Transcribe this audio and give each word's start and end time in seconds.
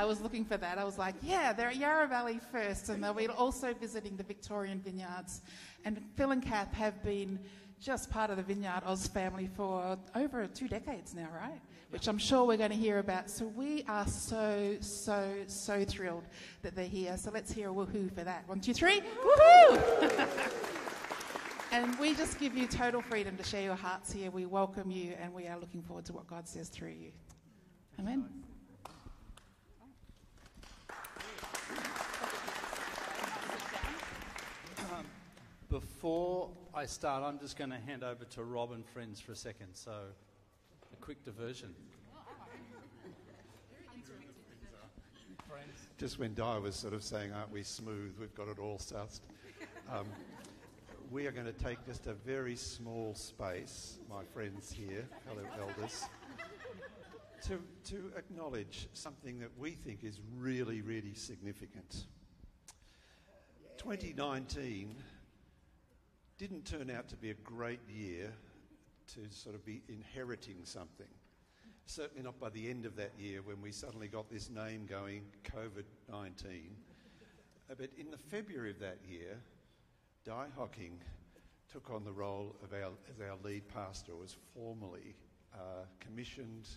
I 0.00 0.06
was 0.06 0.22
looking 0.22 0.46
for 0.46 0.56
that. 0.56 0.78
I 0.78 0.84
was 0.84 0.96
like, 0.96 1.14
yeah, 1.22 1.52
they're 1.52 1.68
at 1.68 1.76
Yarra 1.76 2.08
Valley 2.08 2.40
first, 2.50 2.88
and 2.88 3.04
they'll 3.04 3.12
be 3.12 3.28
also 3.28 3.74
visiting 3.74 4.16
the 4.16 4.22
Victorian 4.22 4.80
vineyards. 4.80 5.42
And 5.84 6.00
Phil 6.16 6.30
and 6.30 6.42
Kath 6.42 6.72
have 6.72 7.02
been 7.02 7.38
just 7.78 8.10
part 8.10 8.30
of 8.30 8.38
the 8.38 8.42
Vineyard 8.42 8.80
Oz 8.86 9.08
family 9.08 9.50
for 9.54 9.98
over 10.14 10.46
two 10.46 10.68
decades 10.68 11.14
now, 11.14 11.28
right? 11.38 11.60
Which 11.90 12.08
I'm 12.08 12.16
sure 12.16 12.46
we're 12.46 12.56
going 12.56 12.70
to 12.70 12.76
hear 12.78 12.98
about. 12.98 13.28
So 13.28 13.44
we 13.48 13.84
are 13.88 14.06
so, 14.06 14.78
so, 14.80 15.34
so 15.46 15.84
thrilled 15.84 16.24
that 16.62 16.74
they're 16.74 16.86
here. 16.86 17.18
So 17.18 17.30
let's 17.30 17.52
hear 17.52 17.68
a 17.68 17.72
woohoo 17.74 18.10
for 18.14 18.24
that. 18.24 18.48
One, 18.48 18.58
two, 18.58 18.72
three. 18.72 19.02
Woohoo! 19.22 20.26
and 21.72 21.98
we 21.98 22.14
just 22.14 22.40
give 22.40 22.56
you 22.56 22.66
total 22.66 23.02
freedom 23.02 23.36
to 23.36 23.44
share 23.44 23.62
your 23.62 23.74
hearts 23.74 24.10
here. 24.10 24.30
We 24.30 24.46
welcome 24.46 24.90
you, 24.90 25.12
and 25.20 25.34
we 25.34 25.46
are 25.46 25.58
looking 25.58 25.82
forward 25.82 26.06
to 26.06 26.14
what 26.14 26.26
God 26.26 26.48
says 26.48 26.70
through 26.70 26.94
you. 26.98 27.12
Amen. 27.98 28.24
Before 35.70 36.50
I 36.74 36.84
start, 36.84 37.22
I'm 37.22 37.38
just 37.38 37.56
going 37.56 37.70
to 37.70 37.76
hand 37.76 38.02
over 38.02 38.24
to 38.24 38.42
Rob 38.42 38.72
and 38.72 38.84
friends 38.84 39.20
for 39.20 39.30
a 39.30 39.36
second. 39.36 39.68
So, 39.74 39.92
a 39.92 40.96
quick 40.96 41.24
diversion. 41.24 41.72
Just 45.96 46.18
when 46.18 46.34
Di 46.34 46.58
was 46.58 46.74
sort 46.74 46.92
of 46.92 47.04
saying, 47.04 47.32
Aren't 47.32 47.52
we 47.52 47.62
smooth? 47.62 48.16
We've 48.18 48.34
got 48.34 48.48
it 48.48 48.58
all 48.58 48.78
sussed. 48.78 49.20
Um, 49.88 50.06
we 51.08 51.28
are 51.28 51.30
going 51.30 51.46
to 51.46 51.52
take 51.52 51.86
just 51.86 52.08
a 52.08 52.14
very 52.14 52.56
small 52.56 53.14
space, 53.14 53.98
my 54.10 54.24
friends 54.24 54.72
here, 54.72 55.06
fellow 55.24 55.46
elders, 55.60 56.04
to, 57.46 57.60
to 57.84 58.10
acknowledge 58.16 58.88
something 58.92 59.38
that 59.38 59.50
we 59.56 59.70
think 59.70 60.02
is 60.02 60.18
really, 60.36 60.80
really 60.80 61.14
significant. 61.14 62.06
2019 63.78 64.96
didn't 66.40 66.64
turn 66.64 66.88
out 66.88 67.06
to 67.06 67.16
be 67.16 67.30
a 67.30 67.34
great 67.44 67.80
year 67.86 68.32
to 69.06 69.20
sort 69.28 69.54
of 69.54 69.62
be 69.62 69.82
inheriting 69.90 70.56
something. 70.64 71.06
Certainly 71.84 72.22
not 72.22 72.40
by 72.40 72.48
the 72.48 72.70
end 72.70 72.86
of 72.86 72.96
that 72.96 73.12
year 73.18 73.42
when 73.42 73.60
we 73.60 73.70
suddenly 73.70 74.08
got 74.08 74.30
this 74.30 74.48
name 74.48 74.86
going, 74.88 75.24
COVID 75.44 75.84
19. 76.10 76.74
Uh, 77.70 77.74
but 77.76 77.90
in 77.98 78.10
the 78.10 78.16
February 78.16 78.70
of 78.70 78.78
that 78.78 78.96
year, 79.06 79.36
Di 80.24 80.46
Hocking 80.56 80.98
took 81.70 81.90
on 81.90 82.04
the 82.04 82.12
role 82.12 82.56
of 82.64 82.72
our, 82.72 82.92
as 83.10 83.20
our 83.20 83.36
lead 83.44 83.68
pastor, 83.68 84.16
was 84.16 84.34
formally 84.54 85.14
uh, 85.52 85.84
commissioned, 85.98 86.68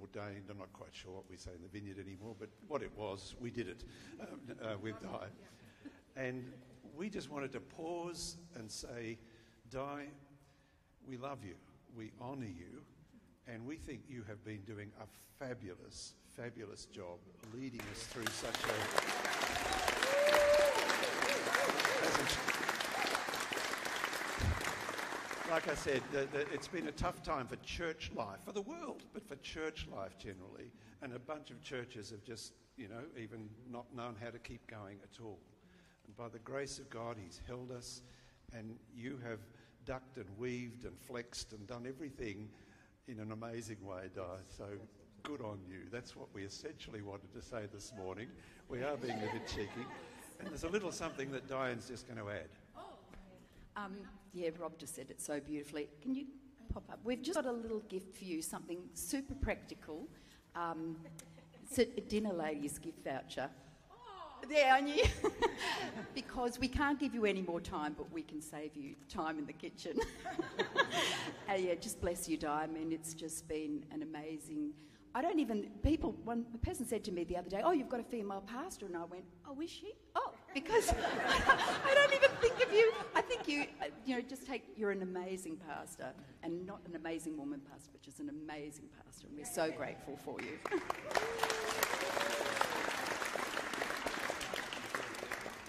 ordained. 0.00 0.44
I'm 0.48 0.56
not 0.56 0.72
quite 0.72 0.94
sure 0.94 1.12
what 1.12 1.28
we 1.28 1.36
say 1.36 1.50
in 1.54 1.60
the 1.60 1.68
vineyard 1.68 1.98
anymore, 1.98 2.36
but 2.40 2.48
what 2.68 2.82
it 2.82 2.90
was, 2.96 3.34
we 3.38 3.50
did 3.50 3.68
it 3.68 3.84
um, 4.18 4.40
uh, 4.64 4.78
with 4.80 4.98
Di. 5.02 5.26
And 6.16 6.54
we 6.96 7.08
just 7.08 7.30
wanted 7.30 7.52
to 7.52 7.60
pause 7.60 8.36
and 8.54 8.70
say, 8.70 9.18
Di, 9.70 10.06
we 11.06 11.16
love 11.16 11.44
you, 11.44 11.54
we 11.96 12.12
honour 12.20 12.46
you, 12.46 12.82
and 13.46 13.66
we 13.66 13.76
think 13.76 14.02
you 14.08 14.22
have 14.28 14.44
been 14.44 14.60
doing 14.62 14.90
a 15.00 15.44
fabulous, 15.44 16.14
fabulous 16.36 16.86
job 16.86 17.18
leading 17.54 17.80
us 17.92 18.04
through 18.04 18.26
such 18.26 18.54
a. 18.64 20.30
Like 25.50 25.68
I 25.68 25.74
said, 25.74 26.00
the, 26.12 26.28
the, 26.30 26.40
it's 26.52 26.68
been 26.68 26.86
a 26.86 26.92
tough 26.92 27.24
time 27.24 27.48
for 27.48 27.56
church 27.56 28.12
life, 28.14 28.38
for 28.44 28.52
the 28.52 28.62
world, 28.62 29.02
but 29.12 29.26
for 29.26 29.34
church 29.36 29.88
life 29.92 30.16
generally. 30.16 30.70
And 31.02 31.12
a 31.12 31.18
bunch 31.18 31.50
of 31.50 31.60
churches 31.60 32.10
have 32.10 32.22
just, 32.22 32.52
you 32.76 32.86
know, 32.86 33.02
even 33.20 33.48
not 33.68 33.92
known 33.92 34.14
how 34.22 34.30
to 34.30 34.38
keep 34.38 34.64
going 34.68 34.98
at 35.02 35.20
all. 35.20 35.40
And 36.10 36.16
by 36.16 36.28
the 36.28 36.40
grace 36.40 36.80
of 36.80 36.90
God, 36.90 37.16
He's 37.24 37.40
held 37.46 37.70
us, 37.70 38.02
and 38.52 38.74
you 38.92 39.20
have 39.22 39.38
ducked 39.84 40.16
and 40.16 40.26
weaved 40.38 40.84
and 40.84 40.98
flexed 40.98 41.52
and 41.52 41.64
done 41.68 41.86
everything 41.86 42.48
in 43.06 43.20
an 43.20 43.30
amazing 43.30 43.76
way, 43.86 44.10
Di. 44.12 44.22
So 44.48 44.64
good 45.22 45.40
on 45.40 45.60
you. 45.68 45.82
That's 45.92 46.16
what 46.16 46.26
we 46.34 46.42
essentially 46.42 47.00
wanted 47.00 47.32
to 47.32 47.40
say 47.40 47.66
this 47.72 47.92
morning. 47.96 48.26
We 48.68 48.82
are 48.82 48.96
being 48.96 49.18
a 49.18 49.32
bit 49.32 49.46
cheeky. 49.46 49.86
And 50.40 50.48
there's 50.48 50.64
a 50.64 50.68
little 50.68 50.90
something 50.90 51.30
that 51.30 51.48
Diane's 51.48 51.86
just 51.86 52.08
going 52.08 52.18
to 52.18 52.28
add. 52.28 52.48
Um, 53.76 53.94
yeah, 54.32 54.50
Rob 54.58 54.78
just 54.78 54.96
said 54.96 55.10
it 55.10 55.20
so 55.20 55.38
beautifully. 55.38 55.90
Can 56.02 56.16
you 56.16 56.24
pop 56.74 56.90
up? 56.90 56.98
We've 57.04 57.22
just 57.22 57.36
got 57.36 57.46
a 57.46 57.52
little 57.52 57.84
gift 57.88 58.16
for 58.16 58.24
you, 58.24 58.42
something 58.42 58.80
super 58.94 59.34
practical. 59.34 60.08
Um, 60.56 60.96
it's 61.62 61.78
a 61.78 61.84
dinner 61.84 62.32
ladies 62.32 62.80
gift 62.80 63.04
voucher. 63.04 63.48
Knew. 64.48 65.04
because 66.14 66.58
we 66.58 66.68
can't 66.68 66.98
give 66.98 67.14
you 67.14 67.24
any 67.24 67.42
more 67.42 67.60
time, 67.60 67.94
but 67.96 68.10
we 68.12 68.22
can 68.22 68.40
save 68.40 68.74
you 68.74 68.94
time 69.08 69.38
in 69.38 69.46
the 69.46 69.52
kitchen. 69.52 69.98
uh, 71.48 71.54
yeah, 71.54 71.74
just 71.74 72.00
bless 72.00 72.28
you, 72.28 72.36
Di. 72.36 72.62
I 72.62 72.66
mean, 72.66 72.92
it's 72.92 73.14
just 73.14 73.46
been 73.48 73.84
an 73.90 74.02
amazing. 74.02 74.72
I 75.14 75.22
don't 75.22 75.38
even 75.40 75.68
people. 75.82 76.14
One 76.24 76.46
the 76.52 76.58
person 76.58 76.86
said 76.86 77.04
to 77.04 77.12
me 77.12 77.24
the 77.24 77.36
other 77.36 77.50
day, 77.50 77.62
"Oh, 77.64 77.72
you've 77.72 77.88
got 77.88 78.00
a 78.00 78.04
female 78.04 78.42
pastor," 78.46 78.86
and 78.86 78.96
I 78.96 79.04
went, 79.04 79.24
"Oh, 79.46 79.60
is 79.60 79.70
she? 79.70 79.92
Oh, 80.14 80.32
because 80.54 80.90
I 81.84 81.94
don't 81.94 82.14
even 82.14 82.30
think 82.40 82.64
of 82.64 82.72
you. 82.72 82.92
I 83.14 83.20
think 83.20 83.48
you, 83.48 83.66
uh, 83.82 83.86
you 84.06 84.16
know, 84.16 84.22
just 84.22 84.46
take. 84.46 84.62
You're 84.76 84.92
an 84.92 85.02
amazing 85.02 85.58
pastor, 85.68 86.12
and 86.42 86.66
not 86.66 86.80
an 86.88 86.96
amazing 86.96 87.36
woman 87.36 87.60
pastor, 87.70 87.90
but 87.92 88.02
just 88.02 88.20
an 88.20 88.28
amazing 88.30 88.88
pastor, 89.04 89.26
and 89.28 89.36
we're 89.36 89.44
so 89.44 89.70
grateful 89.70 90.16
for 90.24 90.36
you." 90.40 91.86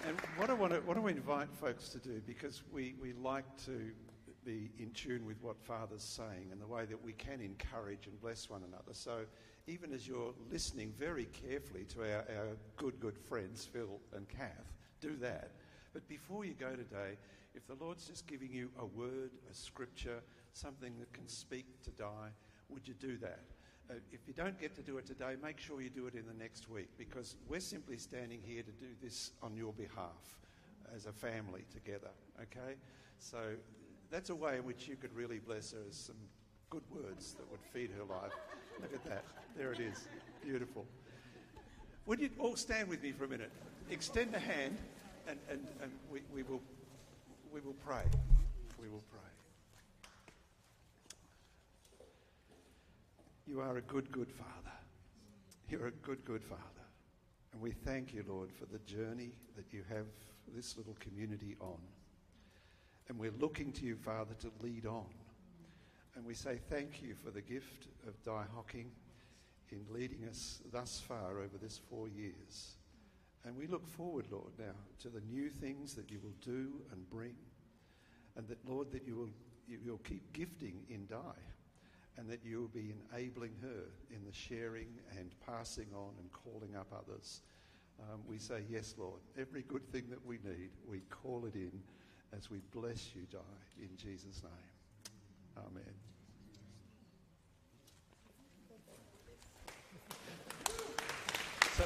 And 0.04 0.18
what 0.36 0.50
I 0.50 0.54
want 0.54 0.72
to, 0.72 0.80
what 0.80 0.96
I 0.96 1.10
invite 1.10 1.48
folks 1.60 1.88
to 1.90 1.98
do, 1.98 2.20
because 2.26 2.64
we, 2.72 2.94
we 3.00 3.12
like 3.12 3.44
to 3.66 3.92
be 4.44 4.70
in 4.78 4.90
tune 4.90 5.24
with 5.24 5.40
what 5.40 5.60
Father's 5.62 6.02
saying 6.02 6.48
and 6.50 6.60
the 6.60 6.66
way 6.66 6.84
that 6.86 7.00
we 7.00 7.12
can 7.12 7.40
encourage 7.40 8.08
and 8.08 8.20
bless 8.20 8.50
one 8.50 8.62
another. 8.66 8.92
So 8.92 9.20
even 9.68 9.92
as 9.92 10.08
you're 10.08 10.34
listening 10.50 10.92
very 10.98 11.26
carefully 11.26 11.84
to 11.90 12.00
our, 12.00 12.24
our 12.36 12.48
good, 12.76 12.98
good 12.98 13.16
friends, 13.16 13.64
Phil 13.64 14.00
and 14.16 14.28
Kath, 14.28 14.72
do 15.00 15.14
that. 15.20 15.52
But 15.92 16.08
before 16.08 16.44
you 16.44 16.54
go 16.54 16.70
today, 16.70 17.16
if 17.54 17.64
the 17.68 17.74
Lord's 17.74 18.08
just 18.08 18.26
giving 18.26 18.52
you 18.52 18.70
a 18.80 18.86
word, 18.86 19.30
a 19.48 19.54
scripture, 19.54 20.20
something 20.52 20.94
that 20.98 21.12
can 21.12 21.28
speak 21.28 21.80
to 21.84 21.90
Di, 21.90 22.28
would 22.70 22.88
you 22.88 22.94
do 22.94 23.18
that? 23.18 23.44
Uh, 23.90 23.94
if 24.12 24.20
you 24.26 24.32
don't 24.32 24.58
get 24.60 24.74
to 24.76 24.82
do 24.82 24.98
it 24.98 25.06
today, 25.06 25.34
make 25.42 25.58
sure 25.58 25.80
you 25.80 25.90
do 25.90 26.06
it 26.06 26.14
in 26.14 26.26
the 26.26 26.42
next 26.42 26.68
week 26.68 26.88
because 26.96 27.36
we're 27.48 27.60
simply 27.60 27.98
standing 27.98 28.40
here 28.44 28.62
to 28.62 28.70
do 28.72 28.86
this 29.02 29.32
on 29.42 29.56
your 29.56 29.72
behalf 29.72 30.38
as 30.94 31.06
a 31.06 31.12
family 31.12 31.64
together, 31.72 32.10
okay? 32.40 32.76
So 33.18 33.38
that's 34.10 34.30
a 34.30 34.34
way 34.34 34.56
in 34.56 34.64
which 34.64 34.88
you 34.88 34.96
could 34.96 35.14
really 35.14 35.38
bless 35.38 35.72
her 35.72 35.78
as 35.88 35.96
some 35.96 36.16
good 36.70 36.82
words 36.90 37.34
that 37.34 37.50
would 37.50 37.60
feed 37.72 37.90
her 37.98 38.04
life. 38.04 38.32
Look 38.80 38.94
at 38.94 39.04
that. 39.04 39.24
There 39.56 39.72
it 39.72 39.80
is. 39.80 40.08
Beautiful. 40.42 40.86
Would 42.06 42.20
you 42.20 42.30
all 42.38 42.56
stand 42.56 42.88
with 42.88 43.02
me 43.02 43.12
for 43.12 43.24
a 43.24 43.28
minute? 43.28 43.50
Extend 43.90 44.34
a 44.34 44.38
hand 44.38 44.78
and, 45.28 45.38
and, 45.50 45.66
and 45.82 45.92
we, 46.10 46.20
we, 46.34 46.42
will, 46.42 46.60
we 47.52 47.60
will 47.60 47.76
pray. 47.84 48.04
We 48.80 48.88
will 48.88 49.04
pray. 49.10 49.20
You 53.52 53.60
are 53.60 53.76
a 53.76 53.82
good, 53.82 54.10
good 54.10 54.32
Father. 54.32 54.72
You're 55.68 55.88
a 55.88 55.90
good, 55.90 56.24
good 56.24 56.42
Father. 56.42 56.62
And 57.52 57.60
we 57.60 57.72
thank 57.72 58.14
you, 58.14 58.24
Lord, 58.26 58.50
for 58.50 58.64
the 58.64 58.78
journey 58.78 59.32
that 59.56 59.74
you 59.74 59.82
have 59.90 60.06
this 60.56 60.78
little 60.78 60.96
community 60.98 61.54
on. 61.60 61.76
And 63.10 63.18
we're 63.18 63.34
looking 63.38 63.70
to 63.72 63.84
you, 63.84 63.94
Father, 63.94 64.32
to 64.40 64.50
lead 64.62 64.86
on. 64.86 65.04
And 66.16 66.24
we 66.24 66.32
say 66.32 66.60
thank 66.70 67.02
you 67.02 67.14
for 67.14 67.30
the 67.30 67.42
gift 67.42 67.88
of 68.08 68.14
Di 68.22 68.42
Hocking 68.54 68.90
in 69.70 69.84
leading 69.90 70.26
us 70.30 70.62
thus 70.72 71.02
far 71.06 71.32
over 71.32 71.58
this 71.60 71.78
four 71.90 72.08
years. 72.08 72.76
And 73.44 73.54
we 73.54 73.66
look 73.66 73.86
forward, 73.86 74.24
Lord, 74.30 74.52
now 74.58 74.76
to 75.02 75.10
the 75.10 75.20
new 75.30 75.50
things 75.50 75.92
that 75.92 76.10
you 76.10 76.20
will 76.22 76.32
do 76.40 76.72
and 76.90 77.10
bring. 77.10 77.36
And 78.34 78.48
that, 78.48 78.66
Lord, 78.66 78.90
that 78.92 79.06
you 79.06 79.14
will 79.14 79.30
you, 79.68 79.78
will 79.92 79.98
keep 79.98 80.32
gifting 80.32 80.84
in 80.88 81.04
Di 81.04 81.51
and 82.18 82.28
that 82.28 82.40
you 82.44 82.60
will 82.60 82.68
be 82.68 82.92
enabling 83.12 83.52
her 83.62 83.84
in 84.10 84.24
the 84.26 84.32
sharing 84.32 84.88
and 85.18 85.30
passing 85.46 85.86
on 85.94 86.10
and 86.18 86.30
calling 86.32 86.76
up 86.76 86.86
others. 86.92 87.40
Um, 88.00 88.20
we 88.26 88.38
say, 88.38 88.62
Yes, 88.70 88.94
Lord, 88.98 89.20
every 89.38 89.62
good 89.62 89.90
thing 89.92 90.04
that 90.10 90.24
we 90.26 90.36
need, 90.44 90.70
we 90.88 91.00
call 91.10 91.46
it 91.46 91.54
in 91.54 91.72
as 92.36 92.50
we 92.50 92.58
bless 92.72 93.10
you, 93.14 93.22
Di, 93.30 93.38
in 93.80 93.90
Jesus' 93.96 94.42
name. 94.42 94.52
Amen. 95.58 95.82
So, 101.76 101.84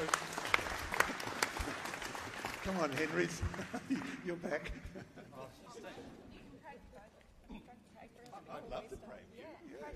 come 2.63 2.77
on, 2.77 2.91
Henrys, 2.91 3.41
you're 4.25 4.35
back. 4.35 4.71
I'd 8.49 8.71
love 8.71 8.89
to 8.89 8.95
pray 8.97 9.36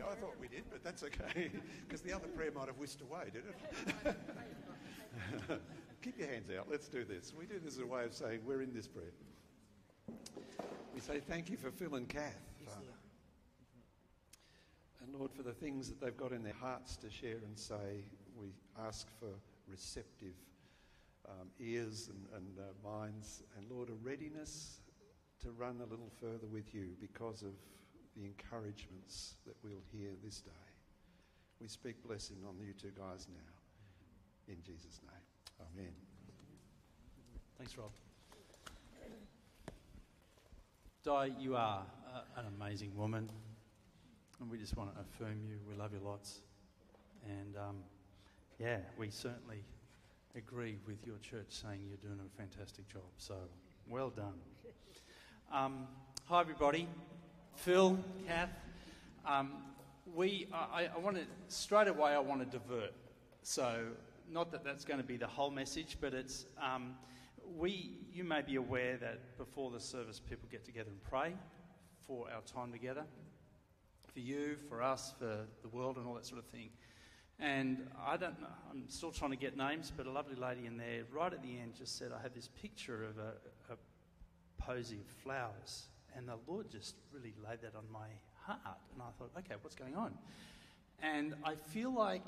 I 0.10 0.16
thought 0.16 0.36
we 0.40 0.48
did, 0.48 0.64
but 0.70 0.84
that's 0.84 1.04
okay. 1.04 1.52
Because 1.88 2.02
the 2.02 2.14
other 2.14 2.28
prayer 2.28 2.52
might 2.52 2.68
have 2.68 2.78
whisked 2.78 3.02
away, 3.02 3.26
did 3.34 3.44
it? 4.06 4.16
keep 6.02 6.18
your 6.18 6.28
hands 6.28 6.50
out. 6.58 6.68
Let's 6.70 6.88
do 6.88 7.04
this. 7.04 7.34
We 7.38 7.46
do 7.46 7.60
this 7.60 7.76
as 7.76 7.82
a 7.82 7.86
way 7.86 8.06
of 8.06 8.14
saying 8.14 8.40
we're 8.46 8.62
in 8.62 8.74
this 8.74 8.88
bread. 8.88 9.12
We 10.94 11.02
say 11.02 11.20
thank 11.20 11.50
you 11.50 11.58
for 11.58 11.70
Phil 11.70 11.96
and 11.96 12.08
Kath, 12.08 12.40
Father. 12.66 12.86
And 15.04 15.14
Lord, 15.16 15.32
for 15.34 15.44
the 15.44 15.54
things 15.54 15.90
that 15.90 16.00
they've 16.00 16.16
got 16.16 16.32
in 16.32 16.44
their 16.44 16.56
hearts 16.60 16.96
to 16.98 17.10
share 17.10 17.38
and 17.46 17.58
say, 17.58 18.06
we 18.36 18.54
ask 18.80 19.08
for 19.20 19.30
receptive 19.68 20.36
um, 21.28 21.48
ears 21.60 22.10
and, 22.10 22.26
and 22.36 22.60
uh, 22.60 22.88
minds, 22.88 23.44
and 23.58 23.66
Lord, 23.70 23.90
a 23.90 23.94
readiness 24.04 24.80
to 25.42 25.52
run 25.52 25.78
a 25.82 25.90
little 25.90 26.12
further 26.20 26.48
with 26.52 26.74
you 26.74 26.90
because 27.00 27.42
of 27.42 27.54
the 28.16 28.26
encouragements 28.26 29.36
that 29.46 29.56
we'll 29.64 29.84
hear 29.92 30.12
this 30.24 30.42
day. 30.42 30.52
We 31.60 31.68
speak 31.68 32.04
blessing 32.06 32.38
on 32.48 32.56
you 32.60 32.74
two 32.74 32.92
guys 32.98 33.28
now. 33.30 34.54
In 34.54 34.58
Jesus' 34.64 35.00
name. 35.04 35.68
Amen. 35.74 35.94
Thanks, 37.58 37.78
Rob. 37.78 37.92
Di, 41.04 41.32
you 41.40 41.56
are 41.56 41.84
uh, 42.14 42.40
an 42.40 42.46
amazing 42.60 42.92
woman, 42.96 43.30
and 44.40 44.50
we 44.52 44.58
just 44.58 44.76
want 44.76 44.94
to 44.94 45.02
affirm 45.02 45.40
you. 45.48 45.58
We 45.68 45.76
love 45.76 45.94
you 45.94 46.00
lots. 46.04 46.42
And 47.26 47.56
um, 47.58 47.78
yeah, 48.60 48.78
we 48.98 49.10
certainly 49.10 49.64
agree 50.36 50.78
with 50.88 51.06
your 51.06 51.18
church 51.18 51.48
saying 51.50 51.82
you're 51.88 51.98
doing 51.98 52.20
a 52.20 52.38
fantastic 52.38 52.88
job. 52.88 53.04
So 53.18 53.36
well 53.90 54.10
done. 54.10 54.34
Um, 55.52 55.88
hi, 56.26 56.42
everybody. 56.42 56.88
Phil, 57.62 58.00
Kath. 58.28 58.50
Um, 59.24 59.52
we, 60.16 60.48
I, 60.52 60.90
I 60.96 60.98
want 60.98 61.18
to, 61.18 61.24
straight 61.48 61.88
away, 61.88 62.10
I 62.10 62.18
want 62.18 62.40
to 62.40 62.58
divert. 62.58 62.92
So, 63.44 63.86
not 64.28 64.52
that 64.52 64.64
that's 64.64 64.84
going 64.84 65.00
to 65.00 65.06
be 65.06 65.16
the 65.16 65.28
whole 65.28 65.52
message, 65.52 65.98
but 66.02 66.16
it's, 66.16 66.48
um, 66.60 66.96
we, 67.56 68.00
you 68.12 68.24
may 68.24 68.42
be 68.42 68.56
aware 68.56 68.98
that 68.98 69.38
before 69.38 69.70
the 69.70 69.80
service, 69.80 70.20
people 70.20 70.50
get 70.52 70.66
together 70.66 70.90
and 70.90 71.04
pray 71.04 71.34
for 72.08 72.26
our 72.34 72.42
time 72.42 72.72
together. 72.72 73.04
For 74.12 74.22
you, 74.22 74.56
for 74.68 74.82
us, 74.82 75.14
for 75.20 75.46
the 75.62 75.70
world, 75.70 75.98
and 75.98 76.08
all 76.08 76.16
that 76.16 76.26
sort 76.26 76.40
of 76.40 76.46
thing. 76.46 76.70
And 77.40 77.88
I 78.04 78.18
don't 78.18 78.42
know, 78.42 78.48
I'm 78.72 78.90
still 78.90 79.12
trying 79.12 79.32
to 79.32 79.38
get 79.38 79.56
names, 79.56 79.92
but 79.96 80.08
a 80.08 80.12
lovely 80.12 80.36
lady 80.36 80.66
in 80.66 80.78
there, 80.78 81.04
right 81.14 81.32
at 81.32 81.44
the 81.44 81.60
end, 81.60 81.76
just 81.78 82.00
said, 82.00 82.12
I 82.12 82.24
have 82.24 82.34
this 82.34 82.50
picture 82.60 83.04
of 83.04 83.20
a, 83.20 83.34
a 83.72 83.78
posy 84.58 84.96
of 84.96 85.06
flowers. 85.24 85.91
And 86.16 86.28
the 86.28 86.38
Lord 86.48 86.70
just 86.70 86.96
really 87.14 87.34
laid 87.48 87.62
that 87.62 87.76
on 87.76 87.86
my 87.92 88.08
heart. 88.46 88.80
And 88.94 89.02
I 89.02 89.12
thought, 89.18 89.32
okay, 89.38 89.56
what's 89.62 89.76
going 89.76 89.96
on? 89.96 90.14
And 91.02 91.36
I 91.44 91.56
feel 91.56 91.94
like 91.94 92.28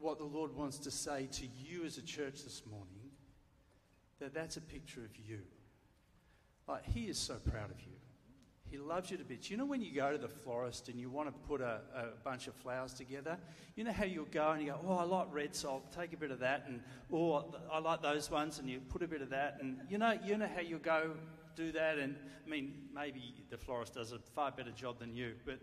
what 0.00 0.18
the 0.18 0.24
Lord 0.24 0.54
wants 0.54 0.78
to 0.78 0.90
say 0.90 1.28
to 1.32 1.46
you 1.58 1.84
as 1.84 1.98
a 1.98 2.02
church 2.02 2.44
this 2.44 2.62
morning 2.70 3.10
that 4.20 4.34
that's 4.34 4.56
a 4.56 4.60
picture 4.60 5.00
of 5.00 5.16
you. 5.16 5.40
Like, 6.66 6.84
He 6.84 7.04
is 7.04 7.18
so 7.18 7.34
proud 7.34 7.70
of 7.70 7.80
you. 7.80 7.98
He 8.70 8.76
loves 8.76 9.10
you 9.10 9.16
to 9.16 9.24
bits. 9.24 9.50
You 9.50 9.56
know 9.56 9.64
when 9.64 9.80
you 9.80 9.94
go 9.94 10.12
to 10.12 10.18
the 10.18 10.28
florist 10.28 10.88
and 10.90 11.00
you 11.00 11.08
want 11.08 11.28
to 11.28 11.48
put 11.48 11.62
a, 11.62 11.80
a, 11.94 12.04
bunch 12.22 12.48
of 12.48 12.54
flowers 12.54 12.92
together? 12.92 13.38
You 13.76 13.84
know 13.84 13.92
how 13.92 14.04
you'll 14.04 14.26
go 14.26 14.50
and 14.50 14.60
you 14.60 14.72
go, 14.72 14.78
oh, 14.86 14.98
I 14.98 15.04
like 15.04 15.28
red, 15.32 15.54
so 15.54 15.70
I'll 15.70 15.82
take 15.98 16.12
a 16.12 16.18
bit 16.18 16.30
of 16.30 16.40
that, 16.40 16.64
and 16.68 16.80
oh, 17.10 17.46
I 17.72 17.78
like 17.78 18.02
those 18.02 18.30
ones, 18.30 18.58
and 18.58 18.68
you 18.68 18.80
put 18.80 19.02
a 19.02 19.08
bit 19.08 19.22
of 19.22 19.30
that, 19.30 19.58
and 19.60 19.78
you 19.88 19.96
know, 19.96 20.18
you 20.22 20.36
know 20.36 20.48
how 20.54 20.60
you'll 20.60 20.80
go 20.80 21.12
do 21.58 21.72
that, 21.72 21.98
and 21.98 22.14
I 22.46 22.48
mean, 22.48 22.74
maybe 22.94 23.34
the 23.50 23.58
florist 23.58 23.94
does 23.94 24.12
a 24.12 24.18
far 24.18 24.52
better 24.52 24.70
job 24.70 25.00
than 25.00 25.12
you, 25.14 25.32
but 25.44 25.58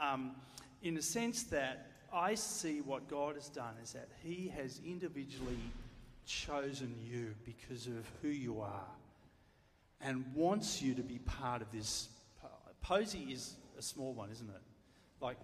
um, 0.00 0.36
in 0.82 0.96
a 0.96 1.02
sense 1.02 1.42
that 1.44 1.90
I 2.12 2.36
see 2.36 2.80
what 2.80 3.08
God 3.08 3.34
has 3.34 3.48
done 3.48 3.74
is 3.82 3.92
that 3.92 4.08
He 4.22 4.52
has 4.56 4.80
individually 4.86 5.58
chosen 6.24 6.94
you 7.02 7.34
because 7.44 7.88
of 7.88 8.08
who 8.22 8.28
you 8.28 8.60
are 8.60 8.86
and 10.00 10.24
wants 10.34 10.80
you 10.80 10.94
to 10.94 11.02
be 11.02 11.18
part 11.18 11.62
of 11.62 11.70
this. 11.72 12.08
Posy 12.80 13.28
is 13.32 13.56
a 13.78 13.82
small 13.82 14.14
one, 14.14 14.30
isn't 14.30 14.48
it? 14.48 14.62
Like, 15.20 15.36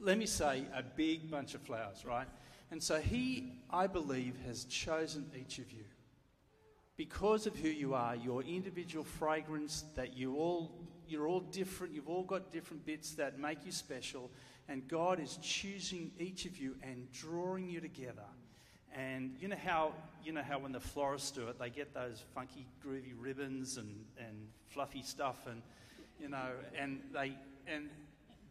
let 0.00 0.18
me 0.18 0.26
say, 0.26 0.64
a 0.74 0.82
big 0.82 1.30
bunch 1.30 1.54
of 1.54 1.62
flowers, 1.62 2.04
right? 2.04 2.26
And 2.70 2.82
so 2.82 3.00
he, 3.00 3.52
I 3.70 3.86
believe, 3.86 4.34
has 4.44 4.64
chosen 4.64 5.30
each 5.34 5.58
of 5.58 5.70
you 5.70 5.84
because 6.96 7.46
of 7.46 7.56
who 7.56 7.68
you 7.68 7.94
are, 7.94 8.16
your 8.16 8.42
individual 8.42 9.04
fragrance, 9.04 9.84
that 9.94 10.16
you 10.16 10.36
all, 10.36 10.72
you're 11.08 11.26
all 11.26 11.40
different, 11.40 11.94
you've 11.94 12.08
all 12.08 12.24
got 12.24 12.50
different 12.50 12.84
bits 12.86 13.14
that 13.14 13.38
make 13.38 13.64
you 13.66 13.72
special, 13.72 14.30
and 14.68 14.86
God 14.88 15.20
is 15.20 15.38
choosing 15.42 16.10
each 16.18 16.46
of 16.46 16.58
you 16.58 16.76
and 16.82 17.10
drawing 17.12 17.68
you 17.68 17.80
together 17.80 18.24
and 18.96 19.36
you 19.40 19.48
know 19.48 19.56
how 19.62 19.92
you 20.24 20.32
know 20.32 20.42
how 20.42 20.58
when 20.58 20.72
the 20.72 20.80
florists 20.80 21.30
do 21.30 21.46
it, 21.48 21.58
they 21.58 21.70
get 21.70 21.94
those 21.94 22.24
funky, 22.34 22.66
groovy 22.84 23.12
ribbons 23.16 23.76
and, 23.76 24.04
and 24.18 24.48
fluffy 24.66 25.02
stuff, 25.02 25.46
and 25.46 25.62
you 26.18 26.28
know, 26.28 26.48
and 26.76 27.00
they 27.12 27.36
and 27.68 27.90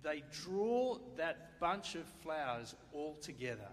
they 0.03 0.23
draw 0.43 0.97
that 1.17 1.59
bunch 1.59 1.95
of 1.95 2.05
flowers 2.21 2.75
all 2.93 3.15
together, 3.21 3.67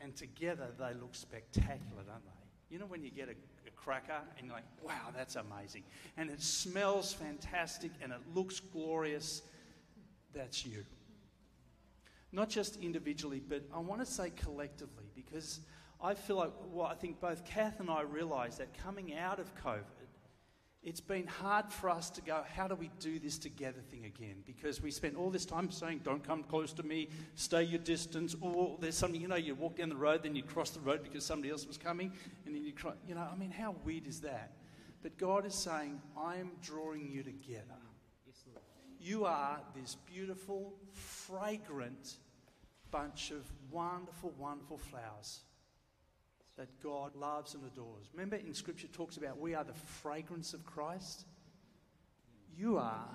and 0.00 0.16
together 0.16 0.68
they 0.78 0.94
look 0.94 1.14
spectacular, 1.14 2.02
don't 2.06 2.24
they? 2.24 2.74
You 2.74 2.78
know 2.78 2.86
when 2.86 3.04
you 3.04 3.10
get 3.10 3.28
a, 3.28 3.32
a 3.32 3.51
cracker 3.84 4.20
and 4.36 4.46
you're 4.46 4.54
like, 4.54 4.64
wow, 4.82 5.10
that's 5.16 5.36
amazing, 5.36 5.82
and 6.16 6.30
it 6.30 6.42
smells 6.42 7.12
fantastic 7.12 7.90
and 8.02 8.12
it 8.12 8.20
looks 8.34 8.60
glorious. 8.60 9.42
That's 10.34 10.64
you 10.64 10.84
not 12.32 12.48
just 12.48 12.76
individually, 12.80 13.42
but 13.46 13.62
I 13.74 13.78
want 13.78 14.00
to 14.00 14.06
say 14.06 14.30
collectively, 14.30 15.04
because 15.14 15.60
I 16.00 16.14
feel 16.14 16.36
like, 16.36 16.52
well, 16.72 16.86
I 16.86 16.94
think 16.94 17.20
both 17.20 17.44
Kath 17.44 17.78
and 17.78 17.90
I 17.90 18.02
realise 18.02 18.56
that 18.56 18.76
coming 18.76 19.14
out 19.14 19.38
of 19.38 19.54
COVID, 19.62 20.01
it's 20.84 21.00
been 21.00 21.26
hard 21.26 21.70
for 21.70 21.88
us 21.88 22.10
to 22.10 22.20
go, 22.20 22.42
how 22.56 22.66
do 22.66 22.74
we 22.74 22.90
do 22.98 23.18
this 23.20 23.38
together 23.38 23.80
thing 23.90 24.04
again? 24.04 24.42
Because 24.44 24.82
we 24.82 24.90
spent 24.90 25.16
all 25.16 25.30
this 25.30 25.44
time 25.44 25.70
saying, 25.70 26.00
don't 26.02 26.24
come 26.24 26.42
close 26.42 26.72
to 26.72 26.82
me, 26.82 27.08
stay 27.36 27.62
your 27.62 27.78
distance, 27.78 28.34
or 28.40 28.76
there's 28.80 28.96
something, 28.96 29.20
you 29.20 29.28
know, 29.28 29.36
you 29.36 29.54
walk 29.54 29.76
down 29.76 29.90
the 29.90 29.96
road, 29.96 30.24
then 30.24 30.34
you 30.34 30.42
cross 30.42 30.70
the 30.70 30.80
road 30.80 31.04
because 31.04 31.24
somebody 31.24 31.52
else 31.52 31.66
was 31.66 31.78
coming, 31.78 32.12
and 32.46 32.54
then 32.54 32.64
you 32.64 32.72
cry, 32.72 32.92
you 33.06 33.14
know, 33.14 33.26
I 33.32 33.36
mean, 33.36 33.52
how 33.52 33.76
weird 33.84 34.08
is 34.08 34.20
that? 34.22 34.52
But 35.02 35.16
God 35.18 35.46
is 35.46 35.54
saying, 35.54 36.00
I 36.16 36.36
am 36.36 36.50
drawing 36.60 37.08
you 37.08 37.22
together. 37.22 37.78
You 38.98 39.24
are 39.24 39.60
this 39.74 39.96
beautiful, 40.06 40.74
fragrant 40.92 42.18
bunch 42.92 43.32
of 43.32 43.50
wonderful, 43.70 44.32
wonderful 44.38 44.78
flowers 44.78 45.40
that 46.56 46.68
God 46.82 47.16
loves 47.16 47.54
and 47.54 47.64
adores. 47.64 48.08
Remember 48.12 48.36
in 48.36 48.54
Scripture 48.54 48.88
talks 48.88 49.16
about 49.16 49.38
we 49.38 49.54
are 49.54 49.64
the 49.64 49.72
fragrance 49.72 50.54
of 50.54 50.64
Christ? 50.66 51.24
You 52.56 52.78
are 52.78 53.08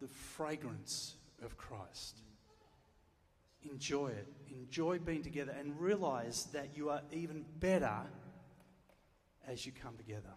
the 0.00 0.08
fragrance 0.08 1.14
of 1.42 1.56
Christ. 1.56 2.20
Enjoy 3.70 4.08
it. 4.08 4.26
Enjoy 4.50 4.98
being 4.98 5.22
together 5.22 5.54
and 5.58 5.78
realize 5.78 6.46
that 6.52 6.76
you 6.76 6.88
are 6.90 7.02
even 7.12 7.44
better 7.60 8.00
as 9.46 9.66
you 9.66 9.72
come 9.72 9.96
together. 9.96 10.32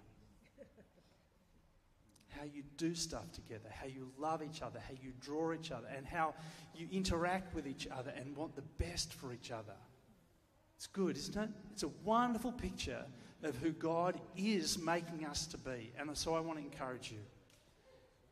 How 2.29 2.45
you 2.45 2.63
do 2.77 2.95
stuff 2.95 3.31
together, 3.33 3.69
how 3.71 3.85
you 3.85 4.11
love 4.17 4.41
each 4.41 4.61
other, 4.61 4.79
how 4.79 4.95
you 4.99 5.11
draw 5.19 5.53
each 5.53 5.69
other, 5.69 5.87
and 5.95 6.05
how 6.07 6.33
you 6.73 6.87
interact 6.91 7.53
with 7.53 7.67
each 7.67 7.87
other 7.87 8.11
and 8.11 8.35
want 8.35 8.55
the 8.55 8.63
best 8.83 9.13
for 9.13 9.31
each 9.31 9.51
other. 9.51 9.75
It's 10.81 10.87
good, 10.87 11.15
isn't 11.15 11.37
it? 11.37 11.49
It's 11.73 11.83
a 11.83 11.91
wonderful 12.03 12.51
picture 12.51 13.05
of 13.43 13.55
who 13.57 13.69
God 13.69 14.19
is 14.35 14.79
making 14.79 15.27
us 15.27 15.45
to 15.45 15.57
be. 15.59 15.93
And 15.95 16.17
so 16.17 16.33
I 16.33 16.39
want 16.39 16.57
to 16.57 16.65
encourage 16.65 17.11
you. 17.11 17.19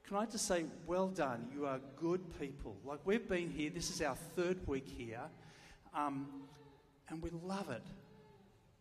Can 0.08 0.18
I 0.18 0.26
just 0.26 0.48
say, 0.48 0.66
well 0.88 1.10
done? 1.10 1.48
You 1.54 1.68
are 1.68 1.80
good 1.96 2.22
people. 2.40 2.76
Like 2.84 3.02
we've 3.06 3.30
been 3.30 3.52
here, 3.52 3.70
this 3.70 3.92
is 3.92 4.02
our 4.02 4.16
third 4.36 4.58
week 4.66 4.88
here, 4.88 5.22
um, 5.94 6.28
and 7.10 7.22
we 7.22 7.30
love 7.44 7.70
it. 7.70 7.84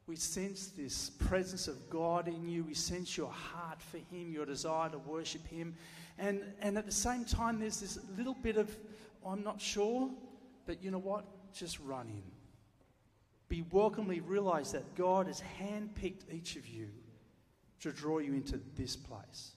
We 0.07 0.17
sense 0.17 0.69
this 0.69 1.11
presence 1.11 1.69
of 1.69 1.91
God 1.91 2.27
in 2.27 2.49
you. 2.49 2.65
We 2.65 2.73
sense 2.73 3.19
your 3.19 3.31
heart 3.31 3.83
for 3.83 3.99
Him, 3.99 4.33
your 4.33 4.47
desire 4.47 4.89
to 4.89 4.99
worship 4.99 5.47
Him. 5.47 5.77
And, 6.19 6.41
and 6.63 6.79
at 6.79 6.87
the 6.87 6.91
same 6.91 7.27
time, 7.27 7.61
there's 7.61 7.81
this 7.81 7.99
little 8.17 8.37
bit 8.43 8.57
of, 8.57 8.75
I'm 9.27 9.45
not 9.45 9.61
sure, 9.61 10.09
but 10.65 10.83
you 10.83 10.91
know 10.91 10.97
what? 10.97 11.27
Just 11.53 11.79
run 11.81 12.09
in 12.09 12.38
be 13.49 13.63
welcomely 13.71 14.21
realize 14.21 14.73
that 14.73 14.95
God 14.95 15.27
has 15.27 15.43
handpicked 15.61 16.33
each 16.33 16.57
of 16.57 16.67
you 16.67 16.89
to 17.81 17.93
draw 17.93 18.19
you 18.19 18.35
into 18.35 18.61
this 18.77 18.97
place. 18.97 19.53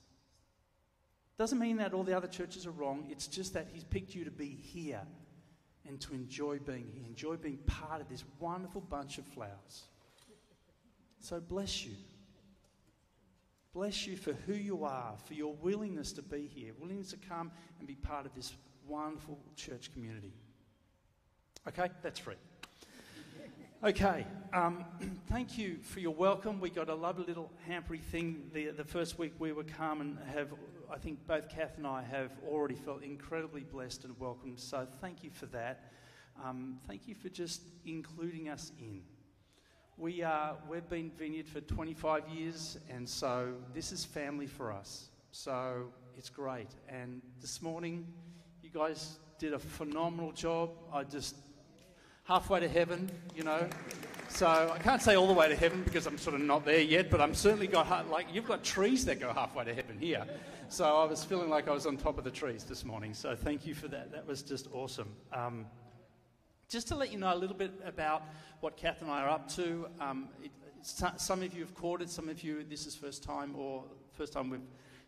Doesn't 1.37 1.59
mean 1.59 1.77
that 1.77 1.93
all 1.93 2.03
the 2.03 2.15
other 2.15 2.27
churches 2.27 2.65
are 2.65 2.71
wrong. 2.71 3.07
It's 3.09 3.27
just 3.27 3.53
that 3.53 3.67
He's 3.73 3.83
picked 3.83 4.13
you 4.13 4.23
to 4.23 4.31
be 4.31 4.49
here 4.61 5.01
and 5.87 5.99
to 6.01 6.13
enjoy 6.13 6.59
being 6.59 6.87
here, 6.93 7.03
enjoy 7.07 7.35
being 7.35 7.57
part 7.65 8.01
of 8.01 8.07
this 8.09 8.23
wonderful 8.39 8.81
bunch 8.81 9.17
of 9.17 9.25
flowers. 9.25 9.85
So 11.19 11.39
bless 11.39 11.85
you. 11.85 11.93
Bless 13.73 14.05
you 14.05 14.17
for 14.17 14.33
who 14.45 14.53
you 14.53 14.83
are, 14.83 15.15
for 15.25 15.33
your 15.33 15.53
willingness 15.55 16.11
to 16.13 16.21
be 16.21 16.49
here, 16.53 16.73
willingness 16.79 17.11
to 17.11 17.17
come 17.17 17.51
and 17.79 17.87
be 17.87 17.95
part 17.95 18.25
of 18.25 18.35
this 18.35 18.53
wonderful 18.87 19.39
church 19.55 19.93
community. 19.93 20.33
Okay, 21.67 21.89
that's 22.01 22.19
free. 22.19 22.35
Okay, 23.83 24.27
um, 24.53 24.85
thank 25.27 25.57
you 25.57 25.77
for 25.81 26.01
your 26.01 26.13
welcome. 26.13 26.59
We 26.59 26.69
got 26.69 26.87
a 26.87 26.93
lovely 26.93 27.25
little 27.25 27.51
hampery 27.65 27.97
thing 27.97 28.43
the, 28.53 28.69
the 28.69 28.83
first 28.83 29.17
week 29.17 29.33
we 29.39 29.53
were 29.53 29.63
come 29.63 30.01
and 30.01 30.19
have, 30.35 30.49
I 30.93 30.99
think 30.99 31.25
both 31.25 31.49
Kath 31.49 31.79
and 31.79 31.87
I 31.87 32.03
have 32.03 32.29
already 32.47 32.75
felt 32.75 33.01
incredibly 33.01 33.61
blessed 33.61 34.05
and 34.05 34.13
welcomed. 34.19 34.59
So 34.59 34.85
thank 35.01 35.23
you 35.23 35.31
for 35.31 35.47
that. 35.47 35.91
Um, 36.45 36.77
thank 36.87 37.07
you 37.07 37.15
for 37.15 37.29
just 37.29 37.63
including 37.83 38.49
us 38.49 38.71
in. 38.77 39.01
We 39.97 40.21
are, 40.21 40.57
we've 40.69 40.87
been 40.87 41.09
Vineyard 41.17 41.47
for 41.47 41.61
25 41.61 42.29
years, 42.29 42.77
and 42.87 43.09
so 43.09 43.55
this 43.73 43.91
is 43.91 44.05
family 44.05 44.45
for 44.45 44.71
us. 44.71 45.09
So 45.31 45.87
it's 46.15 46.29
great. 46.29 46.69
And 46.87 47.23
this 47.39 47.63
morning, 47.63 48.05
you 48.61 48.69
guys 48.69 49.17
did 49.39 49.53
a 49.53 49.59
phenomenal 49.59 50.33
job. 50.33 50.69
I 50.93 51.03
just 51.03 51.35
halfway 52.23 52.59
to 52.59 52.67
heaven, 52.67 53.09
you 53.35 53.43
know. 53.43 53.67
So 54.29 54.47
I 54.47 54.77
can't 54.79 55.01
say 55.01 55.15
all 55.15 55.27
the 55.27 55.33
way 55.33 55.49
to 55.49 55.55
heaven 55.55 55.83
because 55.83 56.05
I'm 56.05 56.17
sort 56.17 56.35
of 56.35 56.41
not 56.41 56.65
there 56.65 56.79
yet, 56.79 57.09
but 57.09 57.19
I'm 57.19 57.35
certainly 57.35 57.67
got 57.67 58.09
like 58.09 58.27
you've 58.33 58.47
got 58.47 58.63
trees 58.63 59.05
that 59.05 59.19
go 59.19 59.33
halfway 59.33 59.65
to 59.65 59.73
heaven 59.73 59.97
here. 59.99 60.25
So 60.69 60.85
I 60.85 61.05
was 61.05 61.23
feeling 61.23 61.49
like 61.49 61.67
I 61.67 61.71
was 61.71 61.85
on 61.85 61.97
top 61.97 62.17
of 62.17 62.23
the 62.23 62.31
trees 62.31 62.63
this 62.63 62.85
morning. 62.85 63.13
So 63.13 63.35
thank 63.35 63.65
you 63.65 63.75
for 63.75 63.89
that. 63.89 64.11
That 64.11 64.25
was 64.25 64.41
just 64.41 64.67
awesome. 64.73 65.09
Um, 65.33 65.65
just 66.69 66.87
to 66.87 66.95
let 66.95 67.11
you 67.11 67.19
know 67.19 67.33
a 67.33 67.35
little 67.35 67.55
bit 67.55 67.73
about 67.85 68.23
what 68.61 68.77
Kath 68.77 69.01
and 69.01 69.11
I 69.11 69.21
are 69.21 69.29
up 69.29 69.49
to. 69.55 69.87
Um, 69.99 70.29
it, 70.41 70.51
some 70.81 71.43
of 71.43 71.53
you 71.53 71.61
have 71.61 71.75
caught 71.75 72.01
it, 72.01 72.09
some 72.09 72.29
of 72.29 72.41
you 72.41 72.63
this 72.63 72.87
is 72.87 72.95
first 72.95 73.23
time 73.23 73.53
or 73.55 73.83
first 74.13 74.33
time 74.33 74.49
we've 74.49 74.61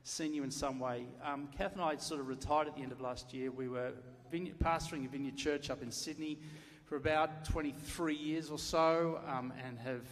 seen 0.03 0.33
you 0.33 0.43
in 0.43 0.51
some 0.51 0.79
way. 0.79 1.05
Um, 1.23 1.47
Kath 1.57 1.73
and 1.73 1.81
I 1.81 1.95
sort 1.95 2.19
of 2.19 2.27
retired 2.27 2.67
at 2.67 2.75
the 2.75 2.81
end 2.81 2.91
of 2.91 2.99
last 2.99 3.33
year. 3.33 3.49
We 3.49 3.69
were 3.69 3.93
pastoring 4.31 5.05
a 5.05 5.09
vineyard 5.09 5.37
church 5.37 5.69
up 5.69 5.81
in 5.81 5.91
Sydney 5.91 6.39
for 6.85 6.95
about 6.95 7.45
23 7.45 8.15
years 8.15 8.49
or 8.49 8.59
so 8.59 9.19
um, 9.27 9.53
and 9.65 9.77
have 9.79 10.05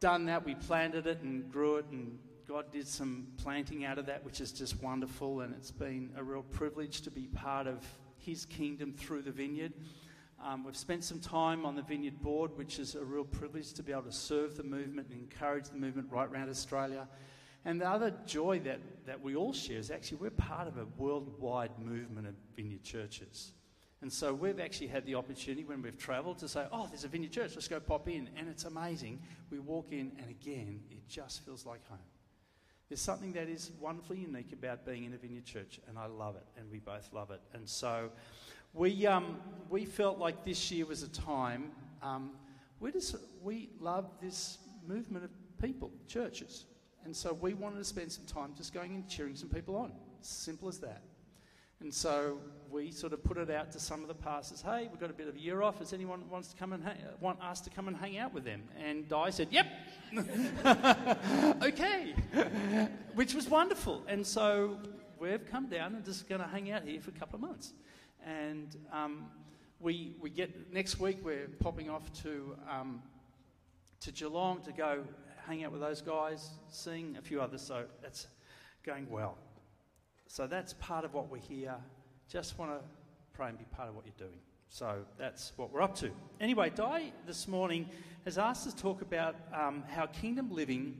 done 0.00 0.26
that. 0.26 0.44
We 0.44 0.54
planted 0.54 1.06
it 1.06 1.20
and 1.22 1.50
grew 1.50 1.76
it, 1.76 1.86
and 1.90 2.18
God 2.48 2.72
did 2.72 2.88
some 2.88 3.28
planting 3.36 3.84
out 3.84 3.98
of 3.98 4.06
that, 4.06 4.24
which 4.24 4.40
is 4.40 4.52
just 4.52 4.82
wonderful. 4.82 5.42
And 5.42 5.54
it's 5.54 5.70
been 5.70 6.10
a 6.16 6.22
real 6.22 6.42
privilege 6.42 7.02
to 7.02 7.10
be 7.10 7.28
part 7.28 7.66
of 7.66 7.86
His 8.16 8.44
kingdom 8.44 8.92
through 8.92 9.22
the 9.22 9.30
vineyard. 9.30 9.72
Um, 10.44 10.64
we've 10.64 10.76
spent 10.76 11.04
some 11.04 11.20
time 11.20 11.64
on 11.64 11.76
the 11.76 11.82
vineyard 11.82 12.20
board, 12.20 12.50
which 12.56 12.80
is 12.80 12.96
a 12.96 13.04
real 13.04 13.24
privilege 13.24 13.72
to 13.74 13.82
be 13.82 13.92
able 13.92 14.02
to 14.02 14.12
serve 14.12 14.56
the 14.56 14.64
movement 14.64 15.08
and 15.10 15.20
encourage 15.20 15.68
the 15.68 15.76
movement 15.76 16.08
right 16.10 16.28
around 16.28 16.48
Australia. 16.48 17.06
And 17.64 17.80
the 17.80 17.88
other 17.88 18.12
joy 18.26 18.58
that, 18.60 18.80
that 19.06 19.20
we 19.20 19.36
all 19.36 19.52
share 19.52 19.78
is 19.78 19.92
actually 19.92 20.18
we're 20.18 20.30
part 20.30 20.66
of 20.66 20.78
a 20.78 20.86
worldwide 20.98 21.78
movement 21.78 22.26
of 22.26 22.34
vineyard 22.56 22.82
churches. 22.82 23.52
And 24.02 24.12
so 24.12 24.34
we've 24.34 24.58
actually 24.58 24.88
had 24.88 25.06
the 25.06 25.14
opportunity 25.14 25.62
when 25.64 25.80
we've 25.80 25.96
travelled 25.96 26.38
to 26.38 26.48
say, 26.48 26.66
oh, 26.72 26.88
there's 26.88 27.04
a 27.04 27.08
vineyard 27.08 27.30
church, 27.30 27.52
let's 27.54 27.68
go 27.68 27.78
pop 27.78 28.08
in. 28.08 28.28
And 28.36 28.48
it's 28.48 28.64
amazing. 28.64 29.20
We 29.50 29.60
walk 29.60 29.86
in, 29.92 30.12
and 30.18 30.28
again, 30.28 30.80
it 30.90 31.08
just 31.08 31.44
feels 31.44 31.64
like 31.64 31.86
home. 31.88 31.98
There's 32.88 33.00
something 33.00 33.32
that 33.32 33.48
is 33.48 33.70
wonderfully 33.80 34.18
unique 34.18 34.52
about 34.52 34.84
being 34.84 35.04
in 35.04 35.14
a 35.14 35.16
vineyard 35.16 35.44
church, 35.44 35.80
and 35.88 35.96
I 35.96 36.06
love 36.06 36.36
it, 36.36 36.44
and 36.58 36.70
we 36.70 36.80
both 36.80 37.08
love 37.12 37.30
it. 37.30 37.40
And 37.54 37.66
so 37.66 38.10
we, 38.74 39.06
um, 39.06 39.36
we 39.70 39.84
felt 39.84 40.18
like 40.18 40.44
this 40.44 40.70
year 40.70 40.84
was 40.84 41.02
a 41.02 41.08
time, 41.08 41.70
um, 42.02 42.32
we, 42.80 42.90
just, 42.90 43.14
we 43.40 43.70
love 43.78 44.10
this 44.20 44.58
movement 44.86 45.24
of 45.24 45.30
people, 45.60 45.92
churches. 46.08 46.64
And 47.04 47.14
so 47.14 47.32
we 47.32 47.54
wanted 47.54 47.78
to 47.78 47.84
spend 47.84 48.10
some 48.10 48.26
time 48.26 48.52
just 48.56 48.74
going 48.74 48.94
and 48.94 49.08
cheering 49.08 49.36
some 49.36 49.48
people 49.48 49.76
on. 49.76 49.92
Simple 50.20 50.68
as 50.68 50.78
that. 50.80 51.02
And 51.82 51.92
so 51.92 52.38
we 52.70 52.92
sort 52.92 53.12
of 53.12 53.24
put 53.24 53.36
it 53.36 53.50
out 53.50 53.72
to 53.72 53.80
some 53.80 54.02
of 54.02 54.08
the 54.08 54.14
pastors, 54.14 54.62
hey, 54.62 54.88
we've 54.88 55.00
got 55.00 55.10
a 55.10 55.14
bit 55.14 55.26
of 55.26 55.34
a 55.34 55.38
year 55.38 55.62
off. 55.62 55.80
Does 55.80 55.92
anyone 55.92 56.22
wants 56.30 56.48
to 56.48 56.56
come 56.56 56.72
and 56.72 56.82
want 57.20 57.42
us 57.42 57.60
to 57.62 57.70
come 57.70 57.88
and 57.88 57.96
hang 57.96 58.18
out 58.18 58.32
with 58.32 58.44
them? 58.44 58.62
And 58.80 59.08
Di 59.08 59.30
said, 59.30 59.48
yep. 59.50 59.66
okay. 61.62 62.14
Which 63.14 63.34
was 63.34 63.48
wonderful. 63.48 64.04
And 64.06 64.24
so 64.24 64.78
we've 65.18 65.44
come 65.44 65.66
down 65.66 65.96
and 65.96 66.04
just 66.04 66.28
going 66.28 66.40
to 66.40 66.46
hang 66.46 66.70
out 66.70 66.84
here 66.84 67.00
for 67.00 67.10
a 67.10 67.14
couple 67.14 67.34
of 67.34 67.42
months. 67.42 67.72
And 68.24 68.76
um, 68.92 69.26
we, 69.80 70.14
we 70.20 70.30
get, 70.30 70.72
next 70.72 71.00
week 71.00 71.18
we're 71.24 71.48
popping 71.58 71.90
off 71.90 72.12
to, 72.22 72.56
um, 72.70 73.02
to 74.02 74.12
Geelong 74.12 74.62
to 74.62 74.72
go 74.72 75.02
hang 75.48 75.64
out 75.64 75.72
with 75.72 75.80
those 75.80 76.00
guys, 76.00 76.50
seeing 76.70 77.16
a 77.18 77.22
few 77.22 77.42
others. 77.42 77.60
So 77.60 77.86
that's 78.00 78.28
going 78.84 79.10
well. 79.10 79.36
So 80.32 80.46
that's 80.46 80.72
part 80.72 81.04
of 81.04 81.12
what 81.12 81.30
we're 81.30 81.36
here. 81.36 81.74
Just 82.26 82.58
want 82.58 82.70
to 82.70 82.78
pray 83.34 83.50
and 83.50 83.58
be 83.58 83.66
part 83.66 83.90
of 83.90 83.94
what 83.94 84.06
you're 84.06 84.14
doing. 84.16 84.40
So 84.70 85.04
that's 85.18 85.52
what 85.56 85.70
we're 85.70 85.82
up 85.82 85.94
to. 85.96 86.10
Anyway, 86.40 86.70
Di 86.70 87.12
this 87.26 87.46
morning 87.46 87.86
has 88.24 88.38
asked 88.38 88.66
us 88.66 88.72
to 88.72 88.80
talk 88.80 89.02
about 89.02 89.36
um, 89.52 89.84
how 89.90 90.06
kingdom 90.06 90.50
living 90.50 90.96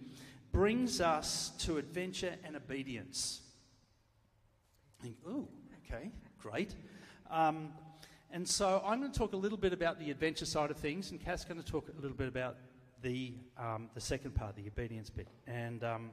brings 0.53 1.01
us 1.01 1.53
to 1.61 1.79
adventure 1.79 2.35
and 2.45 2.57
obedience. 2.57 3.41
I 5.01 5.05
think, 5.05 5.17
oh, 5.27 5.49
okay, 5.87 6.11
great. 6.39 6.75
Um, 7.31 7.73
and 8.33 8.47
so 8.47 8.83
I'm 8.85 9.01
going 9.01 9.13
to 9.13 9.19
talk 9.19 9.33
a 9.33 9.39
little 9.39 9.57
bit 9.57 9.73
about 9.73 9.99
the 9.99 10.11
adventure 10.11 10.45
side 10.45 10.71
of 10.71 10.77
things, 10.77 11.11
and 11.11 11.19
Kath's 11.19 11.47
going 11.47 11.59
to 11.59 11.67
talk 11.67 11.89
a 11.89 12.03
little 12.03 12.19
bit 12.19 12.29
about 12.29 12.57
the, 13.01 13.33
um, 13.57 13.89
the 13.95 14.01
second 14.03 14.35
part, 14.35 14.57
the 14.57 14.67
obedience 14.67 15.09
bit. 15.09 15.29
And 15.47 15.83
um, 15.85 16.11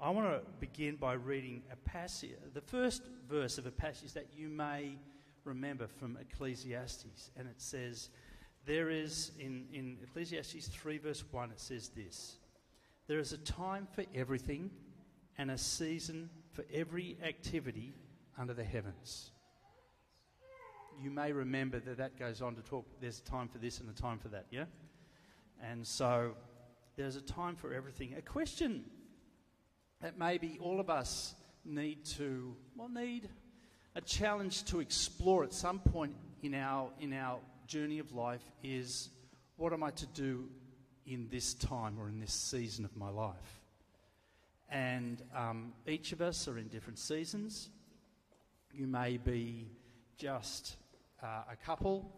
I 0.00 0.10
want 0.10 0.28
to 0.28 0.42
begin 0.60 0.94
by 0.94 1.14
reading 1.14 1.62
a 1.72 1.76
passage, 1.76 2.30
the 2.54 2.60
first 2.60 3.02
verse 3.28 3.58
of 3.58 3.66
a 3.66 3.72
passage 3.72 4.12
that 4.12 4.28
you 4.32 4.48
may 4.48 4.96
remember 5.42 5.88
from 5.88 6.16
Ecclesiastes. 6.20 7.30
And 7.36 7.48
it 7.48 7.60
says, 7.60 8.10
There 8.64 8.90
is, 8.90 9.32
in, 9.40 9.66
in 9.72 9.98
Ecclesiastes 10.04 10.68
3, 10.68 10.98
verse 10.98 11.24
1, 11.28 11.50
it 11.50 11.60
says 11.60 11.88
this 11.88 12.36
There 13.08 13.18
is 13.18 13.32
a 13.32 13.38
time 13.38 13.88
for 13.90 14.04
everything 14.14 14.70
and 15.36 15.50
a 15.50 15.58
season 15.58 16.30
for 16.52 16.64
every 16.72 17.18
activity 17.24 17.92
under 18.38 18.54
the 18.54 18.64
heavens. 18.64 19.32
You 21.02 21.10
may 21.10 21.32
remember 21.32 21.80
that 21.80 21.96
that 21.96 22.16
goes 22.16 22.40
on 22.40 22.54
to 22.54 22.62
talk, 22.62 22.86
there's 23.00 23.18
a 23.18 23.24
time 23.24 23.48
for 23.48 23.58
this 23.58 23.80
and 23.80 23.90
a 23.90 24.00
time 24.00 24.18
for 24.20 24.28
that, 24.28 24.46
yeah? 24.52 24.64
And 25.60 25.84
so 25.84 26.34
there's 26.96 27.16
a 27.16 27.20
time 27.20 27.56
for 27.56 27.72
everything. 27.72 28.14
A 28.16 28.22
question 28.22 28.84
that 30.00 30.18
maybe 30.18 30.58
all 30.60 30.80
of 30.80 30.90
us 30.90 31.34
need 31.64 32.04
to, 32.04 32.54
well, 32.76 32.88
need 32.88 33.28
a 33.94 34.00
challenge 34.00 34.64
to 34.64 34.80
explore 34.80 35.44
at 35.44 35.52
some 35.52 35.80
point 35.80 36.14
in 36.42 36.54
our, 36.54 36.90
in 37.00 37.12
our 37.12 37.38
journey 37.66 37.98
of 37.98 38.12
life 38.12 38.42
is 38.62 39.10
what 39.56 39.72
am 39.72 39.82
I 39.82 39.90
to 39.90 40.06
do 40.06 40.48
in 41.06 41.28
this 41.30 41.54
time 41.54 41.98
or 41.98 42.08
in 42.08 42.20
this 42.20 42.32
season 42.32 42.84
of 42.84 42.96
my 42.96 43.10
life? 43.10 43.60
And 44.70 45.22
um, 45.34 45.72
each 45.86 46.12
of 46.12 46.20
us 46.20 46.46
are 46.46 46.58
in 46.58 46.68
different 46.68 46.98
seasons. 46.98 47.70
You 48.72 48.86
may 48.86 49.16
be 49.16 49.70
just 50.16 50.76
uh, 51.22 51.42
a 51.50 51.56
couple 51.56 52.12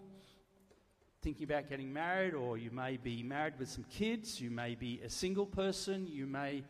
thinking 1.22 1.44
about 1.44 1.68
getting 1.68 1.92
married, 1.92 2.34
or 2.34 2.56
you 2.56 2.70
may 2.70 2.96
be 2.96 3.22
married 3.22 3.54
with 3.58 3.68
some 3.68 3.84
kids, 3.90 4.40
you 4.40 4.50
may 4.50 4.75
be 4.75 5.00
a 5.04 5.10
single 5.10 5.44
person, 5.44 6.06
you 6.06 6.26
may 6.26 6.62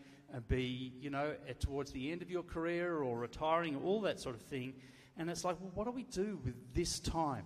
be, 0.48 0.92
you 1.00 1.10
know, 1.10 1.34
at, 1.48 1.60
towards 1.60 1.92
the 1.92 2.12
end 2.12 2.22
of 2.22 2.30
your 2.30 2.42
career 2.42 2.98
or 2.98 3.18
retiring, 3.18 3.76
all 3.84 4.00
that 4.02 4.20
sort 4.20 4.34
of 4.34 4.42
thing. 4.42 4.74
And 5.16 5.28
it's 5.28 5.44
like, 5.44 5.60
well, 5.60 5.70
what 5.74 5.84
do 5.84 5.90
we 5.90 6.04
do 6.04 6.38
with 6.44 6.54
this 6.74 7.00
time? 7.00 7.44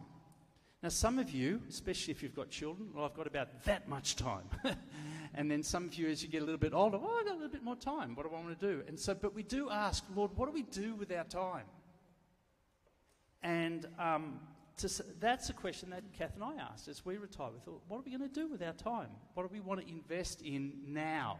Now, 0.82 0.90
some 0.90 1.18
of 1.18 1.30
you, 1.30 1.62
especially 1.68 2.12
if 2.12 2.22
you've 2.22 2.34
got 2.34 2.50
children, 2.50 2.90
well, 2.94 3.06
I've 3.06 3.14
got 3.14 3.26
about 3.26 3.64
that 3.64 3.88
much 3.88 4.16
time. 4.16 4.44
and 5.34 5.50
then 5.50 5.62
some 5.62 5.84
of 5.84 5.94
you, 5.94 6.08
as 6.08 6.22
you 6.22 6.28
get 6.28 6.42
a 6.42 6.44
little 6.44 6.58
bit 6.58 6.74
older, 6.74 6.98
oh, 7.00 7.16
I've 7.18 7.24
got 7.24 7.32
a 7.32 7.40
little 7.40 7.48
bit 7.48 7.62
more 7.62 7.76
time. 7.76 8.14
What 8.14 8.28
do 8.28 8.36
I 8.36 8.40
want 8.40 8.60
to 8.60 8.66
do? 8.66 8.82
And 8.86 9.00
so, 9.00 9.14
but 9.14 9.34
we 9.34 9.42
do 9.42 9.70
ask, 9.70 10.04
Lord, 10.14 10.32
what 10.36 10.46
do 10.46 10.52
we 10.52 10.62
do 10.62 10.94
with 10.94 11.10
our 11.10 11.24
time? 11.24 11.64
And 13.42 13.86
um, 13.98 14.40
to, 14.76 15.04
that's 15.20 15.48
a 15.48 15.52
question 15.52 15.90
that 15.90 16.02
Kath 16.12 16.34
and 16.34 16.44
I 16.44 16.54
asked 16.56 16.88
as 16.88 17.04
we 17.04 17.16
retire. 17.16 17.50
We 17.52 17.60
thought, 17.60 17.82
what 17.88 17.98
are 17.98 18.02
we 18.02 18.10
going 18.10 18.28
to 18.28 18.34
do 18.34 18.48
with 18.48 18.62
our 18.62 18.72
time? 18.72 19.08
What 19.34 19.44
do 19.44 19.50
we 19.52 19.60
want 19.60 19.80
to 19.80 19.88
invest 19.88 20.42
in 20.42 20.72
now? 20.86 21.38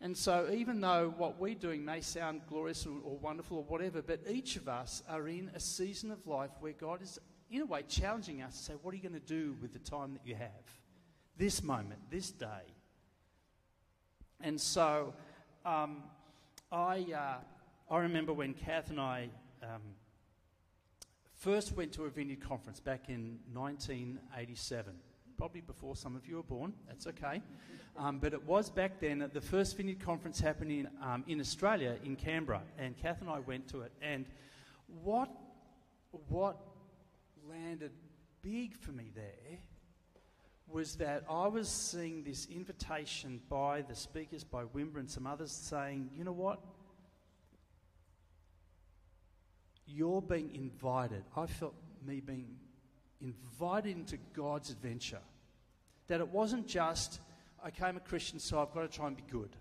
And 0.00 0.16
so, 0.16 0.50
even 0.52 0.80
though 0.80 1.14
what 1.16 1.38
we're 1.38 1.54
doing 1.54 1.84
may 1.84 2.00
sound 2.00 2.42
glorious 2.48 2.84
or, 2.86 2.98
or, 3.04 3.16
wonderful 3.18 3.58
or 3.58 3.64
whatever, 3.64 4.02
but 4.02 4.20
each 4.28 4.56
of 4.56 4.68
us 4.68 5.02
are 5.08 5.28
in 5.28 5.50
a 5.54 5.60
season 5.60 6.10
of 6.10 6.26
life 6.26 6.50
where 6.60 6.72
God 6.72 7.00
is, 7.00 7.18
in 7.50 7.62
a 7.62 7.66
way, 7.66 7.82
challenging 7.88 8.42
us 8.42 8.58
to 8.58 8.62
say, 8.64 8.72
What 8.82 8.92
are 8.92 8.96
you 8.96 9.02
going 9.02 9.14
to 9.14 9.20
do 9.20 9.56
with 9.62 9.72
the 9.72 9.78
time 9.78 10.12
that 10.12 10.26
you 10.26 10.34
have? 10.34 10.50
This 11.36 11.62
moment, 11.62 12.00
this 12.10 12.30
day. 12.30 12.74
And 14.40 14.60
so, 14.60 15.14
um, 15.64 16.02
I, 16.70 17.06
uh, 17.16 17.94
I 17.94 17.98
remember 17.98 18.32
when 18.32 18.52
Kath 18.52 18.90
and 18.90 19.00
I 19.00 19.30
um, 19.62 19.82
first 21.34 21.76
went 21.76 21.92
to 21.92 22.04
a 22.04 22.10
vineyard 22.10 22.40
conference 22.40 22.80
back 22.80 23.08
in 23.08 23.38
1987 23.52 24.92
probably 25.36 25.60
before 25.60 25.96
some 25.96 26.16
of 26.16 26.26
you 26.26 26.36
were 26.36 26.42
born. 26.42 26.72
That's 26.86 27.06
okay. 27.08 27.42
Um, 27.96 28.18
but 28.18 28.32
it 28.32 28.44
was 28.44 28.70
back 28.70 29.00
then 29.00 29.28
the 29.32 29.40
first 29.40 29.76
Vineyard 29.76 30.00
Conference 30.00 30.40
happened 30.40 30.70
in, 30.70 30.88
um, 31.02 31.24
in 31.28 31.40
Australia, 31.40 31.96
in 32.04 32.16
Canberra, 32.16 32.62
and 32.78 32.96
Kath 32.96 33.20
and 33.20 33.30
I 33.30 33.40
went 33.40 33.68
to 33.68 33.82
it. 33.82 33.92
And 34.02 34.26
what, 35.02 35.30
what 36.28 36.56
landed 37.48 37.92
big 38.42 38.76
for 38.76 38.92
me 38.92 39.10
there 39.14 39.58
was 40.66 40.96
that 40.96 41.24
I 41.28 41.46
was 41.48 41.68
seeing 41.68 42.24
this 42.24 42.46
invitation 42.46 43.40
by 43.48 43.82
the 43.82 43.94
speakers, 43.94 44.44
by 44.44 44.64
Wimber 44.64 44.98
and 44.98 45.10
some 45.10 45.26
others, 45.26 45.52
saying, 45.52 46.10
you 46.16 46.24
know 46.24 46.32
what? 46.32 46.60
You're 49.86 50.22
being 50.22 50.54
invited. 50.54 51.22
I 51.36 51.46
felt 51.46 51.74
me 52.04 52.20
being 52.20 52.56
invited 53.24 53.96
into 53.96 54.18
God's 54.34 54.70
adventure. 54.70 55.20
That 56.08 56.20
it 56.20 56.28
wasn't 56.28 56.68
just, 56.68 57.20
okay, 57.66 57.86
I'm 57.86 57.96
a 57.96 58.00
Christian, 58.00 58.38
so 58.38 58.60
I've 58.60 58.72
got 58.72 58.82
to 58.82 58.88
try 58.88 59.06
and 59.06 59.16
be 59.16 59.24
good 59.30 59.56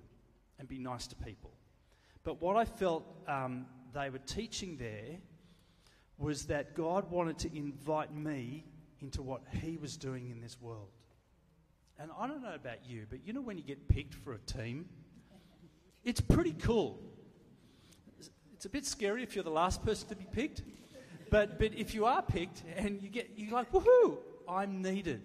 and 0.60 0.68
be 0.68 0.78
nice 0.78 1.08
to 1.08 1.16
people. 1.16 1.52
But 2.24 2.42
what 2.42 2.56
I 2.56 2.66
felt 2.66 3.06
um, 3.28 3.66
they 3.94 4.10
were 4.10 4.20
teaching 4.20 4.78
there 4.78 5.18
was 6.18 6.46
that 6.46 6.76
God 6.76 7.10
wanted 7.10 7.38
to 7.40 7.58
invite 7.58 8.14
me 8.14 8.66
into 9.02 9.22
what 9.22 9.42
He 9.62 9.78
was 9.78 9.98
doing 9.98 10.30
in 10.30 10.42
this 10.42 10.58
world. 10.62 10.90
And 12.00 12.12
I 12.18 12.28
don't 12.28 12.42
know 12.42 12.56
about 12.56 12.86
you, 12.86 13.06
but 13.10 13.26
you 13.26 13.34
know 13.34 13.42
when 13.42 13.58
you 13.58 13.64
get 13.64 13.88
picked 13.88 14.14
for 14.14 14.34
a 14.34 14.40
team, 14.40 14.88
it's 16.04 16.22
pretty 16.22 16.54
cool. 16.54 17.00
It's 18.54 18.66
a 18.66 18.70
bit 18.70 18.86
scary 18.86 19.24
if 19.24 19.36
you're 19.36 19.44
the 19.44 19.50
last 19.50 19.84
person 19.84 20.08
to 20.10 20.16
be 20.16 20.26
picked, 20.32 20.62
but, 21.34 21.58
but 21.58 21.74
if 21.74 21.96
you 21.96 22.06
are 22.06 22.22
picked 22.22 22.62
and 22.78 23.02
you 23.02 23.10
get, 23.10 23.32
you're 23.36 23.56
like, 23.56 23.72
woohoo, 23.72 24.20
I'm 24.48 24.84
needed. 24.84 25.24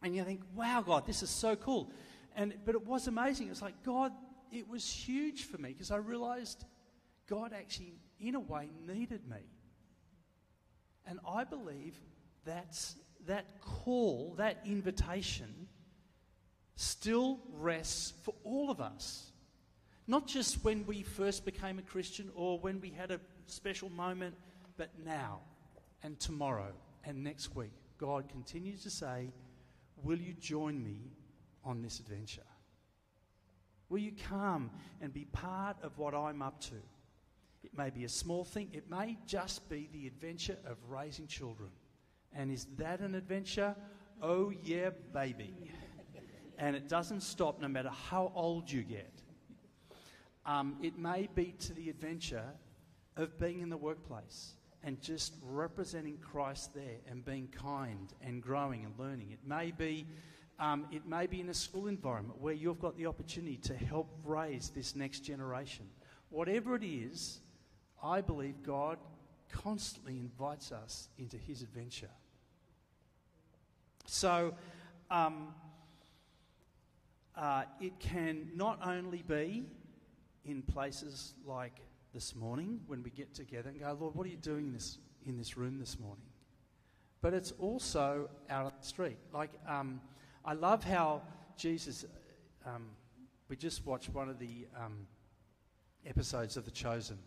And 0.00 0.14
you 0.14 0.22
think, 0.22 0.42
wow, 0.54 0.80
God, 0.86 1.06
this 1.06 1.24
is 1.24 1.28
so 1.28 1.56
cool. 1.56 1.90
And, 2.36 2.54
but 2.64 2.76
it 2.76 2.86
was 2.86 3.08
amazing. 3.08 3.48
It 3.48 3.50
was 3.50 3.62
like, 3.62 3.82
God, 3.82 4.12
it 4.52 4.68
was 4.68 4.88
huge 4.88 5.42
for 5.42 5.58
me 5.58 5.70
because 5.70 5.90
I 5.90 5.96
realized 5.96 6.64
God 7.28 7.52
actually, 7.52 7.94
in 8.20 8.36
a 8.36 8.38
way, 8.38 8.70
needed 8.86 9.28
me. 9.28 9.42
And 11.04 11.18
I 11.28 11.42
believe 11.42 11.98
that's, 12.44 12.94
that 13.26 13.46
call, 13.60 14.36
that 14.38 14.58
invitation, 14.64 15.66
still 16.76 17.40
rests 17.54 18.12
for 18.22 18.34
all 18.44 18.70
of 18.70 18.80
us. 18.80 19.32
Not 20.06 20.28
just 20.28 20.62
when 20.62 20.86
we 20.86 21.02
first 21.02 21.44
became 21.44 21.80
a 21.80 21.82
Christian 21.82 22.30
or 22.36 22.60
when 22.60 22.80
we 22.80 22.90
had 22.90 23.10
a 23.10 23.18
special 23.48 23.90
moment, 23.90 24.36
but 24.80 24.88
now 25.04 25.40
and 26.02 26.18
tomorrow 26.18 26.72
and 27.04 27.22
next 27.22 27.54
week. 27.54 27.74
God 27.98 28.30
continues 28.30 28.82
to 28.84 28.88
say, 28.88 29.30
Will 30.02 30.16
you 30.18 30.32
join 30.32 30.82
me 30.82 31.12
on 31.62 31.82
this 31.82 32.00
adventure? 32.00 32.48
Will 33.90 33.98
you 33.98 34.12
come 34.26 34.70
and 35.02 35.12
be 35.12 35.26
part 35.26 35.76
of 35.82 35.98
what 35.98 36.14
I'm 36.14 36.40
up 36.40 36.62
to? 36.62 36.76
It 37.62 37.76
may 37.76 37.90
be 37.90 38.04
a 38.04 38.08
small 38.08 38.42
thing, 38.42 38.70
it 38.72 38.88
may 38.88 39.18
just 39.26 39.68
be 39.68 39.90
the 39.92 40.06
adventure 40.06 40.56
of 40.64 40.78
raising 40.88 41.26
children. 41.26 41.68
And 42.34 42.50
is 42.50 42.66
that 42.78 43.00
an 43.00 43.14
adventure? 43.14 43.76
Oh, 44.22 44.50
yeah, 44.64 44.90
baby. 45.12 45.52
And 46.56 46.74
it 46.74 46.88
doesn't 46.88 47.20
stop 47.20 47.60
no 47.60 47.68
matter 47.68 47.90
how 47.90 48.32
old 48.34 48.70
you 48.72 48.82
get. 48.82 49.12
Um, 50.46 50.78
it 50.82 50.98
may 50.98 51.28
be 51.34 51.54
to 51.58 51.74
the 51.74 51.90
adventure 51.90 52.46
of 53.18 53.38
being 53.38 53.60
in 53.60 53.68
the 53.68 53.76
workplace 53.76 54.54
and 54.82 55.00
just 55.00 55.34
representing 55.42 56.18
Christ 56.18 56.74
there 56.74 56.98
and 57.08 57.24
being 57.24 57.48
kind 57.48 58.12
and 58.22 58.42
growing 58.42 58.84
and 58.84 58.98
learning. 58.98 59.30
It 59.30 59.40
may 59.46 59.70
be. 59.70 60.06
Um, 60.58 60.86
it 60.92 61.06
may 61.06 61.26
be 61.26 61.40
in 61.40 61.48
a 61.48 61.54
school 61.54 61.86
environment 61.86 62.38
where 62.38 62.52
you've 62.52 62.80
got 62.80 62.94
the 62.98 63.06
opportunity 63.06 63.56
to 63.62 63.74
help 63.74 64.10
raise 64.24 64.68
this 64.68 64.94
next 64.94 65.20
generation. 65.20 65.86
Whatever 66.28 66.76
it 66.76 66.84
is, 66.84 67.40
I 68.02 68.20
believe 68.20 68.62
God 68.62 68.98
constantly 69.50 70.18
invites 70.18 70.70
us 70.70 71.08
into 71.18 71.38
his 71.38 71.62
adventure. 71.62 72.10
So, 74.04 74.54
um, 75.10 75.54
uh, 77.36 77.62
it 77.80 77.98
can 77.98 78.50
not 78.54 78.80
only 78.86 79.22
be 79.22 79.64
in 80.44 80.62
places 80.62 81.34
like 81.46 81.80
this 82.12 82.34
morning 82.34 82.80
when 82.86 83.02
we 83.02 83.10
get 83.10 83.34
together 83.34 83.70
and 83.70 83.78
go, 83.78 83.96
Lord, 83.98 84.14
what 84.14 84.26
are 84.26 84.30
you 84.30 84.36
doing 84.36 84.72
this, 84.72 84.98
in 85.26 85.36
this 85.36 85.56
room 85.56 85.78
this 85.78 85.98
morning? 85.98 86.24
But 87.20 87.34
it's 87.34 87.52
also 87.58 88.30
out 88.48 88.66
on 88.66 88.72
the 88.80 88.86
street. 88.86 89.18
Like, 89.32 89.50
um, 89.68 90.00
I 90.44 90.54
love 90.54 90.82
how 90.82 91.22
Jesus, 91.56 92.04
um, 92.66 92.86
we 93.48 93.56
just 93.56 93.84
watched 93.84 94.08
one 94.10 94.28
of 94.28 94.38
the 94.38 94.66
um, 94.76 95.06
episodes 96.06 96.56
of 96.56 96.64
The 96.64 96.70
Chosen, 96.70 97.18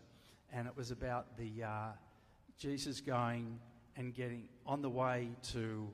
and 0.51 0.67
it 0.67 0.75
was 0.75 0.91
about 0.91 1.37
the 1.37 1.63
uh, 1.63 1.87
Jesus 2.57 3.01
going 3.01 3.59
and 3.95 4.13
getting 4.13 4.49
on 4.65 4.81
the 4.81 4.89
way 4.89 5.29
to 5.51 5.93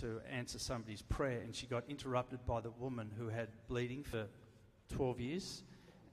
to 0.00 0.20
answer 0.30 0.58
somebody's 0.58 1.02
prayer, 1.02 1.40
and 1.40 1.54
she 1.54 1.66
got 1.66 1.84
interrupted 1.88 2.44
by 2.44 2.60
the 2.60 2.70
woman 2.72 3.10
who 3.16 3.28
had 3.28 3.48
bleeding 3.68 4.02
for 4.02 4.26
12 4.94 5.20
years, 5.20 5.62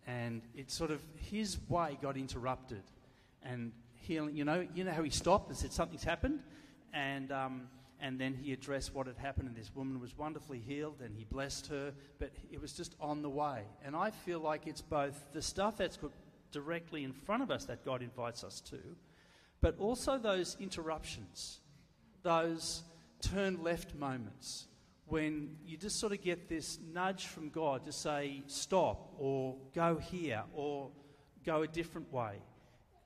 and 0.08 0.42
it 0.56 0.72
sort 0.72 0.92
of 0.92 1.02
his 1.16 1.58
way 1.70 1.98
got 2.02 2.18
interrupted, 2.18 2.84
and 3.44 3.72
healing. 3.96 4.36
You 4.36 4.46
know, 4.46 4.68
you 4.74 4.84
know 4.84 4.92
how 4.92 5.04
he 5.04 5.10
stopped 5.10 5.50
and 5.50 5.58
said 5.58 5.72
something's 5.72 6.04
happened, 6.04 6.42
and 6.94 7.32
um, 7.32 7.68
and 8.00 8.20
then 8.20 8.34
he 8.34 8.52
addressed 8.52 8.94
what 8.94 9.08
had 9.08 9.18
happened, 9.18 9.48
and 9.48 9.56
this 9.56 9.72
woman 9.74 10.00
was 10.00 10.18
wonderfully 10.18 10.60
healed, 10.60 11.02
and 11.02 11.16
he 11.16 11.24
blessed 11.24 11.68
her, 11.68 11.94
but 12.20 12.32
it 12.52 12.62
was 12.62 12.74
just 12.74 12.96
on 13.00 13.22
the 13.22 13.30
way. 13.30 13.64
And 13.84 13.96
I 13.96 14.12
feel 14.12 14.40
like 14.40 14.68
it's 14.68 14.82
both 14.82 15.32
the 15.32 15.42
stuff 15.42 15.78
that's 15.78 15.98
put 15.98 16.12
directly 16.52 17.04
in 17.04 17.14
front 17.14 17.44
of 17.44 17.50
us 17.50 17.66
that 17.66 17.86
God 17.86 18.02
invites 18.02 18.44
us 18.44 18.60
to, 18.62 18.78
but 19.62 19.80
also 19.80 20.18
those 20.18 20.58
interruptions, 20.60 21.62
those 22.24 22.84
turn 23.22 23.64
left 23.64 23.96
moments 23.96 24.68
when 25.08 25.58
you 25.66 25.78
just 25.78 26.00
sort 26.00 26.14
of 26.14 26.22
get 26.22 26.48
this 26.50 26.80
nudge 26.94 27.28
from 27.28 27.50
God 27.50 27.86
to 27.86 27.92
say, 27.92 28.44
stop, 28.48 29.14
or 29.18 29.56
go 29.76 29.98
here, 29.98 30.44
or 30.54 30.90
go 31.46 31.62
a 31.62 31.68
different 31.68 32.12
way. 32.12 32.42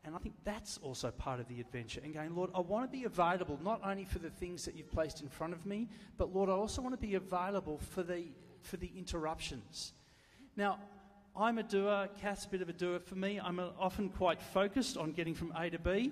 And 0.03 0.15
I 0.15 0.19
think 0.19 0.35
that's 0.45 0.77
also 0.77 1.11
part 1.11 1.41
of 1.41 1.47
the 1.49 1.59
adventure. 1.59 1.99
And 2.01 2.13
going, 2.13 2.33
Lord, 2.33 2.51
I 2.55 2.61
want 2.61 2.89
to 2.89 2.97
be 2.97 3.03
available 3.03 3.59
not 3.61 3.81
only 3.83 4.05
for 4.05 4.19
the 4.19 4.29
things 4.29 4.63
that 4.63 4.75
you've 4.75 4.91
placed 4.91 5.21
in 5.21 5.27
front 5.27 5.53
of 5.53 5.65
me, 5.65 5.89
but 6.17 6.33
Lord, 6.33 6.49
I 6.49 6.53
also 6.53 6.81
want 6.81 6.93
to 6.93 7.07
be 7.07 7.15
available 7.15 7.77
for 7.77 8.03
the, 8.03 8.23
for 8.61 8.77
the 8.77 8.89
interruptions. 8.95 9.91
Now, 10.55 10.79
I'm 11.35 11.57
a 11.57 11.63
doer, 11.63 12.07
Kath's 12.21 12.45
a 12.45 12.49
bit 12.49 12.61
of 12.61 12.69
a 12.69 12.73
doer 12.73 12.99
for 12.99 13.15
me. 13.15 13.39
I'm 13.39 13.59
often 13.77 14.09
quite 14.09 14.41
focused 14.41 14.97
on 14.97 15.11
getting 15.11 15.35
from 15.35 15.53
A 15.57 15.69
to 15.69 15.77
B. 15.77 16.11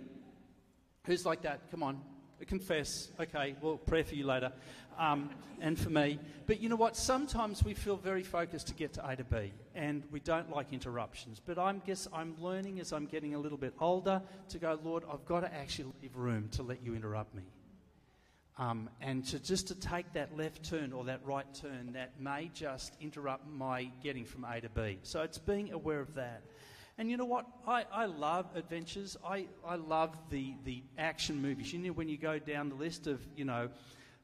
Who's 1.06 1.26
like 1.26 1.44
that? 1.44 1.72
Come 1.72 1.82
on, 1.82 2.02
confess. 2.48 3.10
Okay, 3.20 3.56
we'll 3.62 3.78
pray 3.78 4.04
for 4.04 4.16
you 4.16 4.26
later. 4.26 4.52
Um, 4.98 5.30
and 5.62 5.80
for 5.80 5.90
me. 5.90 6.20
But 6.48 6.60
you 6.60 6.70
know 6.70 6.76
what? 6.76 6.96
Sometimes 6.96 7.64
we 7.64 7.74
feel 7.74 7.98
very 7.98 8.24
focused 8.24 8.68
to 8.68 8.74
get 8.74 8.94
to 8.94 9.10
A 9.10 9.16
to 9.16 9.24
B, 9.24 9.54
and 9.74 10.04
we 10.12 10.20
don't 10.20 10.50
like 10.50 10.74
interruptions. 10.74 11.42
But 11.44 11.58
I 11.58 11.74
guess 11.74 12.08
I'm 12.14 12.36
learning 12.40 12.80
as 12.80 12.94
I'm 12.94 13.06
getting 13.06 13.36
a 13.36 13.40
little 13.40 13.58
bit 13.58 13.74
older 13.80 14.22
to 14.50 14.58
go, 14.58 14.80
Lord, 14.84 15.04
I've 15.12 15.26
got 15.26 15.42
to 15.42 15.54
actually 15.54 15.92
leave 16.02 16.16
room 16.16 16.50
to 16.52 16.64
let 16.64 16.84
you 16.84 16.96
interrupt 16.96 17.34
me. 17.36 17.44
Um, 18.58 18.90
and 19.02 19.26
to 19.28 19.40
just 19.40 19.68
to 19.68 19.76
take 19.76 20.14
that 20.14 20.38
left 20.38 20.64
turn 20.64 20.94
or 20.94 21.04
that 21.06 21.20
right 21.26 21.46
turn 21.54 21.92
that 21.94 22.22
may 22.22 22.50
just 22.54 22.96
interrupt 23.02 23.46
my 23.50 23.92
getting 24.02 24.24
from 24.24 24.46
A 24.46 24.62
to 24.62 24.70
B. 24.70 25.00
So 25.04 25.24
it's 25.24 25.38
being 25.38 25.74
aware 25.74 26.00
of 26.00 26.16
that. 26.16 26.42
And 26.98 27.12
you 27.12 27.18
know 27.18 27.26
what? 27.26 27.46
I, 27.68 27.86
I 27.92 28.06
love 28.06 28.46
adventures. 28.56 29.18
I, 29.26 29.48
I 29.66 29.76
love 29.76 30.16
the, 30.30 30.54
the 30.64 30.82
action 30.98 31.42
movies. 31.42 31.74
You 31.74 31.80
know, 31.80 31.92
when 31.92 32.08
you 32.08 32.18
go 32.18 32.40
down 32.40 32.70
the 32.70 32.76
list 32.76 33.08
of, 33.08 33.20
you 33.36 33.44
know, 33.44 33.70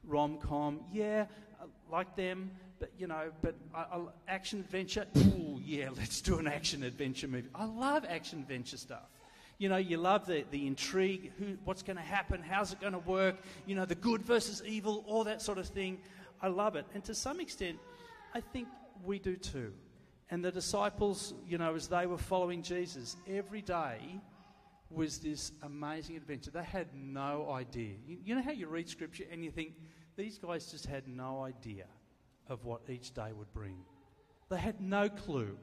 rom 0.04 0.38
com, 0.38 0.80
yeah, 0.90 1.26
I 1.60 1.94
like 1.94 2.16
them, 2.16 2.50
but, 2.78 2.90
you 2.96 3.06
know, 3.06 3.30
but 3.42 3.54
I, 3.74 3.80
I, 3.80 4.00
action 4.26 4.60
adventure, 4.60 5.06
ooh, 5.18 5.60
yeah, 5.62 5.90
let's 5.96 6.22
do 6.22 6.38
an 6.38 6.46
action 6.46 6.82
adventure 6.82 7.28
movie. 7.28 7.48
I 7.54 7.66
love 7.66 8.06
action 8.08 8.38
adventure 8.38 8.78
stuff. 8.78 9.10
You 9.58 9.68
know, 9.68 9.76
you 9.76 9.98
love 9.98 10.26
the, 10.26 10.44
the 10.50 10.66
intrigue, 10.66 11.30
who, 11.38 11.58
what's 11.64 11.82
going 11.82 11.98
to 11.98 12.02
happen, 12.02 12.42
how's 12.42 12.72
it 12.72 12.80
going 12.80 12.94
to 12.94 12.98
work, 13.00 13.36
you 13.66 13.74
know, 13.74 13.84
the 13.84 13.94
good 13.94 14.22
versus 14.22 14.62
evil, 14.66 15.04
all 15.06 15.24
that 15.24 15.42
sort 15.42 15.58
of 15.58 15.68
thing. 15.68 15.98
I 16.40 16.48
love 16.48 16.74
it. 16.74 16.86
And 16.94 17.04
to 17.04 17.14
some 17.14 17.38
extent, 17.38 17.78
I 18.34 18.40
think 18.40 18.66
we 19.04 19.18
do 19.18 19.36
too. 19.36 19.72
And 20.32 20.42
the 20.42 20.50
disciples, 20.50 21.34
you 21.46 21.58
know, 21.58 21.74
as 21.74 21.88
they 21.88 22.06
were 22.06 22.16
following 22.16 22.62
Jesus, 22.62 23.16
every 23.28 23.60
day 23.60 24.18
was 24.88 25.18
this 25.18 25.52
amazing 25.62 26.16
adventure. 26.16 26.50
They 26.50 26.64
had 26.64 26.86
no 26.94 27.50
idea. 27.50 27.96
You, 28.06 28.36
know 28.36 28.40
how 28.40 28.52
you 28.52 28.66
read 28.66 28.88
scripture 28.88 29.24
and 29.30 29.44
you 29.44 29.50
think, 29.50 29.74
these 30.16 30.38
guys 30.38 30.70
just 30.70 30.86
had 30.86 31.06
no 31.06 31.42
idea 31.44 31.84
of 32.48 32.64
what 32.64 32.80
each 32.88 33.12
day 33.12 33.30
would 33.36 33.52
bring. 33.52 33.76
They 34.48 34.56
had 34.56 34.80
no 34.80 35.10
clue 35.10 35.58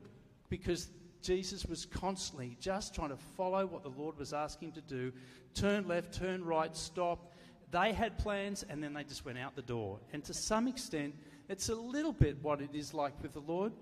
because 0.49 0.89
Jesus 1.23 1.65
was 1.65 1.87
constantly 1.87 2.55
just 2.59 2.93
trying 2.93 3.09
to 3.09 3.17
follow 3.17 3.65
what 3.65 3.81
the 3.81 3.89
Lord 3.89 4.19
was 4.19 4.33
asking 4.33 4.67
him 4.67 4.73
to 4.75 4.81
do 4.81 5.11
turn 5.55 5.87
left, 5.87 6.13
turn 6.13 6.45
right, 6.45 6.75
stop. 6.75 7.33
They 7.71 7.91
had 7.91 8.19
plans 8.19 8.63
and 8.69 8.83
then 8.83 8.93
they 8.93 9.03
just 9.03 9.25
went 9.25 9.39
out 9.39 9.55
the 9.55 9.63
door. 9.63 9.99
And 10.13 10.23
to 10.25 10.33
some 10.35 10.67
extent, 10.67 11.15
it's 11.47 11.69
a 11.69 11.75
little 11.75 12.13
bit 12.13 12.37
what 12.43 12.61
it 12.61 12.75
is 12.75 12.93
like 12.93 13.19
with 13.23 13.33
the 13.33 13.41
Lord. 13.41 13.73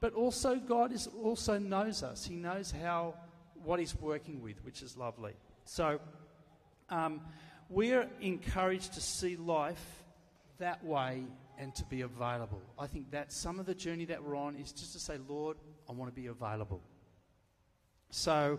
But 0.00 0.14
also, 0.14 0.56
God 0.56 0.92
is, 0.92 1.08
also 1.22 1.58
knows 1.58 2.02
us. 2.02 2.24
He 2.24 2.34
knows 2.34 2.72
how 2.72 3.14
what 3.62 3.78
He's 3.78 3.94
working 3.94 4.42
with, 4.42 4.64
which 4.64 4.82
is 4.82 4.96
lovely. 4.96 5.34
So, 5.64 6.00
um, 6.88 7.20
we're 7.68 8.08
encouraged 8.20 8.94
to 8.94 9.00
see 9.00 9.36
life 9.36 10.02
that 10.58 10.84
way 10.84 11.24
and 11.58 11.74
to 11.74 11.84
be 11.84 12.00
available. 12.00 12.62
I 12.78 12.86
think 12.86 13.10
that 13.10 13.32
some 13.32 13.60
of 13.60 13.66
the 13.66 13.74
journey 13.74 14.06
that 14.06 14.24
we're 14.24 14.36
on 14.36 14.56
is 14.56 14.72
just 14.72 14.94
to 14.94 14.98
say, 14.98 15.18
Lord, 15.28 15.58
I 15.88 15.92
want 15.92 16.14
to 16.14 16.20
be 16.20 16.28
available. 16.28 16.80
So, 18.10 18.58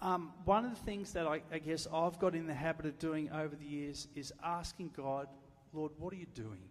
um, 0.00 0.32
one 0.44 0.64
of 0.64 0.70
the 0.70 0.84
things 0.84 1.12
that 1.12 1.26
I, 1.26 1.42
I 1.52 1.58
guess 1.58 1.88
I've 1.92 2.18
got 2.20 2.36
in 2.36 2.46
the 2.46 2.54
habit 2.54 2.86
of 2.86 2.98
doing 2.98 3.30
over 3.32 3.56
the 3.56 3.66
years 3.66 4.06
is 4.14 4.32
asking 4.42 4.92
God, 4.96 5.26
Lord, 5.72 5.92
what 5.98 6.12
are 6.12 6.16
you 6.16 6.26
doing? 6.34 6.62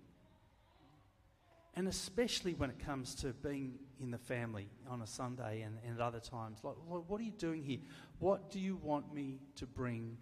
And 1.76 1.88
especially 1.88 2.54
when 2.54 2.70
it 2.70 2.80
comes 2.80 3.14
to 3.16 3.34
being 3.34 3.78
in 4.02 4.12
the 4.12 4.18
family 4.18 4.70
on 4.90 5.02
a 5.02 5.08
Sunday 5.08 5.62
and, 5.62 5.78
and 5.86 6.00
at 6.00 6.02
other 6.02 6.20
times, 6.20 6.60
like, 6.64 6.76
what 6.88 7.20
are 7.20 7.24
you 7.24 7.32
doing 7.32 7.64
here? 7.64 7.80
What 8.20 8.50
do 8.50 8.60
you 8.60 8.78
want 8.78 9.14
me 9.14 9.40
to 9.56 9.66
bring 9.66 10.18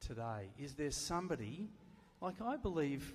today? 0.00 0.50
Is 0.58 0.74
there 0.74 0.90
somebody, 0.90 1.68
like 2.20 2.40
I 2.40 2.56
believe 2.56 3.14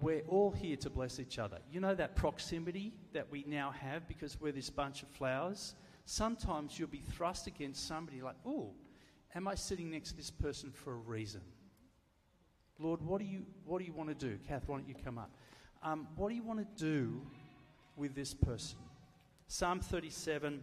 we're 0.00 0.22
all 0.28 0.50
here 0.50 0.76
to 0.76 0.90
bless 0.90 1.18
each 1.18 1.38
other. 1.38 1.58
You 1.70 1.80
know 1.80 1.94
that 1.94 2.14
proximity 2.14 2.92
that 3.12 3.30
we 3.30 3.44
now 3.46 3.70
have 3.70 4.06
because 4.06 4.40
we're 4.40 4.52
this 4.52 4.70
bunch 4.70 5.02
of 5.02 5.08
flowers? 5.08 5.74
Sometimes 6.04 6.78
you'll 6.78 6.88
be 6.88 7.02
thrust 7.12 7.46
against 7.46 7.86
somebody 7.86 8.20
like, 8.20 8.36
oh, 8.46 8.72
am 9.34 9.48
I 9.48 9.54
sitting 9.54 9.90
next 9.90 10.10
to 10.10 10.16
this 10.16 10.30
person 10.30 10.70
for 10.70 10.92
a 10.92 10.96
reason? 10.96 11.40
Lord, 12.78 13.02
what 13.02 13.18
do 13.18 13.26
you, 13.26 13.44
what 13.64 13.78
do 13.78 13.84
you 13.84 13.92
want 13.92 14.08
to 14.08 14.14
do? 14.14 14.38
Kath, 14.46 14.64
why 14.66 14.76
don't 14.76 14.88
you 14.88 14.94
come 15.04 15.18
up? 15.18 15.30
Um, 15.82 16.06
what 16.16 16.28
do 16.28 16.34
you 16.34 16.42
want 16.42 16.60
to 16.60 16.84
do 16.84 17.20
with 17.96 18.14
this 18.14 18.34
person? 18.34 18.78
Psalm 19.50 19.80
37, 19.80 20.62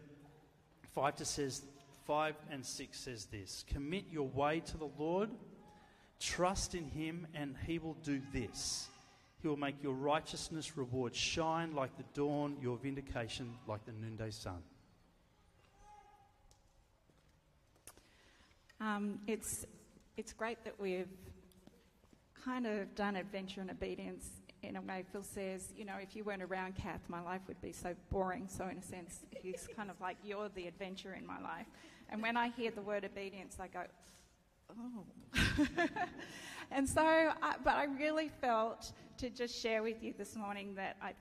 5 0.93 1.15
to 1.15 1.25
says, 1.25 1.63
5 2.05 2.35
and 2.51 2.63
6 2.63 2.97
says 2.97 3.25
this 3.25 3.65
Commit 3.67 4.05
your 4.11 4.27
way 4.27 4.59
to 4.59 4.77
the 4.77 4.89
Lord, 4.99 5.31
trust 6.19 6.75
in 6.75 6.85
him, 6.85 7.25
and 7.33 7.55
he 7.65 7.79
will 7.79 7.97
do 8.03 8.21
this. 8.31 8.87
He 9.41 9.47
will 9.47 9.57
make 9.57 9.81
your 9.81 9.93
righteousness 9.93 10.77
reward 10.77 11.15
shine 11.15 11.73
like 11.73 11.97
the 11.97 12.03
dawn, 12.13 12.57
your 12.61 12.77
vindication 12.77 13.55
like 13.67 13.83
the 13.85 13.91
noonday 13.91 14.29
sun. 14.29 14.61
Um, 18.79 19.19
it's, 19.25 19.65
it's 20.15 20.31
great 20.31 20.63
that 20.63 20.79
we've 20.79 21.07
kind 22.43 22.67
of 22.67 22.93
done 22.93 23.15
adventure 23.15 23.61
and 23.61 23.71
obedience 23.71 24.29
in 24.67 24.75
a 24.75 24.81
way. 24.81 25.03
Phil 25.11 25.23
says, 25.23 25.73
you 25.75 25.85
know, 25.85 25.95
if 26.01 26.15
you 26.15 26.23
weren't 26.23 26.43
around 26.43 26.75
Kath, 26.75 27.01
my 27.07 27.21
life 27.21 27.41
would 27.47 27.61
be 27.61 27.71
so 27.71 27.95
boring. 28.09 28.47
So, 28.47 28.67
in 28.67 28.77
a 28.77 28.81
sense, 28.81 29.23
he's 29.31 29.67
kind 29.75 29.89
of 29.89 29.99
like, 30.01 30.17
you're 30.23 30.49
the 30.55 30.67
adventure 30.67 31.13
in 31.13 31.25
my 31.25 31.39
life. 31.39 31.67
And 32.09 32.21
when 32.21 32.37
I 32.37 32.49
hear 32.49 32.71
the 32.71 32.81
word 32.81 33.05
obedience, 33.05 33.57
I 33.59 33.67
go, 33.67 33.83
oh. 34.71 35.05
and 36.71 36.87
so, 36.87 37.01
I, 37.01 37.55
but 37.63 37.75
I 37.75 37.85
really 37.85 38.29
felt 38.41 38.91
to 39.17 39.29
just 39.29 39.59
share 39.59 39.83
with 39.83 40.03
you 40.03 40.13
this 40.17 40.35
morning 40.35 40.75
that 40.75 40.97
I, 41.01 41.13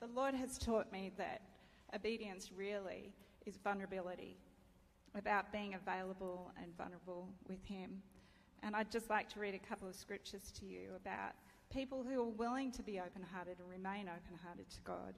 the 0.00 0.08
Lord 0.14 0.34
has 0.34 0.58
taught 0.58 0.90
me 0.92 1.12
that 1.18 1.42
obedience 1.94 2.50
really 2.54 3.12
is 3.46 3.56
vulnerability, 3.62 4.36
about 5.14 5.52
being 5.52 5.74
available 5.74 6.50
and 6.56 6.76
vulnerable 6.76 7.28
with 7.48 7.62
Him. 7.64 8.02
And 8.62 8.74
I'd 8.76 8.90
just 8.90 9.10
like 9.10 9.28
to 9.30 9.40
read 9.40 9.54
a 9.54 9.58
couple 9.58 9.88
of 9.88 9.94
scriptures 9.94 10.52
to 10.58 10.64
you 10.64 10.90
about 10.96 11.32
people 11.72 12.04
who 12.06 12.20
are 12.20 12.24
willing 12.24 12.70
to 12.70 12.82
be 12.82 13.00
open 13.00 13.22
hearted 13.32 13.58
and 13.58 13.68
remain 13.68 14.02
open 14.02 14.38
hearted 14.44 14.68
to 14.68 14.80
God. 14.82 15.14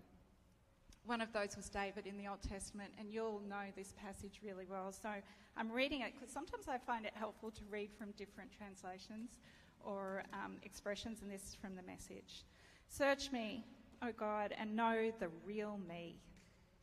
One 1.05 1.21
of 1.21 1.33
those 1.33 1.57
was 1.57 1.69
David 1.69 2.07
in 2.07 2.17
the 2.17 2.29
Old 2.29 2.43
Testament, 2.43 2.93
and 2.99 3.13
you'll 3.13 3.43
know 3.49 3.65
this 3.77 3.93
passage 4.01 4.41
really 4.43 4.65
well. 4.71 4.93
So 4.93 5.11
I'm 5.57 5.71
reading 5.71 6.01
it 6.01 6.13
because 6.15 6.33
sometimes 6.33 6.67
I 6.69 6.79
find 6.79 7.05
it 7.05 7.13
helpful 7.15 7.51
to 7.51 7.61
read 7.69 7.91
from 7.99 8.13
different 8.13 8.51
translations 8.57 9.41
or 9.81 10.23
um, 10.33 10.57
expressions, 10.63 11.21
and 11.23 11.31
this 11.31 11.43
is 11.43 11.55
from 11.55 11.75
the 11.75 11.83
message. 11.83 12.45
Search 12.89 13.33
me, 13.33 13.65
O 14.03 14.13
God, 14.17 14.55
and 14.57 14.75
know 14.75 15.13
the 15.19 15.29
real 15.45 15.79
me. 15.89 16.17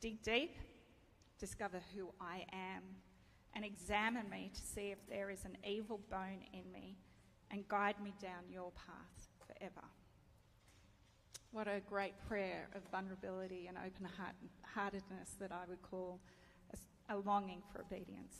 Dig 0.00 0.22
deep, 0.22 0.54
discover 1.38 1.80
who 1.96 2.10
I 2.20 2.44
am, 2.52 2.82
and 3.54 3.64
examine 3.64 4.28
me 4.30 4.50
to 4.54 4.60
see 4.60 4.90
if 4.90 4.98
there 5.08 5.30
is 5.30 5.44
an 5.44 5.56
evil 5.66 6.00
bone 6.10 6.44
in 6.52 6.70
me, 6.72 6.96
and 7.50 7.66
guide 7.68 7.96
me 8.02 8.12
down 8.20 8.44
your 8.48 8.70
path 8.72 9.31
forever. 9.46 9.86
What 11.50 11.68
a 11.68 11.80
great 11.88 12.14
prayer 12.28 12.68
of 12.74 12.82
vulnerability 12.90 13.66
and 13.68 13.76
open 13.76 14.08
heartedness 14.74 15.36
that 15.38 15.52
I 15.52 15.68
would 15.68 15.82
call 15.82 16.18
a, 16.72 17.14
a 17.14 17.16
longing 17.18 17.62
for 17.72 17.82
obedience. 17.82 18.36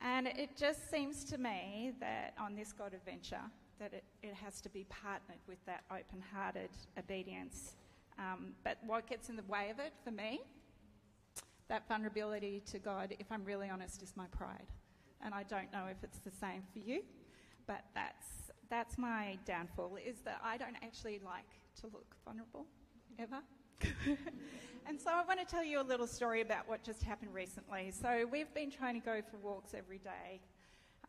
And 0.00 0.28
it 0.28 0.56
just 0.56 0.90
seems 0.90 1.24
to 1.24 1.38
me 1.38 1.92
that 2.00 2.34
on 2.40 2.54
this 2.54 2.72
God 2.72 2.94
adventure, 2.94 3.42
that 3.80 3.92
it, 3.92 4.04
it 4.22 4.34
has 4.34 4.60
to 4.62 4.68
be 4.68 4.86
partnered 4.88 5.40
with 5.46 5.58
that 5.66 5.82
open 5.90 6.22
hearted 6.32 6.70
obedience. 6.98 7.74
Um, 8.18 8.54
but 8.64 8.78
what 8.86 9.06
gets 9.06 9.28
in 9.28 9.36
the 9.36 9.42
way 9.44 9.70
of 9.70 9.78
it 9.78 9.92
for 10.04 10.10
me, 10.10 10.40
that 11.68 11.86
vulnerability 11.86 12.62
to 12.70 12.78
God, 12.78 13.14
if 13.18 13.30
I'm 13.30 13.44
really 13.44 13.68
honest, 13.68 14.02
is 14.02 14.12
my 14.16 14.26
pride. 14.28 14.66
And 15.22 15.34
I 15.34 15.42
don't 15.42 15.70
know 15.72 15.86
if 15.90 16.02
it's 16.02 16.18
the 16.18 16.30
same 16.30 16.62
for 16.72 16.78
you, 16.78 17.02
but 17.66 17.84
that's, 17.94 18.50
that's 18.70 18.98
my 18.98 19.38
downfall, 19.44 19.96
is 20.04 20.20
that 20.24 20.40
I 20.44 20.56
don't 20.56 20.76
actually 20.82 21.20
like 21.24 21.48
to 21.80 21.86
look 21.86 22.16
vulnerable, 22.24 22.66
ever. 23.18 23.40
and 24.86 25.00
so 25.00 25.10
I 25.12 25.24
want 25.24 25.38
to 25.40 25.46
tell 25.46 25.64
you 25.64 25.80
a 25.80 25.82
little 25.82 26.06
story 26.06 26.40
about 26.40 26.68
what 26.68 26.82
just 26.82 27.02
happened 27.02 27.32
recently. 27.32 27.90
So 27.90 28.26
we've 28.30 28.52
been 28.54 28.70
trying 28.70 29.00
to 29.00 29.04
go 29.04 29.20
for 29.30 29.36
walks 29.38 29.74
every 29.74 29.98
day, 29.98 30.40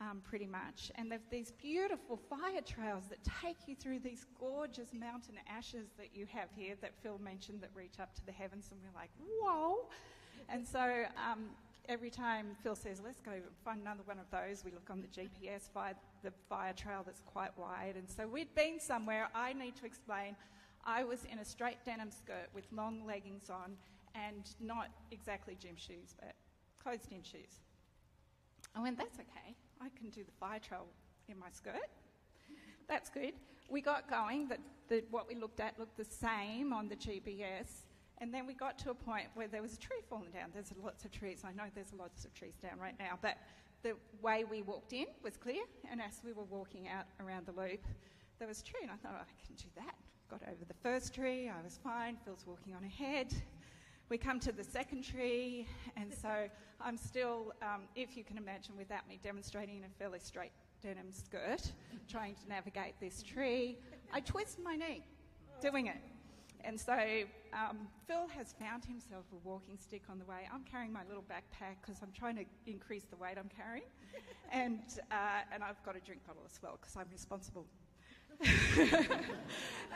um, 0.02 0.22
pretty 0.24 0.48
much, 0.48 0.92
and 0.96 1.12
there's 1.12 1.28
these 1.30 1.52
beautiful 1.52 2.18
fire 2.30 2.62
trails 2.66 3.06
that 3.10 3.20
take 3.42 3.68
you 3.68 3.76
through 3.76 4.00
these 4.00 4.26
gorgeous 4.40 4.94
mountain 4.94 5.36
ashes 5.48 5.88
that 5.98 6.10
you 6.14 6.26
have 6.28 6.50
here 6.56 6.76
that 6.82 6.94
Phil 7.02 7.20
mentioned 7.20 7.62
that 7.62 7.72
reach 7.74 8.00
up 8.00 8.16
to 8.16 8.26
the 8.26 8.32
heavens, 8.32 8.70
and 8.72 8.80
we're 8.82 9.00
like, 9.00 9.12
whoa! 9.20 9.90
And 10.48 10.66
so 10.66 11.04
um, 11.18 11.50
every 11.90 12.12
time 12.12 12.56
Phil 12.62 12.76
says, 12.76 13.02
let's 13.04 13.20
go 13.20 13.32
find 13.66 13.82
another 13.82 14.04
one 14.06 14.20
of 14.20 14.30
those, 14.32 14.64
we 14.64 14.72
look 14.72 14.90
on 14.92 15.02
the 15.02 15.08
GPS, 15.08 15.70
find 15.74 15.96
the 16.24 16.32
fire 16.48 16.72
trail 16.72 17.02
that's 17.04 17.22
quite 17.22 17.58
wide. 17.58 17.96
And 17.98 18.08
so 18.08 18.28
we'd 18.28 18.54
been 18.54 18.80
somewhere, 18.80 19.28
I 19.34 19.54
need 19.54 19.76
to 19.78 19.86
explain, 19.86 20.36
I 20.86 21.04
was 21.04 21.26
in 21.32 21.40
a 21.40 21.46
straight 21.46 21.78
denim 21.86 22.12
skirt 22.12 22.48
with 22.54 22.66
long 22.72 23.06
leggings 23.08 23.50
on 23.50 23.76
and 24.14 24.44
not 24.62 24.90
exactly 25.12 25.58
gym 25.60 25.76
shoes, 25.76 26.16
but 26.20 26.36
closed 26.82 27.12
in 27.12 27.24
shoes. 27.24 27.60
I 28.76 28.82
went, 28.82 28.98
that's 28.98 29.20
okay. 29.20 29.56
I 29.82 29.90
can 29.98 30.10
do 30.10 30.24
the 30.24 30.32
fire 30.40 30.60
trail 30.60 30.86
in 31.28 31.40
my 31.40 31.50
skirt. 31.52 31.90
That's 32.88 33.10
good. 33.10 33.34
We 33.68 33.82
got 33.82 34.10
going, 34.10 34.48
that 34.48 34.60
what 35.10 35.28
we 35.28 35.36
looked 35.36 35.60
at 35.60 35.78
looked 35.80 35.98
the 35.98 36.06
same 36.06 36.72
on 36.72 36.88
the 36.88 36.96
GPS. 36.96 37.86
And 38.22 38.34
then 38.34 38.46
we 38.46 38.54
got 38.54 38.78
to 38.80 38.90
a 38.90 38.94
point 38.94 39.28
where 39.34 39.48
there 39.48 39.62
was 39.62 39.74
a 39.74 39.78
tree 39.78 40.02
falling 40.10 40.32
down. 40.32 40.50
There's 40.54 40.74
lots 40.84 41.06
of 41.06 41.12
trees. 41.12 41.44
I 41.46 41.54
know 41.54 41.70
there's 41.74 41.94
lots 41.98 42.26
of 42.26 42.34
trees 42.34 42.56
down 42.62 42.78
right 42.80 42.96
now, 43.00 43.18
but 43.22 43.38
the 43.82 43.96
way 44.22 44.44
we 44.44 44.62
walked 44.62 44.92
in 44.92 45.06
was 45.24 45.38
clear. 45.38 45.64
And 45.90 46.02
as 46.02 46.22
we 46.24 46.34
were 46.34 46.44
walking 46.44 46.90
out 46.90 47.06
around 47.20 47.46
the 47.46 47.54
loop, 47.54 47.86
there 48.38 48.48
was 48.48 48.62
a 48.62 48.64
tree, 48.64 48.82
and 48.82 48.92
I 48.92 48.96
thought, 48.96 49.14
oh, 49.16 49.22
I 49.22 49.46
can 49.46 49.56
do 49.56 49.70
that. 49.78 49.96
Got 50.30 50.42
over 50.44 50.66
the 50.68 50.74
first 50.84 51.14
tree, 51.16 51.50
I 51.50 51.64
was 51.64 51.80
fine. 51.84 52.18
Phil's 52.26 52.46
walking 52.46 52.74
on 52.76 52.84
ahead. 52.84 53.34
We 54.10 54.18
come 54.18 54.40
to 54.42 54.52
the 54.52 54.64
second 54.64 55.04
tree, 55.04 55.68
and 55.96 56.14
so 56.14 56.48
I'm 56.82 56.98
still, 56.98 57.54
um, 57.62 57.84
if 57.96 58.18
you 58.18 58.24
can 58.24 58.38
imagine, 58.38 58.76
without 58.78 59.08
me 59.08 59.20
demonstrating 59.24 59.78
in 59.78 59.84
a 59.84 59.90
fairly 59.98 60.20
straight 60.20 60.52
denim 60.82 61.12
skirt, 61.12 61.72
trying 62.08 62.36
to 62.36 62.50
navigate 62.50 62.96
this 63.00 63.22
tree. 63.22 63.78
I 64.12 64.20
twist 64.22 64.60
my 64.64 64.76
knee 64.76 65.04
doing 65.62 65.88
it. 65.88 65.98
And 66.64 66.80
so 66.80 66.94
um, 67.54 67.88
Phil 68.08 68.28
has 68.36 68.54
found 68.60 68.86
himself 68.86 69.26
a 69.32 69.48
walking 69.48 69.78
stick 69.80 70.04
on 70.10 70.20
the 70.20 70.26
way. 70.26 70.48
I'm 70.54 70.64
carrying 70.64 70.92
my 70.92 71.04
little 71.08 71.24
backpack 71.24 71.76
because 71.82 72.02
I'm 72.02 72.12
trying 72.12 72.36
to 72.36 72.46
increase 72.68 73.06
the 73.10 73.16
weight 73.18 73.38
I'm 73.38 73.50
carrying. 73.56 73.86
and, 74.52 74.82
uh, 75.12 75.42
and 75.54 75.64
I've 75.64 75.82
got 75.84 75.96
a 75.96 76.00
drink 76.00 76.26
bottle 76.28 76.44
as 76.46 76.60
well 76.62 76.78
because 76.80 76.96
I'm 76.96 77.08
responsible. 77.12 77.66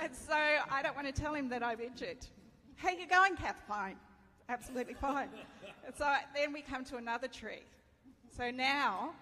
and 0.01 0.13
so 0.13 0.33
I 0.33 0.81
don't 0.81 0.95
want 0.95 1.07
to 1.07 1.13
tell 1.13 1.33
him 1.33 1.49
that 1.49 1.63
I'm 1.63 1.79
injured. 1.79 2.25
How 2.75 2.89
you 2.89 3.07
going, 3.07 3.35
Kath? 3.35 3.55
Fine. 3.67 3.95
Absolutely 4.49 4.95
fine. 4.95 5.29
And 5.85 5.95
so 5.95 6.13
then 6.35 6.51
we 6.51 6.61
come 6.61 6.83
to 6.85 6.97
another 6.97 7.27
tree. 7.27 7.63
So 8.35 8.51
now 8.51 9.13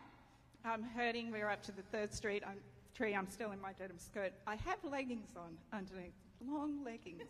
I'm 0.65 0.83
hurting. 0.83 1.31
We're 1.31 1.49
up 1.49 1.61
to 1.63 1.71
the 1.71 1.83
third 1.83 2.13
street. 2.13 2.43
I'm, 2.45 2.57
tree. 2.95 3.13
I'm 3.13 3.29
still 3.29 3.51
in 3.51 3.61
my 3.61 3.73
denim 3.73 3.99
skirt. 3.99 4.33
I 4.47 4.55
have 4.55 4.77
leggings 4.83 5.29
on 5.35 5.57
underneath 5.71 6.13
long 6.49 6.83
leggings. 6.83 7.23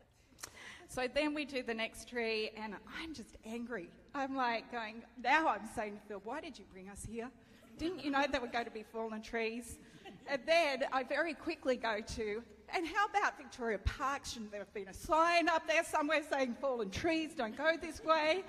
so 0.88 1.06
then 1.12 1.34
we 1.34 1.44
do 1.44 1.62
the 1.62 1.74
next 1.74 2.08
tree, 2.08 2.50
and 2.56 2.74
I'm 3.00 3.14
just 3.14 3.36
angry. 3.44 3.88
I'm 4.14 4.34
like 4.34 4.70
going, 4.72 5.02
now 5.22 5.48
I'm 5.48 5.66
saying 5.74 5.94
to 5.94 6.00
Phil, 6.08 6.20
why 6.24 6.40
did 6.40 6.58
you 6.58 6.64
bring 6.72 6.88
us 6.88 7.06
here? 7.08 7.30
Didn't 7.78 8.04
you 8.04 8.10
know 8.10 8.24
there 8.30 8.40
were 8.40 8.46
going 8.46 8.64
to 8.64 8.70
be 8.70 8.82
fallen 8.82 9.20
trees? 9.20 9.78
And 10.28 10.40
then 10.46 10.84
I 10.92 11.02
very 11.02 11.34
quickly 11.34 11.76
go 11.76 11.98
to, 12.00 12.42
and 12.74 12.86
how 12.86 13.06
about 13.06 13.36
Victoria 13.36 13.78
Park? 13.78 14.24
Shouldn't 14.24 14.50
there 14.50 14.60
have 14.60 14.74
been 14.74 14.88
a 14.88 14.94
sign 14.94 15.48
up 15.48 15.68
there 15.68 15.84
somewhere 15.84 16.22
saying 16.28 16.56
fallen 16.60 16.90
trees, 16.90 17.32
don't 17.36 17.56
go 17.56 17.72
this 17.80 18.02
way? 18.02 18.44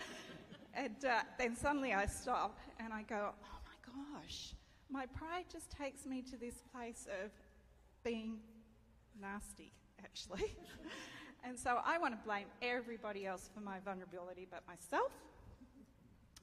And 0.74 1.06
uh, 1.06 1.22
then 1.38 1.56
suddenly 1.56 1.94
I 1.94 2.06
stop 2.06 2.60
and 2.80 2.94
I 2.94 3.04
go, 3.04 3.32
oh 3.32 3.60
my 3.66 4.20
gosh, 4.20 4.54
my 4.90 5.06
pride 5.08 5.46
just 5.52 5.72
takes 5.72 6.06
me 6.06 6.22
to 6.24 6.38
this 6.38 6.62
place 6.74 7.08
of 7.24 7.32
being 8.04 8.38
nasty, 9.22 9.74
actually. 10.04 10.56
and 11.44 11.58
so 11.58 11.80
I 11.86 11.98
want 11.98 12.14
to 12.14 12.26
blame 12.26 12.46
everybody 12.62 13.26
else 13.26 13.50
for 13.54 13.62
my 13.62 13.80
vulnerability 13.80 14.48
but 14.50 14.64
myself. 14.68 15.12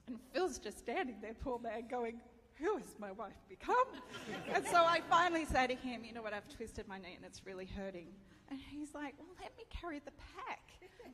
And 0.07 0.19
Phil's 0.33 0.59
just 0.59 0.79
standing 0.79 1.17
there, 1.21 1.33
poor 1.33 1.59
man, 1.59 1.87
going, 1.89 2.19
Who 2.55 2.77
has 2.77 2.95
my 2.99 3.11
wife 3.11 3.33
become? 3.49 3.85
and 4.53 4.65
so 4.67 4.77
I 4.77 5.01
finally 5.09 5.45
say 5.45 5.67
to 5.67 5.75
him, 5.75 6.03
You 6.03 6.13
know 6.13 6.21
what, 6.21 6.33
I've 6.33 6.47
twisted 6.47 6.87
my 6.87 6.97
knee 6.97 7.13
and 7.15 7.25
it's 7.25 7.45
really 7.45 7.65
hurting. 7.65 8.07
And 8.49 8.59
he's 8.59 8.93
like, 8.93 9.15
Well, 9.17 9.35
let 9.41 9.55
me 9.57 9.63
carry 9.69 9.99
the 9.99 10.11
pack. 10.35 10.61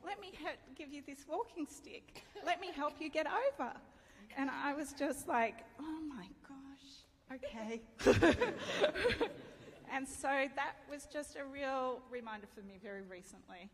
Let 0.04 0.20
me 0.20 0.32
he- 0.32 0.74
give 0.74 0.92
you 0.92 1.02
this 1.06 1.24
walking 1.28 1.66
stick. 1.66 2.24
Let 2.44 2.60
me 2.60 2.68
help 2.74 2.94
you 3.00 3.08
get 3.08 3.26
over. 3.26 3.72
And 4.36 4.50
I 4.50 4.74
was 4.74 4.92
just 4.92 5.28
like, 5.28 5.64
Oh 5.80 6.00
my 6.08 6.26
gosh, 6.48 7.40
okay. 7.44 7.80
and 9.92 10.08
so 10.08 10.48
that 10.56 10.76
was 10.90 11.06
just 11.12 11.36
a 11.36 11.44
real 11.44 12.00
reminder 12.10 12.46
for 12.54 12.62
me 12.62 12.78
very 12.82 13.02
recently 13.02 13.68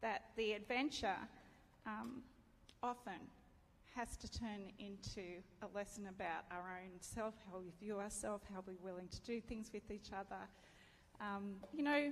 that 0.00 0.22
the 0.36 0.52
adventure 0.52 1.16
um, 1.86 2.22
often 2.82 3.20
has 3.94 4.16
to 4.16 4.30
turn 4.30 4.70
into 4.78 5.42
a 5.62 5.76
lesson 5.76 6.08
about 6.08 6.44
our 6.50 6.80
own 6.82 6.90
self, 7.00 7.34
how 7.50 7.58
we 7.58 7.70
view 7.78 7.98
ourselves, 7.98 8.44
how 8.52 8.64
we're 8.66 8.74
willing 8.82 9.08
to 9.08 9.20
do 9.20 9.40
things 9.40 9.70
with 9.72 9.90
each 9.90 10.08
other. 10.12 10.40
Um, 11.20 11.56
you 11.74 11.82
know, 11.82 12.10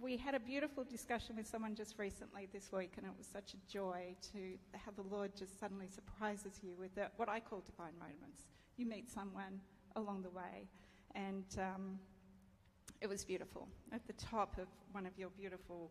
we 0.00 0.16
had 0.16 0.34
a 0.34 0.40
beautiful 0.40 0.84
discussion 0.84 1.36
with 1.36 1.46
someone 1.46 1.74
just 1.74 1.98
recently 1.98 2.48
this 2.52 2.72
week, 2.72 2.92
and 2.96 3.06
it 3.06 3.12
was 3.16 3.26
such 3.26 3.52
a 3.52 3.72
joy 3.72 4.14
to 4.32 4.56
have 4.72 4.96
the 4.96 5.14
Lord 5.14 5.36
just 5.36 5.60
suddenly 5.60 5.86
surprises 5.86 6.60
you 6.62 6.74
with 6.78 6.94
the, 6.94 7.08
what 7.16 7.28
I 7.28 7.38
call 7.38 7.60
divine 7.60 7.94
moments. 7.98 8.46
You 8.78 8.86
meet 8.86 9.10
someone 9.10 9.60
along 9.94 10.22
the 10.22 10.30
way, 10.30 10.66
and 11.14 11.44
um, 11.58 11.98
it 13.00 13.08
was 13.08 13.24
beautiful. 13.24 13.68
At 13.92 14.06
the 14.06 14.12
top 14.14 14.58
of 14.58 14.68
one 14.92 15.06
of 15.06 15.18
your 15.18 15.30
beautiful 15.30 15.90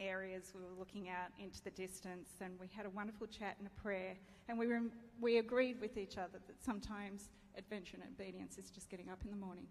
areas, 0.00 0.52
we 0.54 0.60
were 0.62 0.78
looking 0.78 1.08
out 1.08 1.30
into 1.38 1.62
the 1.62 1.70
distance, 1.70 2.30
and 2.40 2.54
we 2.60 2.68
had 2.74 2.86
a 2.86 2.90
wonderful 2.90 3.26
chat 3.26 3.56
and 3.58 3.66
a 3.66 3.80
prayer, 3.80 4.14
and 4.48 4.58
we, 4.58 4.66
rem- 4.66 4.92
we 5.20 5.38
agreed 5.38 5.80
with 5.80 5.96
each 5.96 6.16
other 6.16 6.38
that 6.46 6.62
sometimes 6.64 7.30
adventure 7.56 7.96
and 8.00 8.04
obedience 8.04 8.58
is 8.58 8.70
just 8.70 8.88
getting 8.88 9.10
up 9.10 9.18
in 9.24 9.30
the 9.30 9.36
morning 9.36 9.66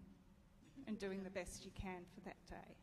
and 0.86 0.98
doing 0.98 1.22
the 1.22 1.30
best 1.30 1.64
you 1.64 1.70
can 1.74 2.02
for 2.14 2.20
that 2.20 2.36
day. 2.48 2.76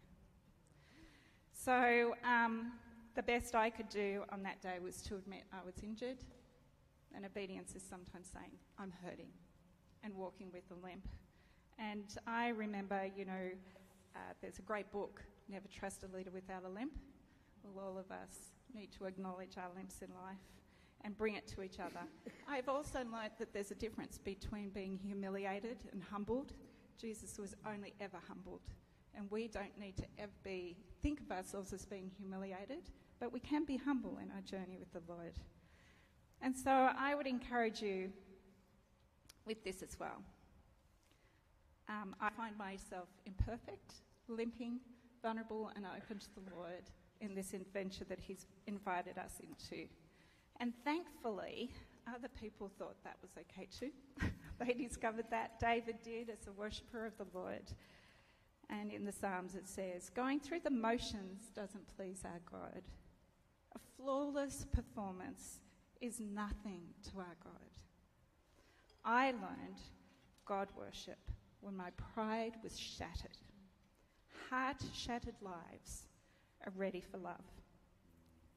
So, 1.54 2.16
um, 2.24 2.72
the 3.16 3.24
best 3.24 3.56
I 3.56 3.70
could 3.70 3.90
do 3.90 4.24
on 4.30 4.44
that 4.44 4.62
day 4.62 4.78
was 4.84 5.02
to 5.04 5.16
admit 5.16 5.44
I 5.54 5.66
was 5.66 5.76
injured, 5.84 6.18
and 7.16 7.26
obedience 7.26 7.76
is 7.76 7.84
sometimes 7.84 8.30
saying, 8.34 8.52
I'm 8.78 8.92
hurting, 9.04 9.30
and 10.04 10.14
walking 10.16 10.48
with 10.52 10.64
a 10.72 10.86
limp. 10.86 11.08
And 11.80 12.06
I 12.26 12.50
remember, 12.50 13.10
you 13.16 13.26
know, 13.26 13.50
uh, 14.16 14.20
there's 14.42 14.60
a 14.60 14.64
great 14.64 14.92
book, 14.92 15.22
Never 15.50 15.68
Trust 15.68 16.04
a 16.04 16.16
Leader 16.16 16.32
Without 16.32 16.64
a 16.64 16.70
Limp. 16.70 16.94
Well, 17.64 17.86
all 17.86 17.98
of 17.98 18.12
us 18.12 18.52
need 18.74 18.92
to 18.94 19.06
acknowledge 19.06 19.58
our 19.58 19.70
limps 19.76 20.02
in 20.02 20.10
life 20.10 20.38
and 21.04 21.18
bring 21.18 21.36
it 21.36 21.48
to 21.48 21.62
each 21.62 21.80
other. 21.80 22.02
I've 22.50 22.70
also 22.70 23.00
learned 23.00 23.32
that 23.40 23.54
there's 23.54 23.72
a 23.72 23.76
difference 23.76 24.18
between 24.18 24.70
being 24.70 24.98
humiliated 24.98 25.78
and 25.92 26.02
humbled. 26.04 26.54
Jesus 27.00 27.38
was 27.38 27.56
only 27.68 27.94
ever 28.00 28.18
humbled, 28.28 28.62
and 29.16 29.30
we 29.30 29.48
don't 29.48 29.78
need 29.80 29.98
to 29.98 30.06
ever 30.18 30.32
be 30.44 30.78
think 31.02 31.20
of 31.20 31.32
ourselves 31.32 31.74
as 31.74 31.86
being 31.86 32.10
humiliated, 32.18 32.90
but 33.20 33.32
we 33.32 33.40
can 33.40 33.66
be 33.66 33.78
humble 33.78 34.18
in 34.22 34.32
our 34.32 34.42
journey 34.42 34.78
with 34.78 34.92
the 34.94 35.02
Lord. 35.12 35.34
And 36.42 36.56
so 36.56 36.72
I 36.72 37.16
would 37.16 37.28
encourage 37.28 37.82
you 37.82 38.12
with 39.46 39.64
this 39.64 39.84
as 39.84 40.00
well. 40.00 40.22
Um, 41.88 42.16
I 42.20 42.30
find 42.32 42.58
myself 42.58 43.08
imperfect, 43.26 43.94
limping, 44.28 44.80
vulnerable, 45.22 45.72
and 45.76 45.86
open 45.86 46.20
to 46.20 46.28
the 46.36 46.56
Lord 46.56 46.84
in 47.22 47.36
this 47.36 47.54
adventure 47.54 48.06
that 48.06 48.20
He's 48.20 48.46
invited 48.68 49.18
us 49.18 49.40
into. 49.40 49.88
And 50.60 50.74
thankfully, 50.84 51.72
other 52.14 52.30
people 52.40 52.72
thought 52.80 52.96
that 53.04 53.18
was 53.22 53.32
okay 53.38 53.68
too. 53.68 53.92
they 54.60 54.74
discovered 54.74 55.26
that. 55.32 55.60
David 55.60 55.98
did 56.04 56.30
as 56.30 56.48
a 56.48 56.52
worshipper 56.52 57.06
of 57.06 57.18
the 57.18 57.28
Lord. 57.38 57.72
And 58.70 58.92
in 58.92 59.06
the 59.06 59.12
Psalms 59.12 59.56
it 59.56 59.68
says, 59.68 60.10
going 60.10 60.40
through 60.40 60.62
the 60.62 60.72
motions 60.72 61.50
doesn't 61.56 61.96
please 61.96 62.24
our 62.26 62.42
God. 62.52 62.82
A 63.76 63.80
flawless 63.96 64.66
performance 64.72 65.60
is 66.02 66.20
nothing 66.20 66.82
to 67.12 67.20
our 67.20 67.36
God. 67.44 67.54
I 69.04 69.28
learned 69.32 69.82
God 70.46 70.70
worship 70.76 71.20
when 71.66 71.76
my 71.76 71.90
pride 72.14 72.54
was 72.64 72.78
shattered. 72.78 73.38
Heart 74.52 74.84
shattered 74.94 75.34
lives 75.42 76.04
are 76.64 76.72
ready 76.76 77.02
for 77.02 77.18
love. 77.18 77.44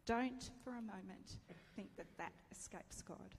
Don't 0.05 0.51
for 0.63 0.71
a 0.71 0.83
moment 0.83 1.39
think 1.75 1.89
that 1.97 2.07
that 2.19 2.33
escapes 2.53 3.01
God. 3.01 3.35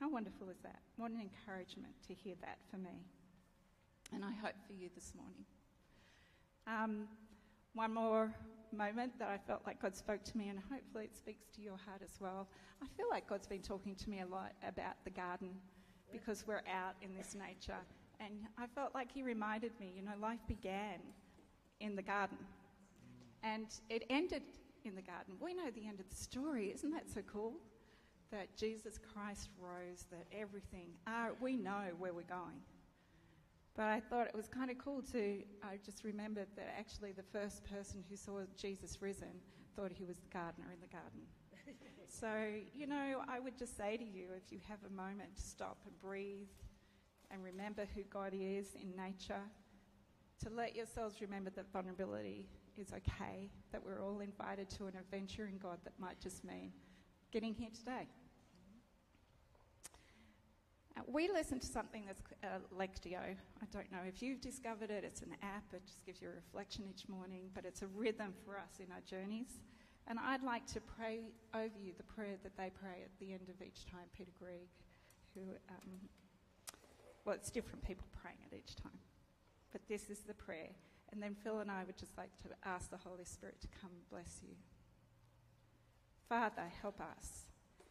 How 0.00 0.10
wonderful 0.10 0.48
is 0.48 0.58
that? 0.64 0.80
What 0.96 1.12
an 1.12 1.20
encouragement 1.20 1.94
to 2.08 2.14
hear 2.14 2.34
that 2.40 2.58
for 2.70 2.78
me. 2.78 3.04
And 4.12 4.24
I 4.24 4.32
hope 4.32 4.54
for 4.66 4.72
you 4.72 4.88
this 4.96 5.12
morning. 5.14 5.44
Um, 6.66 7.06
one 7.74 7.94
more 7.94 8.34
moment 8.72 9.16
that 9.20 9.28
I 9.28 9.38
felt 9.38 9.60
like 9.64 9.80
God 9.80 9.94
spoke 9.94 10.24
to 10.24 10.36
me, 10.36 10.48
and 10.48 10.58
hopefully 10.72 11.04
it 11.04 11.16
speaks 11.16 11.44
to 11.54 11.60
your 11.60 11.76
heart 11.86 12.00
as 12.02 12.20
well. 12.20 12.48
I 12.82 12.86
feel 12.96 13.06
like 13.10 13.28
God's 13.28 13.46
been 13.46 13.62
talking 13.62 13.94
to 13.94 14.10
me 14.10 14.22
a 14.22 14.26
lot 14.26 14.52
about 14.66 14.94
the 15.04 15.10
garden 15.10 15.50
because 16.10 16.44
we're 16.48 16.62
out 16.68 16.96
in 17.00 17.14
this 17.14 17.36
nature. 17.36 17.78
And 18.20 18.46
I 18.58 18.66
felt 18.66 18.94
like 18.94 19.10
He 19.10 19.22
reminded 19.22 19.72
me, 19.80 19.92
you 19.96 20.02
know, 20.02 20.12
life 20.20 20.40
began 20.46 21.00
in 21.80 21.96
the 21.96 22.02
garden 22.02 22.38
and 23.42 23.66
it 23.88 24.04
ended 24.10 24.42
in 24.84 24.94
the 24.94 25.02
garden. 25.02 25.34
We 25.40 25.54
know 25.54 25.70
the 25.70 25.86
end 25.86 26.00
of 26.00 26.08
the 26.08 26.16
story. 26.16 26.72
Isn't 26.74 26.90
that 26.92 27.08
so 27.12 27.22
cool? 27.22 27.54
That 28.30 28.54
Jesus 28.56 28.98
Christ 28.98 29.48
rose, 29.58 30.06
that 30.10 30.26
everything, 30.32 30.90
uh, 31.06 31.30
we 31.40 31.56
know 31.56 31.84
where 31.98 32.12
we're 32.12 32.22
going. 32.22 32.60
But 33.76 33.86
I 33.86 34.00
thought 34.00 34.26
it 34.26 34.34
was 34.34 34.48
kind 34.48 34.70
of 34.70 34.78
cool 34.78 35.02
to, 35.12 35.42
I 35.62 35.78
just 35.84 36.04
remembered 36.04 36.48
that 36.56 36.74
actually 36.78 37.12
the 37.12 37.22
first 37.22 37.64
person 37.64 38.04
who 38.08 38.16
saw 38.16 38.40
Jesus 38.56 39.00
risen 39.00 39.40
thought 39.74 39.90
he 39.92 40.04
was 40.04 40.18
the 40.18 40.28
gardener 40.28 40.66
in 40.72 40.80
the 40.80 40.86
garden. 40.88 41.20
so, 42.08 42.28
you 42.74 42.86
know, 42.86 43.22
I 43.28 43.40
would 43.40 43.56
just 43.56 43.76
say 43.76 43.96
to 43.96 44.04
you 44.04 44.28
if 44.36 44.52
you 44.52 44.58
have 44.68 44.78
a 44.86 44.94
moment 44.94 45.36
to 45.36 45.42
stop 45.42 45.78
and 45.86 45.98
breathe 46.00 46.48
and 47.30 47.42
remember 47.42 47.86
who 47.94 48.02
God 48.04 48.32
is 48.34 48.74
in 48.74 48.94
nature, 48.96 49.42
to 50.42 50.50
let 50.50 50.74
yourselves 50.74 51.20
remember 51.20 51.50
that 51.50 51.70
vulnerability 51.72 52.46
is 52.76 52.92
okay, 52.92 53.50
that 53.72 53.84
we're 53.84 54.00
all 54.00 54.20
invited 54.20 54.70
to 54.70 54.86
an 54.86 54.94
adventure 54.98 55.46
in 55.46 55.58
God 55.58 55.78
that 55.84 55.92
might 55.98 56.18
just 56.20 56.44
mean 56.44 56.72
getting 57.30 57.54
here 57.54 57.68
today. 57.76 58.08
We 61.06 61.28
listen 61.28 61.58
to 61.60 61.66
something 61.66 62.04
that's 62.06 62.22
uh, 62.44 62.58
Lectio. 62.76 63.20
I 63.20 63.66
don't 63.72 63.90
know 63.90 64.00
if 64.06 64.22
you've 64.22 64.40
discovered 64.40 64.90
it. 64.90 65.02
It's 65.04 65.22
an 65.22 65.34
app. 65.42 65.64
It 65.72 65.82
just 65.86 66.04
gives 66.04 66.20
you 66.20 66.28
a 66.28 66.32
reflection 66.32 66.84
each 66.88 67.08
morning, 67.08 67.50
but 67.54 67.64
it's 67.64 67.82
a 67.82 67.86
rhythm 67.86 68.34
for 68.44 68.58
us 68.58 68.80
in 68.80 68.86
our 68.92 69.00
journeys. 69.08 69.60
And 70.06 70.18
I'd 70.18 70.42
like 70.42 70.66
to 70.74 70.80
pray 70.80 71.20
over 71.54 71.78
you 71.78 71.92
the 71.96 72.04
prayer 72.04 72.36
that 72.42 72.56
they 72.56 72.70
pray 72.70 73.02
at 73.04 73.10
the 73.18 73.32
end 73.32 73.48
of 73.48 73.64
each 73.64 73.86
time, 73.86 74.08
Peter 74.16 74.32
Greig, 74.38 74.68
who, 75.34 75.40
um, 75.70 75.90
well, 77.24 77.34
it's 77.34 77.50
different 77.50 77.84
people 77.86 78.06
praying 78.20 78.38
at 78.50 78.56
each 78.56 78.76
time. 78.76 78.98
But 79.72 79.82
this 79.88 80.10
is 80.10 80.20
the 80.20 80.34
prayer. 80.34 80.70
And 81.12 81.22
then 81.22 81.34
Phil 81.34 81.58
and 81.58 81.70
I 81.70 81.84
would 81.84 81.96
just 81.96 82.16
like 82.16 82.30
to 82.42 82.48
ask 82.68 82.90
the 82.90 82.96
Holy 82.96 83.24
Spirit 83.24 83.60
to 83.60 83.68
come 83.80 83.90
bless 84.10 84.40
you. 84.42 84.54
Father, 86.28 86.70
help 86.80 87.00
us 87.00 87.46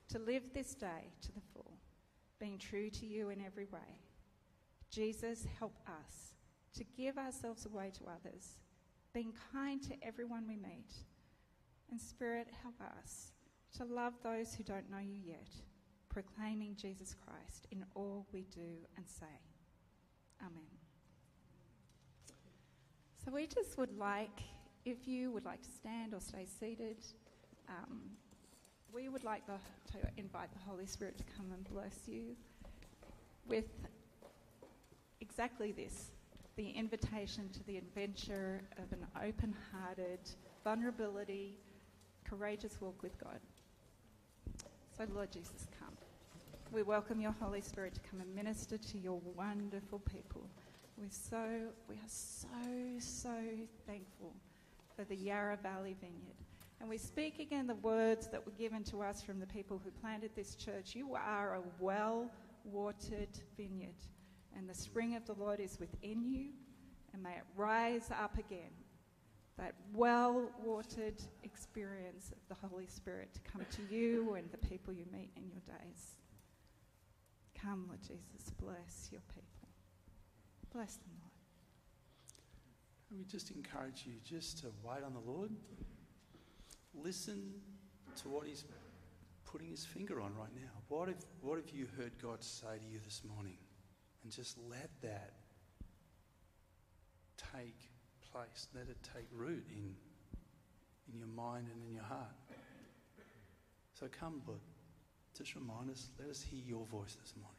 to 0.09 0.19
live 0.19 0.53
this 0.53 0.73
day 0.73 1.11
to 1.21 1.31
the 1.31 1.41
full, 1.53 1.73
being 2.39 2.57
true 2.57 2.89
to 2.89 3.05
you 3.05 3.29
in 3.29 3.41
every 3.45 3.65
way. 3.65 3.99
Jesus, 4.89 5.45
help 5.59 5.75
us 5.87 6.33
to 6.75 6.83
give 6.83 7.17
ourselves 7.17 7.65
away 7.65 7.91
to 7.97 8.05
others, 8.05 8.55
being 9.13 9.33
kind 9.51 9.83
to 9.83 9.95
everyone 10.01 10.47
we 10.47 10.55
meet. 10.55 10.93
And 11.91 11.99
Spirit, 11.99 12.47
help 12.63 12.75
us 12.97 13.31
to 13.77 13.85
love 13.85 14.13
those 14.23 14.55
who 14.55 14.63
don't 14.63 14.89
know 14.89 14.99
you 14.99 15.19
yet, 15.25 15.49
proclaiming 16.21 16.75
Jesus 16.75 17.15
Christ 17.25 17.67
in 17.71 17.85
all 17.95 18.25
we 18.33 18.45
do 18.53 18.69
and 18.97 19.05
say. 19.07 19.25
Amen. 20.41 20.67
So 23.23 23.31
we 23.31 23.47
just 23.47 23.77
would 23.77 23.97
like, 23.97 24.41
if 24.85 25.07
you 25.07 25.31
would 25.31 25.45
like 25.45 25.61
to 25.61 25.69
stand 25.69 26.13
or 26.13 26.19
stay 26.19 26.45
seated, 26.59 26.97
um, 27.69 28.01
we 28.93 29.07
would 29.07 29.23
like 29.23 29.45
the, 29.45 29.53
to 29.91 29.97
invite 30.17 30.51
the 30.51 30.59
Holy 30.59 30.85
Spirit 30.85 31.17
to 31.17 31.23
come 31.37 31.51
and 31.53 31.63
bless 31.69 32.07
you 32.07 32.35
with 33.47 33.65
exactly 35.21 35.71
this 35.71 36.11
the 36.55 36.71
invitation 36.71 37.47
to 37.53 37.63
the 37.67 37.77
adventure 37.77 38.61
of 38.77 38.91
an 38.91 39.05
open 39.25 39.55
hearted, 39.71 40.19
vulnerability, 40.65 41.55
courageous 42.25 42.81
walk 42.81 43.01
with 43.01 43.17
God. 43.23 43.39
So, 44.97 45.05
Lord 45.13 45.31
Jesus. 45.31 45.67
We 46.71 46.83
welcome 46.83 47.19
your 47.19 47.33
Holy 47.41 47.61
Spirit 47.61 47.95
to 47.95 47.99
come 48.01 48.21
and 48.21 48.35
minister 48.35 48.77
to 48.77 48.97
your 48.99 49.19
wonderful 49.35 49.97
people. 49.99 50.47
We're 50.99 51.07
so, 51.09 51.43
we 51.87 51.95
are 51.95 52.07
so, 52.07 52.47
so 52.99 53.35
thankful 53.87 54.35
for 54.95 55.03
the 55.03 55.15
Yarra 55.15 55.57
Valley 55.63 55.95
Vineyard. 55.99 56.37
And 56.79 56.87
we 56.87 56.99
speak 56.99 57.39
again 57.39 57.65
the 57.65 57.73
words 57.73 58.27
that 58.27 58.45
were 58.45 58.51
given 58.51 58.83
to 58.83 59.01
us 59.01 59.23
from 59.23 59.39
the 59.39 59.47
people 59.47 59.81
who 59.83 59.89
planted 59.89 60.29
this 60.35 60.53
church. 60.53 60.93
You 60.93 61.15
are 61.15 61.55
a 61.55 61.61
well 61.79 62.29
watered 62.63 63.29
vineyard, 63.57 63.97
and 64.55 64.69
the 64.69 64.75
spring 64.75 65.15
of 65.15 65.25
the 65.25 65.33
Lord 65.33 65.59
is 65.59 65.79
within 65.79 66.23
you, 66.23 66.49
and 67.13 67.23
may 67.23 67.31
it 67.31 67.45
rise 67.55 68.11
up 68.11 68.37
again. 68.37 68.69
That 69.57 69.73
well 69.91 70.51
watered 70.63 71.19
experience 71.43 72.31
of 72.31 72.47
the 72.47 72.67
Holy 72.67 72.85
Spirit 72.85 73.33
to 73.33 73.39
come 73.51 73.65
to 73.71 73.93
you 73.93 74.35
and 74.35 74.51
the 74.51 74.69
people 74.69 74.93
you 74.93 75.05
meet 75.11 75.31
in 75.35 75.49
your 75.49 75.61
days. 75.79 76.18
Come, 77.61 77.85
Lord 77.87 78.01
Jesus, 78.01 78.51
bless 78.61 79.09
your 79.11 79.21
people. 79.27 79.67
Bless 80.73 80.95
them, 80.95 81.11
Lord. 81.19 81.31
We 83.19 83.25
just 83.25 83.51
encourage 83.51 84.03
you 84.05 84.13
just 84.23 84.59
to 84.59 84.67
wait 84.83 85.03
on 85.03 85.13
the 85.13 85.31
Lord. 85.31 85.51
Listen 86.93 87.53
to 88.21 88.29
what 88.29 88.47
He's 88.47 88.63
putting 89.45 89.69
His 89.69 89.83
finger 89.83 90.21
on 90.21 90.35
right 90.35 90.53
now. 90.55 90.69
What 90.87 91.07
have, 91.07 91.25
what 91.41 91.57
have 91.57 91.69
you 91.69 91.87
heard 91.97 92.13
God 92.21 92.43
say 92.43 92.77
to 92.77 92.85
you 92.85 92.99
this 93.03 93.23
morning? 93.35 93.57
And 94.23 94.31
just 94.31 94.57
let 94.69 94.89
that 95.01 95.33
take 97.53 97.89
place, 98.31 98.67
let 98.75 98.87
it 98.87 98.97
take 99.15 99.25
root 99.33 99.65
in, 99.69 99.95
in 101.11 101.19
your 101.19 101.27
mind 101.27 101.67
and 101.73 101.83
in 101.83 101.93
your 101.93 102.03
heart. 102.03 102.35
So 103.99 104.07
come, 104.07 104.41
Lord, 104.47 104.59
just 105.37 105.55
remind 105.55 105.89
us, 105.89 106.09
let 106.19 106.29
us 106.29 106.41
hear 106.41 106.61
your 106.61 106.85
voice 106.85 107.15
this 107.15 107.35
morning. 107.35 107.55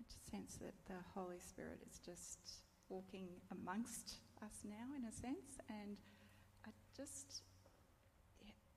I 0.00 0.04
just 0.12 0.27
sense 0.38 0.58
that 0.62 0.74
the 0.86 1.00
Holy 1.14 1.40
Spirit 1.40 1.80
is 1.88 1.98
just 1.98 2.38
walking 2.88 3.28
amongst 3.50 4.20
us 4.42 4.52
now, 4.64 4.94
in 4.96 5.04
a 5.04 5.12
sense, 5.12 5.58
and 5.68 5.96
I 6.66 6.70
just 6.96 7.42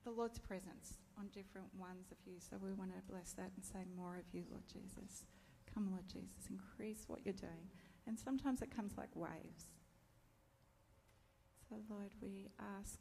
the 0.04 0.10
Lord's 0.10 0.40
presence 0.40 0.98
on 1.16 1.28
different 1.28 1.68
ones 1.78 2.10
of 2.10 2.18
you. 2.26 2.40
So 2.40 2.56
we 2.60 2.72
want 2.72 2.90
to 2.90 3.12
bless 3.12 3.32
that 3.34 3.52
and 3.54 3.64
say 3.64 3.86
more 3.96 4.16
of 4.16 4.24
you, 4.32 4.42
Lord 4.50 4.64
Jesus. 4.66 5.22
Come, 5.72 5.92
Lord 5.92 6.08
Jesus, 6.08 6.50
increase 6.50 7.04
what 7.06 7.20
you're 7.24 7.34
doing. 7.34 7.70
And 8.08 8.18
sometimes 8.18 8.62
it 8.62 8.74
comes 8.74 8.98
like 8.98 9.14
waves. 9.14 9.70
So, 11.68 11.76
Lord, 11.88 12.10
we 12.20 12.50
ask 12.58 12.98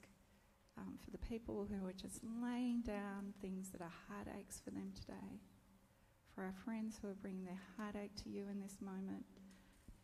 um, 0.77 0.99
for 1.03 1.09
the 1.09 1.17
people 1.17 1.67
who 1.67 1.83
are 1.87 1.93
just 1.93 2.21
laying 2.23 2.81
down 2.81 3.33
things 3.41 3.71
that 3.71 3.81
are 3.81 3.93
heartaches 4.07 4.61
for 4.63 4.69
them 4.69 4.91
today 4.93 5.41
for 6.41 6.45
our 6.45 6.53
friends 6.65 6.97
who 6.99 7.07
are 7.07 7.21
bringing 7.21 7.45
their 7.45 7.61
heartache 7.77 8.15
to 8.15 8.27
you 8.27 8.47
in 8.49 8.59
this 8.59 8.77
moment 8.81 9.25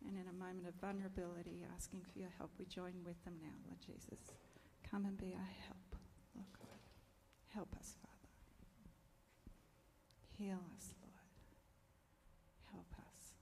and 0.06 0.16
in 0.16 0.22
a 0.28 0.32
moment 0.32 0.68
of 0.68 0.74
vulnerability, 0.80 1.66
asking 1.74 2.00
for 2.00 2.16
your 2.16 2.30
help. 2.38 2.50
We 2.58 2.64
join 2.66 2.94
with 3.04 3.18
them 3.24 3.34
now, 3.42 3.58
Lord 3.66 3.78
Jesus. 3.84 4.20
Come 4.88 5.04
and 5.04 5.18
be 5.18 5.34
our 5.34 5.50
help, 5.66 5.96
Lord 6.36 6.46
God. 6.56 6.78
Help 7.48 7.74
us, 7.76 7.96
Father. 8.00 8.30
Heal 10.38 10.62
us, 10.76 10.94
Lord. 11.02 11.26
Help 12.72 12.86
us. 12.92 13.34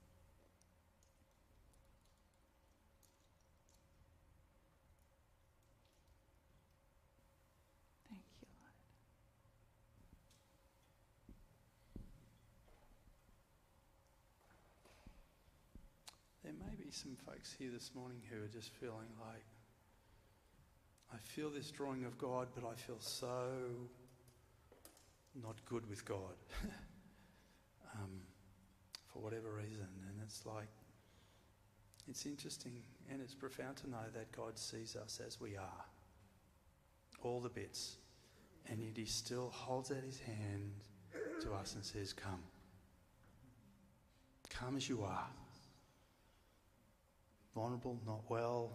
Thank 8.08 8.22
you, 8.40 8.48
Lord. 8.56 8.72
There 16.42 16.54
may 16.54 16.76
be 16.76 16.85
some 16.96 17.16
folks 17.26 17.54
here 17.58 17.68
this 17.70 17.90
morning 17.94 18.22
who 18.30 18.42
are 18.42 18.48
just 18.48 18.72
feeling 18.72 19.12
like, 19.20 19.44
I 21.12 21.18
feel 21.18 21.50
this 21.50 21.70
drawing 21.70 22.06
of 22.06 22.16
God, 22.16 22.48
but 22.54 22.64
I 22.64 22.74
feel 22.74 22.96
so 23.00 23.50
not 25.42 25.56
good 25.66 25.86
with 25.90 26.06
God 26.06 26.36
um, 27.94 28.22
for 29.08 29.18
whatever 29.18 29.52
reason. 29.52 29.88
And 30.08 30.18
it's 30.24 30.46
like, 30.46 30.70
it's 32.08 32.24
interesting 32.24 32.80
and 33.12 33.20
it's 33.20 33.34
profound 33.34 33.76
to 33.78 33.90
know 33.90 34.06
that 34.14 34.32
God 34.32 34.58
sees 34.58 34.96
us 34.96 35.20
as 35.24 35.38
we 35.38 35.54
are, 35.54 35.84
all 37.20 37.40
the 37.40 37.50
bits. 37.50 37.98
And 38.70 38.80
yet 38.82 38.96
He 38.96 39.04
still 39.04 39.50
holds 39.50 39.90
out 39.90 40.02
His 40.02 40.20
hand 40.20 40.72
to 41.42 41.52
us 41.52 41.74
and 41.74 41.84
says, 41.84 42.14
Come. 42.14 42.42
Come 44.48 44.78
as 44.78 44.88
you 44.88 45.02
are 45.02 45.28
vulnerable, 47.56 47.98
not 48.06 48.20
well, 48.28 48.70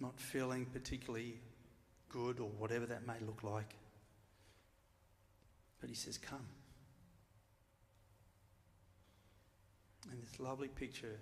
not 0.00 0.18
feeling 0.18 0.64
particularly 0.72 1.38
good 2.08 2.40
or 2.40 2.48
whatever 2.58 2.86
that 2.86 3.06
may 3.06 3.14
look 3.26 3.42
like. 3.42 3.76
But 5.80 5.90
he 5.90 5.94
says, 5.94 6.16
Come. 6.16 6.46
And 10.10 10.22
this 10.22 10.40
lovely 10.40 10.68
picture 10.68 11.18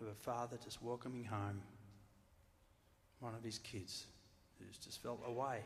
of 0.00 0.08
a 0.08 0.14
father 0.14 0.58
just 0.62 0.82
welcoming 0.82 1.24
home 1.24 1.62
one 3.20 3.34
of 3.34 3.44
his 3.44 3.58
kids 3.58 4.06
who's 4.58 4.76
just 4.78 5.02
felt 5.02 5.20
away, 5.26 5.60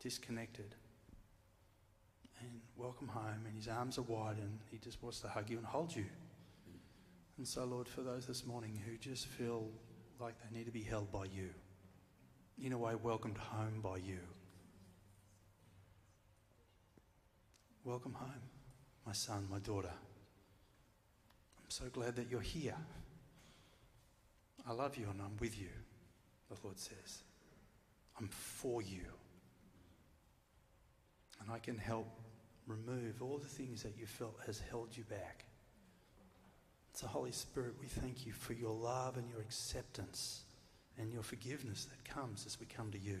disconnected. 0.00 0.74
And 2.40 2.60
welcome 2.76 3.08
home, 3.08 3.44
and 3.46 3.56
his 3.56 3.66
arms 3.66 3.98
are 3.98 4.02
wide, 4.02 4.36
and 4.38 4.58
he 4.70 4.78
just 4.78 5.02
wants 5.02 5.20
to 5.20 5.28
hug 5.28 5.50
you 5.50 5.56
and 5.58 5.66
hold 5.66 5.94
you. 5.94 6.04
And 7.38 7.46
so, 7.46 7.64
Lord, 7.64 7.88
for 7.88 8.02
those 8.02 8.26
this 8.26 8.44
morning 8.44 8.82
who 8.84 8.96
just 8.96 9.26
feel 9.26 9.68
like 10.18 10.34
they 10.42 10.58
need 10.58 10.64
to 10.64 10.72
be 10.72 10.82
held 10.82 11.12
by 11.12 11.26
you, 11.26 11.50
in 12.60 12.72
a 12.72 12.78
way, 12.78 12.96
welcomed 12.96 13.38
home 13.38 13.80
by 13.80 13.98
you, 13.98 14.18
welcome 17.84 18.12
home, 18.12 18.42
my 19.06 19.12
son, 19.12 19.46
my 19.48 19.60
daughter. 19.60 19.92
I'm 21.58 21.70
so 21.70 21.84
glad 21.92 22.16
that 22.16 22.28
you're 22.28 22.40
here. 22.40 22.74
I 24.68 24.72
love 24.72 24.96
you 24.96 25.06
and 25.08 25.22
I'm 25.22 25.36
with 25.38 25.60
you, 25.60 25.68
the 26.50 26.56
Lord 26.64 26.78
says. 26.80 27.22
I'm 28.18 28.26
for 28.26 28.82
you. 28.82 29.04
And 31.40 31.52
I 31.52 31.60
can 31.60 31.78
help 31.78 32.08
remove 32.66 33.22
all 33.22 33.38
the 33.38 33.46
things 33.46 33.84
that 33.84 33.96
you 33.96 34.06
felt 34.06 34.36
has 34.44 34.60
held 34.70 34.96
you 34.96 35.04
back. 35.04 35.44
So, 37.00 37.06
Holy 37.06 37.30
Spirit, 37.30 37.74
we 37.80 37.86
thank 37.86 38.26
you 38.26 38.32
for 38.32 38.54
your 38.54 38.74
love 38.74 39.18
and 39.18 39.30
your 39.30 39.38
acceptance 39.38 40.40
and 40.98 41.12
your 41.12 41.22
forgiveness 41.22 41.84
that 41.84 42.12
comes 42.12 42.44
as 42.44 42.58
we 42.58 42.66
come 42.66 42.90
to 42.90 42.98
you. 42.98 43.20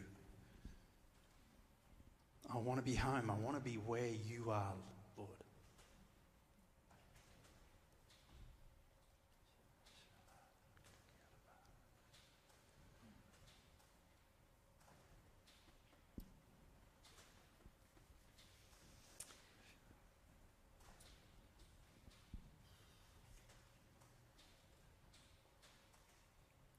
I 2.52 2.58
want 2.58 2.80
to 2.80 2.84
be 2.84 2.96
home. 2.96 3.30
I 3.30 3.34
want 3.34 3.54
to 3.54 3.62
be 3.62 3.76
where 3.76 4.08
you 4.08 4.50
are, 4.50 4.72
Lord. 5.16 5.30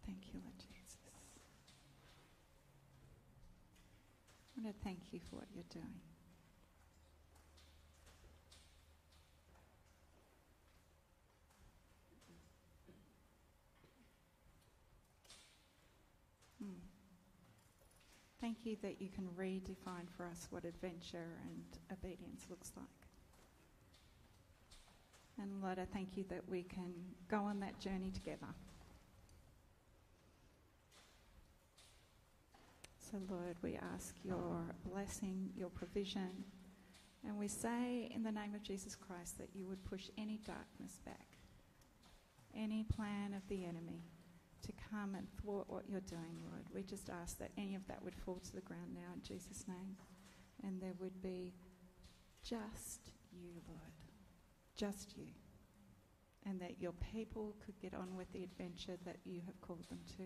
Thank 0.09 0.33
you, 0.33 0.39
Lord 0.43 0.57
Jesus. 0.57 0.97
I 4.41 4.48
want 4.63 4.75
to 4.75 4.83
thank 4.83 4.99
you 5.11 5.19
for 5.29 5.37
what 5.37 5.45
you're 5.53 5.63
doing. 5.71 5.85
Hmm. 16.61 16.71
Thank 18.41 18.65
you 18.65 18.75
that 18.81 19.01
you 19.01 19.09
can 19.09 19.27
redefine 19.37 20.09
for 20.17 20.25
us 20.25 20.47
what 20.49 20.65
adventure 20.65 21.37
and 21.45 21.63
obedience 21.91 22.47
looks 22.49 22.71
like. 22.75 22.85
And 25.41 25.61
Lord, 25.61 25.79
I 25.79 25.85
thank 25.85 26.17
you 26.17 26.25
that 26.29 26.41
we 26.49 26.63
can 26.63 26.93
go 27.29 27.37
on 27.37 27.61
that 27.61 27.79
journey 27.79 28.11
together. 28.11 28.47
So, 33.09 33.17
Lord, 33.27 33.55
we 33.63 33.79
ask 33.95 34.13
your 34.23 34.61
blessing, 34.85 35.49
your 35.55 35.69
provision, 35.69 36.43
and 37.25 37.39
we 37.39 37.47
say 37.47 38.11
in 38.13 38.21
the 38.21 38.31
name 38.31 38.53
of 38.53 38.61
Jesus 38.61 38.95
Christ 38.95 39.39
that 39.39 39.49
you 39.53 39.67
would 39.67 39.83
push 39.83 40.09
any 40.15 40.39
darkness 40.45 40.99
back, 41.05 41.25
any 42.55 42.83
plan 42.83 43.33
of 43.33 43.41
the 43.47 43.65
enemy 43.65 44.03
to 44.61 44.71
come 44.91 45.15
and 45.15 45.27
thwart 45.41 45.67
what 45.69 45.89
you're 45.89 46.01
doing, 46.01 46.37
Lord. 46.51 46.65
We 46.71 46.83
just 46.83 47.09
ask 47.09 47.39
that 47.39 47.49
any 47.57 47.73
of 47.73 47.87
that 47.87 48.03
would 48.03 48.13
fall 48.13 48.39
to 48.45 48.53
the 48.53 48.61
ground 48.61 48.93
now 48.93 49.13
in 49.15 49.21
Jesus' 49.23 49.65
name. 49.67 49.95
And 50.63 50.79
there 50.79 50.93
would 50.99 51.19
be 51.21 51.53
just 52.43 53.11
you, 53.31 53.53
Lord. 53.67 53.93
Just 54.75 55.17
you. 55.17 55.29
And 56.45 56.61
that 56.61 56.79
your 56.79 56.93
people 57.11 57.55
could 57.65 57.79
get 57.79 57.95
on 57.95 58.15
with 58.15 58.31
the 58.33 58.43
adventure 58.43 58.97
that 59.05 59.17
you 59.25 59.41
have 59.47 59.59
called 59.61 59.89
them 59.89 59.99
to. 60.17 60.23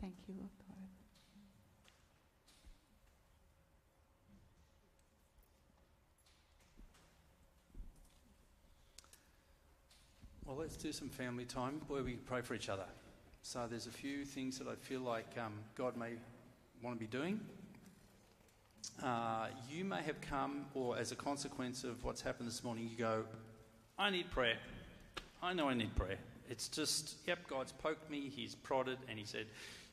Thank 0.00 0.14
you, 0.28 0.34
Lord 0.38 0.52
God. 0.68 1.07
Well, 10.48 10.56
let's 10.56 10.78
do 10.78 10.92
some 10.92 11.10
family 11.10 11.44
time 11.44 11.82
where 11.88 12.02
we 12.02 12.14
pray 12.14 12.40
for 12.40 12.54
each 12.54 12.70
other. 12.70 12.86
So 13.42 13.66
there's 13.68 13.86
a 13.86 13.90
few 13.90 14.24
things 14.24 14.58
that 14.58 14.66
I 14.66 14.76
feel 14.76 15.02
like 15.02 15.26
um, 15.36 15.52
God 15.74 15.94
may 15.94 16.12
want 16.82 16.96
to 16.96 16.98
be 16.98 17.06
doing. 17.06 17.38
Uh, 19.04 19.48
you 19.68 19.84
may 19.84 20.00
have 20.00 20.18
come, 20.22 20.64
or 20.72 20.96
as 20.96 21.12
a 21.12 21.16
consequence 21.16 21.84
of 21.84 22.02
what's 22.02 22.22
happened 22.22 22.48
this 22.48 22.64
morning, 22.64 22.88
you 22.90 22.96
go, 22.96 23.24
I 23.98 24.08
need 24.08 24.30
prayer. 24.30 24.56
I 25.42 25.52
know 25.52 25.68
I 25.68 25.74
need 25.74 25.94
prayer. 25.94 26.16
It's 26.48 26.68
just, 26.68 27.16
yep, 27.26 27.46
God's 27.46 27.72
poked 27.72 28.10
me, 28.10 28.30
He's 28.34 28.54
prodded, 28.54 28.96
and 29.06 29.18
He 29.18 29.26
said, 29.26 29.48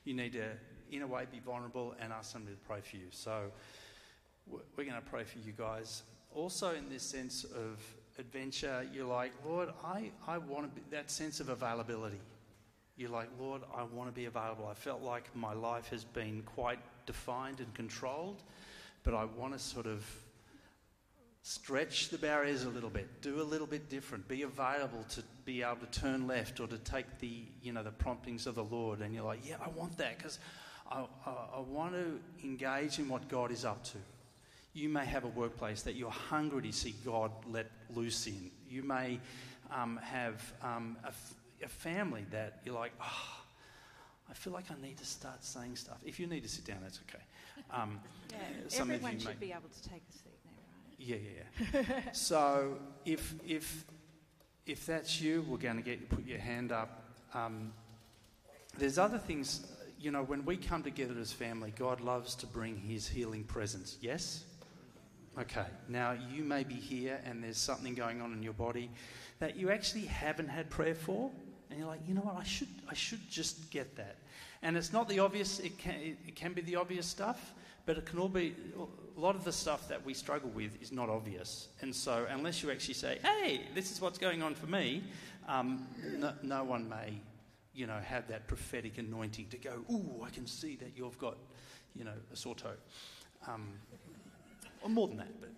you 0.06 0.14
need 0.14 0.32
to, 0.32 0.52
in 0.90 1.02
a 1.02 1.08
way, 1.08 1.26
be 1.30 1.40
vulnerable 1.40 1.96
and 2.00 2.14
ask 2.14 2.32
somebody 2.32 2.56
to 2.56 2.62
pray 2.62 2.80
for 2.80 2.96
you. 2.96 3.08
So 3.12 3.52
we're 4.48 4.86
going 4.86 4.96
to 4.96 5.02
pray 5.02 5.26
for 5.26 5.38
you 5.40 5.52
guys. 5.52 6.04
Also, 6.34 6.74
in 6.76 6.88
this 6.88 7.04
sense 7.04 7.44
of 7.44 7.78
adventure, 8.18 8.86
you're 8.94 9.08
like, 9.08 9.32
Lord, 9.46 9.70
I, 9.84 10.12
I 10.28 10.38
want 10.38 10.74
to 10.74 10.82
be 10.82 10.88
that 10.92 11.12
sense 11.12 11.40
of 11.40 11.50
availability. 11.50 12.20
You're 12.98 13.10
like, 13.10 13.30
Lord, 13.40 13.62
I 13.76 13.84
want 13.84 14.10
to 14.10 14.16
be 14.16 14.26
available. 14.26 14.68
I 14.68 14.74
felt 14.74 15.02
like 15.02 15.24
my 15.36 15.54
life 15.54 15.90
has 15.90 16.04
been 16.06 16.44
quite 16.46 16.80
defined 17.06 17.60
and 17.60 17.74
controlled, 17.74 18.42
but 19.04 19.14
I 19.14 19.26
want 19.26 19.54
to 19.54 19.60
sort 19.60 19.86
of 19.86 20.06
stretch 21.42 22.10
the 22.10 22.18
barriers 22.18 22.64
a 22.64 22.70
little 22.70 22.90
bit, 22.90 23.22
do 23.22 23.42
a 23.42 23.44
little 23.44 23.68
bit 23.68 23.90
different, 23.90 24.28
be 24.28 24.44
available 24.44 25.06
to 25.10 25.22
be 25.44 25.62
able 25.62 25.76
to 25.76 26.00
turn 26.00 26.26
left 26.26 26.60
or 26.60 26.68
to 26.68 26.78
take 26.80 27.20
the, 27.20 27.44
you 27.62 27.72
know, 27.72 27.84
the 27.84 27.92
promptings 27.92 28.48
of 28.48 28.56
the 28.56 28.64
Lord. 28.64 29.02
And 29.02 29.14
you're 29.14 29.26
like, 29.26 29.48
yeah, 29.48 29.58
I 29.64 29.70
want 29.70 29.98
that 29.98 30.18
because 30.18 30.40
I, 30.90 31.06
I, 31.26 31.32
I 31.58 31.60
want 31.60 31.94
to 31.94 32.20
engage 32.44 32.98
in 32.98 33.10
what 33.10 33.28
God 33.28 33.52
is 33.52 33.66
up 33.66 33.84
to. 33.86 33.98
You 34.76 34.90
may 34.90 35.06
have 35.06 35.24
a 35.24 35.30
workplace 35.30 35.82
that 35.84 35.96
you're 35.96 36.12
hungry 36.12 36.62
to 36.64 36.72
see 36.74 36.94
God 37.06 37.32
let 37.50 37.72
loose 37.90 38.28
in. 38.28 38.52
You 38.70 38.84
may 38.84 39.20
um, 39.72 39.98
have 40.04 40.54
um, 40.62 40.98
a, 41.04 41.08
f- 41.08 41.34
a 41.64 41.68
family 41.70 42.26
that 42.32 42.60
you're 42.66 42.76
like, 42.76 42.92
oh, 43.02 43.42
I 44.30 44.34
feel 44.34 44.52
like 44.52 44.66
I 44.70 44.76
need 44.86 44.98
to 44.98 45.06
start 45.06 45.46
saying 45.46 45.78
stuff. 45.78 46.00
If 46.06 46.20
you 46.20 46.28
need 46.28 46.44
to 46.44 46.50
sit 46.50 46.66
down, 46.66 46.80
that's 46.84 47.00
okay. 47.10 47.24
Um, 47.72 48.00
Yeah, 48.32 48.38
some 48.68 48.90
of 48.90 48.96
everyone 48.96 49.14
you 49.14 49.20
should 49.20 49.40
may- 49.40 49.48
be 49.48 49.52
able 49.54 49.70
to 49.82 49.90
take 49.90 50.02
a 50.10 50.14
seat 50.14 50.40
now, 50.44 50.52
right? 50.68 50.98
yeah, 51.00 51.18
yeah, 51.82 51.82
yeah. 51.96 52.02
so 52.12 52.78
if 53.06 53.34
if 53.48 53.86
if 54.66 54.86
that's 54.86 55.22
you, 55.22 55.46
we're 55.48 55.58
going 55.58 55.78
to 55.78 55.84
get 55.84 56.00
you 56.02 56.06
put 56.08 56.26
your 56.28 56.40
hand 56.40 56.74
up. 56.74 57.04
Um, 57.34 57.72
there's 58.78 58.98
other 58.98 59.20
things, 59.20 59.68
you 60.00 60.12
know, 60.12 60.24
when 60.24 60.44
we 60.44 60.58
come 60.58 60.84
together 60.84 61.14
as 61.22 61.32
family, 61.32 61.72
God 61.78 62.02
loves 62.02 62.36
to 62.36 62.48
bring 62.48 62.76
His 62.78 63.08
healing 63.08 63.44
presence. 63.46 63.98
Yes. 64.02 64.44
Okay. 65.40 65.66
Now 65.90 66.16
you 66.34 66.44
may 66.44 66.64
be 66.64 66.76
here, 66.76 67.20
and 67.26 67.44
there's 67.44 67.58
something 67.58 67.94
going 67.94 68.22
on 68.22 68.32
in 68.32 68.42
your 68.42 68.54
body 68.54 68.90
that 69.40 69.58
you 69.58 69.70
actually 69.70 70.06
haven't 70.06 70.48
had 70.48 70.70
prayer 70.70 70.96
for, 70.96 71.30
and 71.70 71.80
you're 71.80 71.88
like, 71.88 72.00
you 72.08 72.14
know 72.14 72.22
what? 72.22 72.38
I 72.38 72.44
should 72.44 72.70
I 72.90 72.94
should 72.94 73.30
just 73.30 73.70
get 73.70 73.96
that. 73.98 74.16
And 74.62 74.78
it's 74.78 74.94
not 74.94 75.10
the 75.10 75.20
obvious. 75.20 75.60
It 75.60 75.78
can 75.78 75.96
it 76.26 76.36
can 76.36 76.54
be 76.54 76.62
the 76.62 76.78
obvious 76.78 77.06
stuff, 77.06 77.54
but 77.86 77.98
it 77.98 78.06
can 78.06 78.18
all 78.20 78.30
be 78.30 78.56
a 79.18 79.20
lot 79.20 79.36
of 79.36 79.44
the 79.44 79.52
stuff 79.52 79.88
that 79.90 80.06
we 80.06 80.14
struggle 80.14 80.50
with 80.50 80.82
is 80.82 80.92
not 80.92 81.10
obvious. 81.10 81.68
And 81.82 81.94
so 81.94 82.26
unless 82.30 82.64
you 82.64 82.72
actually 82.72 82.96
say, 82.96 83.20
hey, 83.24 83.62
this 83.74 83.92
is 83.92 84.02
what's 84.02 84.18
going 84.18 84.42
on 84.42 84.56
for 84.56 84.68
me, 84.68 85.04
um, 85.48 85.88
no, 86.18 86.34
no 86.44 86.64
one 86.64 86.90
may, 86.90 87.22
you 87.74 87.88
know, 87.88 88.00
have 88.00 88.28
that 88.28 88.48
prophetic 88.48 88.98
anointing 88.98 89.48
to 89.50 89.58
go, 89.58 89.86
ooh, 89.92 90.24
I 90.26 90.30
can 90.30 90.48
see 90.48 90.76
that 90.78 90.92
you've 90.96 91.18
got, 91.18 91.38
you 91.96 92.04
know, 92.04 92.14
a 92.32 92.36
sore 92.36 92.56
toe. 92.56 92.76
Um, 93.48 93.74
or 94.86 94.90
more 94.90 95.08
than 95.08 95.18
that, 95.18 95.40
but 95.42 95.50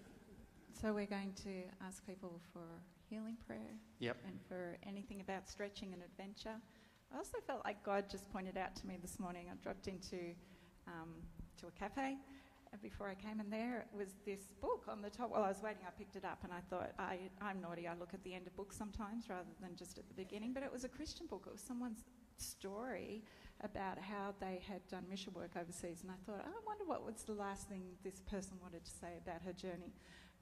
So 0.82 0.94
we're 0.94 1.06
going 1.06 1.34
to 1.44 1.64
ask 1.86 2.06
people 2.08 2.40
for 2.54 2.62
healing 3.10 3.36
prayer 3.46 3.74
Yep. 4.00 4.18
and 4.26 4.40
for 4.48 4.78
anything 4.88 5.20
about 5.22 5.50
stretching 5.50 5.94
and 5.94 6.02
adventure. 6.02 6.56
I 7.14 7.18
also 7.18 7.38
felt 7.46 7.62
like 7.66 7.84
God 7.84 8.06
just 8.10 8.30
pointed 8.32 8.58
out 8.58 8.76
to 8.78 8.88
me 8.88 8.98
this 9.02 9.20
morning. 9.20 9.48
I 9.52 9.56
dropped 9.62 9.88
into 9.88 10.34
um, 10.88 11.10
to 11.60 11.68
a 11.68 11.72
cafe 11.72 12.16
and 12.72 12.82
before 12.82 13.08
I 13.10 13.16
came 13.16 13.40
in 13.40 13.50
there. 13.50 13.86
was 13.94 14.10
this 14.26 14.50
book 14.62 14.86
on 14.90 15.02
the 15.02 15.10
top. 15.10 15.32
While 15.32 15.44
I 15.44 15.48
was 15.50 15.62
waiting, 15.64 15.84
I 15.88 15.92
picked 15.92 16.16
it 16.16 16.26
up 16.26 16.40
and 16.44 16.52
I 16.54 16.60
thought, 16.70 16.92
I, 17.00 17.18
I'm 17.42 17.60
naughty. 17.62 17.88
I 17.88 17.96
look 17.96 18.14
at 18.14 18.24
the 18.24 18.34
end 18.34 18.48
of 18.48 18.56
books 18.56 18.78
sometimes 18.78 19.30
rather 19.30 19.50
than 19.62 19.76
just 19.76 19.98
at 19.98 20.08
the 20.08 20.14
beginning. 20.14 20.54
But 20.54 20.64
it 20.64 20.72
was 20.72 20.84
a 20.86 20.90
Christian 20.90 21.28
book. 21.28 21.44
It 21.48 21.54
was 21.54 21.62
someone's 21.62 22.04
story 22.38 23.24
about 23.62 23.98
how 24.00 24.34
they 24.40 24.62
had 24.68 24.88
done 24.88 25.04
mission 25.10 25.34
work 25.34 25.52
overseas. 25.60 26.02
And 26.02 26.12
I 26.12 26.16
thought, 26.26 26.46
I 26.46 26.52
wonder 26.66 26.84
what 26.86 27.06
was 27.06 27.24
the 27.24 27.34
last 27.34 27.68
thing 27.68 27.84
this 28.04 28.22
person 28.22 28.54
wanted 28.62 28.86
to 28.86 28.92
say 28.92 29.18
about 29.22 29.42
her 29.44 29.54
journey. 29.54 29.94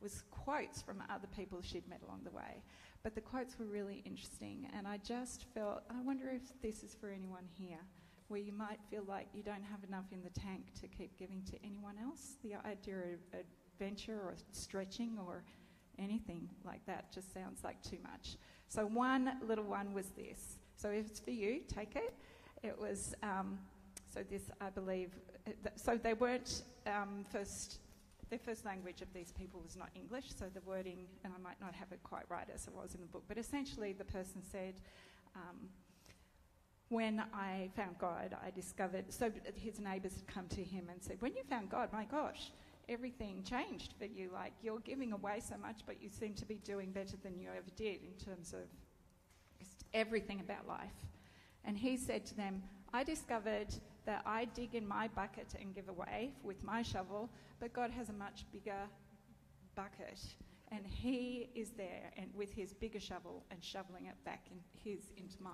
Was 0.01 0.23
quotes 0.29 0.81
from 0.81 1.01
other 1.09 1.27
people 1.35 1.59
she'd 1.61 1.87
met 1.87 2.01
along 2.05 2.21
the 2.25 2.31
way. 2.31 2.63
But 3.01 3.15
the 3.15 3.21
quotes 3.21 3.57
were 3.57 3.65
really 3.65 4.01
interesting, 4.03 4.67
and 4.75 4.87
I 4.87 4.97
just 4.97 5.45
felt, 5.53 5.83
I 5.89 6.01
wonder 6.01 6.27
if 6.29 6.41
this 6.61 6.83
is 6.83 6.95
for 6.99 7.09
anyone 7.09 7.43
here, 7.53 7.77
where 8.27 8.39
you 8.39 8.51
might 8.51 8.79
feel 8.89 9.03
like 9.07 9.27
you 9.33 9.43
don't 9.43 9.63
have 9.63 9.83
enough 9.87 10.05
in 10.11 10.23
the 10.23 10.31
tank 10.31 10.73
to 10.81 10.87
keep 10.87 11.17
giving 11.17 11.43
to 11.51 11.57
anyone 11.63 11.95
else. 12.03 12.37
The 12.43 12.55
idea 12.67 12.95
of 12.97 13.39
adventure 13.79 14.15
or 14.15 14.35
stretching 14.51 15.17
or 15.25 15.43
anything 15.99 16.49
like 16.65 16.85
that 16.87 17.11
just 17.13 17.33
sounds 17.33 17.63
like 17.63 17.81
too 17.81 17.99
much. 18.03 18.37
So, 18.67 18.85
one 18.85 19.37
little 19.47 19.65
one 19.65 19.93
was 19.93 20.07
this. 20.17 20.57
So, 20.75 20.89
if 20.89 21.05
it's 21.05 21.19
for 21.19 21.31
you, 21.31 21.61
take 21.67 21.95
it. 21.95 22.15
It 22.65 22.79
was, 22.79 23.13
um, 23.23 23.59
so 24.13 24.21
this, 24.29 24.43
I 24.59 24.69
believe, 24.69 25.11
so 25.75 25.97
they 26.01 26.13
weren't 26.13 26.63
um, 26.87 27.25
first 27.31 27.79
their 28.29 28.39
first 28.39 28.65
language 28.65 29.01
of 29.01 29.13
these 29.13 29.31
people 29.31 29.61
was 29.63 29.75
not 29.75 29.89
English, 29.95 30.25
so 30.37 30.45
the 30.53 30.61
wording, 30.61 31.05
and 31.23 31.31
I 31.31 31.39
might 31.41 31.61
not 31.61 31.75
have 31.75 31.91
it 31.91 31.99
quite 32.03 32.23
right 32.27 32.47
as 32.53 32.67
it 32.67 32.73
was 32.73 32.95
in 32.95 33.01
the 33.01 33.07
book, 33.07 33.23
but 33.27 33.37
essentially 33.37 33.93
the 33.93 34.03
person 34.03 34.41
said, 34.51 34.73
um, 35.35 35.69
when 36.89 37.23
I 37.33 37.69
found 37.75 37.97
God, 37.99 38.35
I 38.43 38.49
discovered, 38.49 39.05
so 39.13 39.31
his 39.55 39.79
neighbours 39.79 40.15
had 40.15 40.27
come 40.27 40.47
to 40.49 40.63
him 40.63 40.87
and 40.91 41.03
said, 41.03 41.17
when 41.19 41.35
you 41.35 41.43
found 41.49 41.69
God, 41.69 41.89
my 41.93 42.05
gosh, 42.05 42.51
everything 42.89 43.43
changed 43.43 43.93
for 43.97 44.05
you. 44.05 44.29
Like, 44.33 44.53
you're 44.61 44.79
giving 44.79 45.11
away 45.11 45.39
so 45.39 45.55
much, 45.57 45.81
but 45.85 46.01
you 46.01 46.09
seem 46.09 46.33
to 46.35 46.45
be 46.45 46.55
doing 46.55 46.91
better 46.91 47.17
than 47.23 47.39
you 47.39 47.49
ever 47.49 47.69
did 47.75 47.99
in 48.03 48.13
terms 48.23 48.53
of 48.53 48.67
just 49.59 49.85
everything 49.93 50.39
about 50.39 50.67
life. 50.67 50.93
And 51.65 51.77
he 51.77 51.97
said 51.97 52.25
to 52.27 52.35
them, 52.35 52.63
I 52.93 53.03
discovered 53.03 53.67
that 54.05 54.21
I 54.25 54.45
dig 54.45 54.75
in 54.75 54.87
my 54.87 55.07
bucket 55.09 55.55
and 55.59 55.73
give 55.73 55.89
away 55.89 56.31
with 56.43 56.63
my 56.63 56.81
shovel, 56.81 57.29
but 57.59 57.73
God 57.73 57.91
has 57.91 58.09
a 58.09 58.13
much 58.13 58.45
bigger 58.51 58.87
bucket. 59.75 60.21
And 60.71 60.85
he 60.85 61.49
is 61.55 61.71
there 61.71 62.11
and 62.17 62.29
with 62.33 62.51
his 62.53 62.73
bigger 62.73 62.99
shovel 62.99 63.43
and 63.51 63.63
shoveling 63.63 64.05
it 64.05 64.15
back 64.23 64.45
in 64.51 64.57
his 64.83 65.11
into 65.17 65.41
mine. 65.41 65.53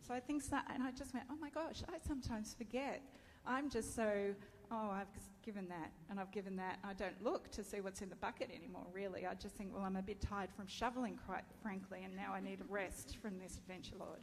So 0.00 0.12
I 0.12 0.20
think 0.20 0.44
that, 0.50 0.66
and 0.72 0.82
I 0.82 0.90
just 0.90 1.14
went, 1.14 1.26
oh 1.30 1.36
my 1.40 1.50
gosh, 1.50 1.82
I 1.88 1.98
sometimes 2.06 2.54
forget. 2.54 3.00
I'm 3.46 3.70
just 3.70 3.94
so, 3.94 4.34
oh, 4.70 4.90
I've 4.90 5.06
given 5.44 5.68
that 5.68 5.92
and 6.10 6.18
I've 6.18 6.30
given 6.32 6.56
that. 6.56 6.78
I 6.84 6.92
don't 6.92 7.20
look 7.22 7.50
to 7.52 7.64
see 7.64 7.80
what's 7.80 8.02
in 8.02 8.10
the 8.10 8.16
bucket 8.16 8.50
anymore, 8.54 8.86
really. 8.92 9.26
I 9.26 9.34
just 9.34 9.54
think, 9.54 9.72
well, 9.74 9.84
I'm 9.84 9.96
a 9.96 10.02
bit 10.02 10.20
tired 10.20 10.50
from 10.56 10.66
shoveling, 10.66 11.18
quite 11.26 11.44
frankly, 11.62 12.00
and 12.04 12.14
now 12.16 12.32
I 12.32 12.40
need 12.40 12.60
a 12.60 12.72
rest 12.72 13.16
from 13.22 13.38
this 13.38 13.56
adventure, 13.56 13.94
Lord. 13.98 14.20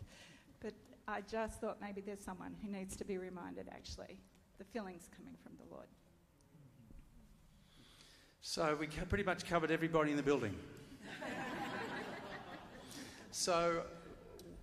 But 0.62 0.74
I 1.10 1.22
just 1.22 1.60
thought 1.60 1.78
maybe 1.82 2.02
there's 2.02 2.24
someone 2.24 2.56
who 2.64 2.72
needs 2.72 2.96
to 2.98 3.04
be 3.04 3.18
reminded, 3.18 3.68
actually, 3.72 4.20
the 4.60 4.64
filling's 4.64 5.10
coming 5.16 5.34
from 5.42 5.54
the 5.58 5.74
Lord. 5.74 5.88
So 8.42 8.78
we 8.80 8.86
pretty 8.88 9.24
much 9.24 9.46
covered 9.46 9.72
everybody 9.72 10.12
in 10.12 10.18
the 10.18 10.24
building. 10.24 10.56
so 13.32 13.82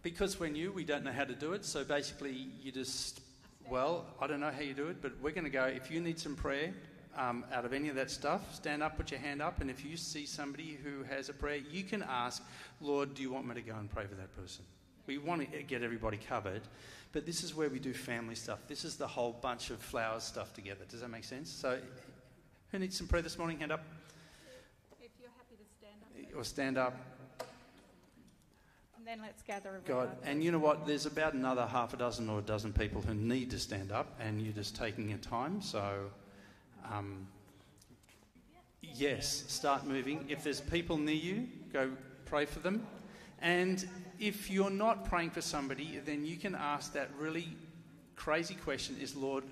because 0.03 0.39
we're 0.39 0.51
new, 0.51 0.71
we 0.71 0.85
don't 0.85 1.03
know 1.03 1.11
how 1.11 1.25
to 1.25 1.35
do 1.35 1.53
it. 1.53 1.65
So 1.65 1.83
basically, 1.83 2.49
you 2.63 2.71
just 2.71 3.21
Well, 3.69 4.07
I 4.21 4.29
don't 4.29 4.39
know 4.39 4.53
how 4.53 4.61
you 4.61 4.75
do 4.75 4.87
it, 4.87 5.03
but 5.03 5.21
we're 5.21 5.33
going 5.33 5.45
to 5.45 5.51
go. 5.51 5.65
If 5.65 5.91
you 5.91 6.01
need 6.01 6.21
some 6.21 6.37
prayer 6.37 6.73
um, 7.17 7.45
out 7.53 7.65
of 7.65 7.73
any 7.73 7.89
of 7.89 7.97
that 7.97 8.09
stuff, 8.13 8.55
stand 8.55 8.85
up, 8.85 8.97
put 8.97 9.11
your 9.11 9.19
hand 9.19 9.43
up, 9.43 9.61
and 9.61 9.69
if 9.69 9.85
you 9.85 9.97
see 9.97 10.27
somebody 10.27 10.79
who 10.85 11.03
has 11.03 11.29
a 11.29 11.33
prayer, 11.33 11.57
you 11.57 11.83
can 11.83 12.05
ask, 12.09 12.45
Lord, 12.81 13.15
do 13.15 13.23
you 13.23 13.33
want 13.33 13.49
me 13.49 13.57
to 13.57 13.63
go 13.63 13.75
and 13.75 13.91
pray 13.91 14.07
for 14.07 14.15
that 14.15 14.37
person? 14.37 14.65
We 15.07 15.19
want 15.19 15.51
to 15.53 15.63
get 15.63 15.83
everybody 15.83 16.17
covered, 16.17 16.63
but 17.13 17.25
this 17.27 17.43
is 17.45 17.55
where 17.55 17.69
we 17.69 17.79
do 17.79 17.93
family 17.95 18.35
stuff. 18.35 18.59
This 18.67 18.85
is 18.85 18.97
the 18.97 19.07
whole 19.07 19.33
bunch 19.41 19.71
of 19.71 19.79
flowers 19.79 20.25
stuff 20.25 20.53
together. 20.53 20.85
Does 20.89 21.01
that 21.01 21.09
make 21.09 21.25
sense? 21.25 21.51
So, 21.51 21.79
who 22.73 22.79
needs 22.79 22.97
some 22.97 23.07
prayer 23.07 23.23
this 23.23 23.39
morning? 23.39 23.59
Hand 23.61 23.73
up. 23.73 23.85
If 25.01 25.11
you're 25.21 25.31
happy 25.37 25.57
to 25.57 25.65
stand 25.79 26.33
up, 26.33 26.37
Or 26.39 26.45
stand 26.45 26.79
up. 26.79 26.95
and 28.99 29.07
then 29.07 29.21
let's 29.23 29.43
gather 29.43 29.71
around. 29.71 29.85
God. 29.85 30.17
And 30.25 30.43
you 30.43 30.51
know 30.51 30.59
what? 30.59 30.87
There's 30.87 31.07
about 31.07 31.35
another 31.35 31.67
half 31.67 31.95
a 31.95 31.97
dozen 31.97 32.29
or 32.29 32.41
a 32.41 32.43
dozen 32.43 32.73
people 32.73 33.01
who 33.01 33.15
need 33.15 33.51
to 33.53 33.59
stand 33.59 33.93
up, 33.93 34.19
and 34.21 34.43
you're 34.43 34.53
just 34.55 34.75
taking 34.75 35.09
your 35.09 35.19
time. 35.19 35.63
So, 35.63 36.11
um, 36.91 37.29
yes, 38.83 39.45
start 39.47 39.87
moving. 39.87 40.25
If 40.29 40.43
there's 40.43 40.61
people 40.61 40.99
near 40.99 41.15
you, 41.15 41.49
go 41.73 41.93
pray 42.25 42.45
for 42.45 42.59
them. 42.59 42.85
And 43.41 43.89
if 44.19 44.51
you're 44.51 44.71
not 44.71 45.05
praying 45.05 45.31
for 45.31 45.41
somebody, 45.41 46.01
then 46.05 46.25
you 46.25 46.37
can 46.37 46.55
ask 46.55 46.93
that 46.93 47.11
really 47.19 47.49
crazy 48.15 48.55
question 48.55 48.97
is, 49.01 49.15
Lord, 49.15 49.45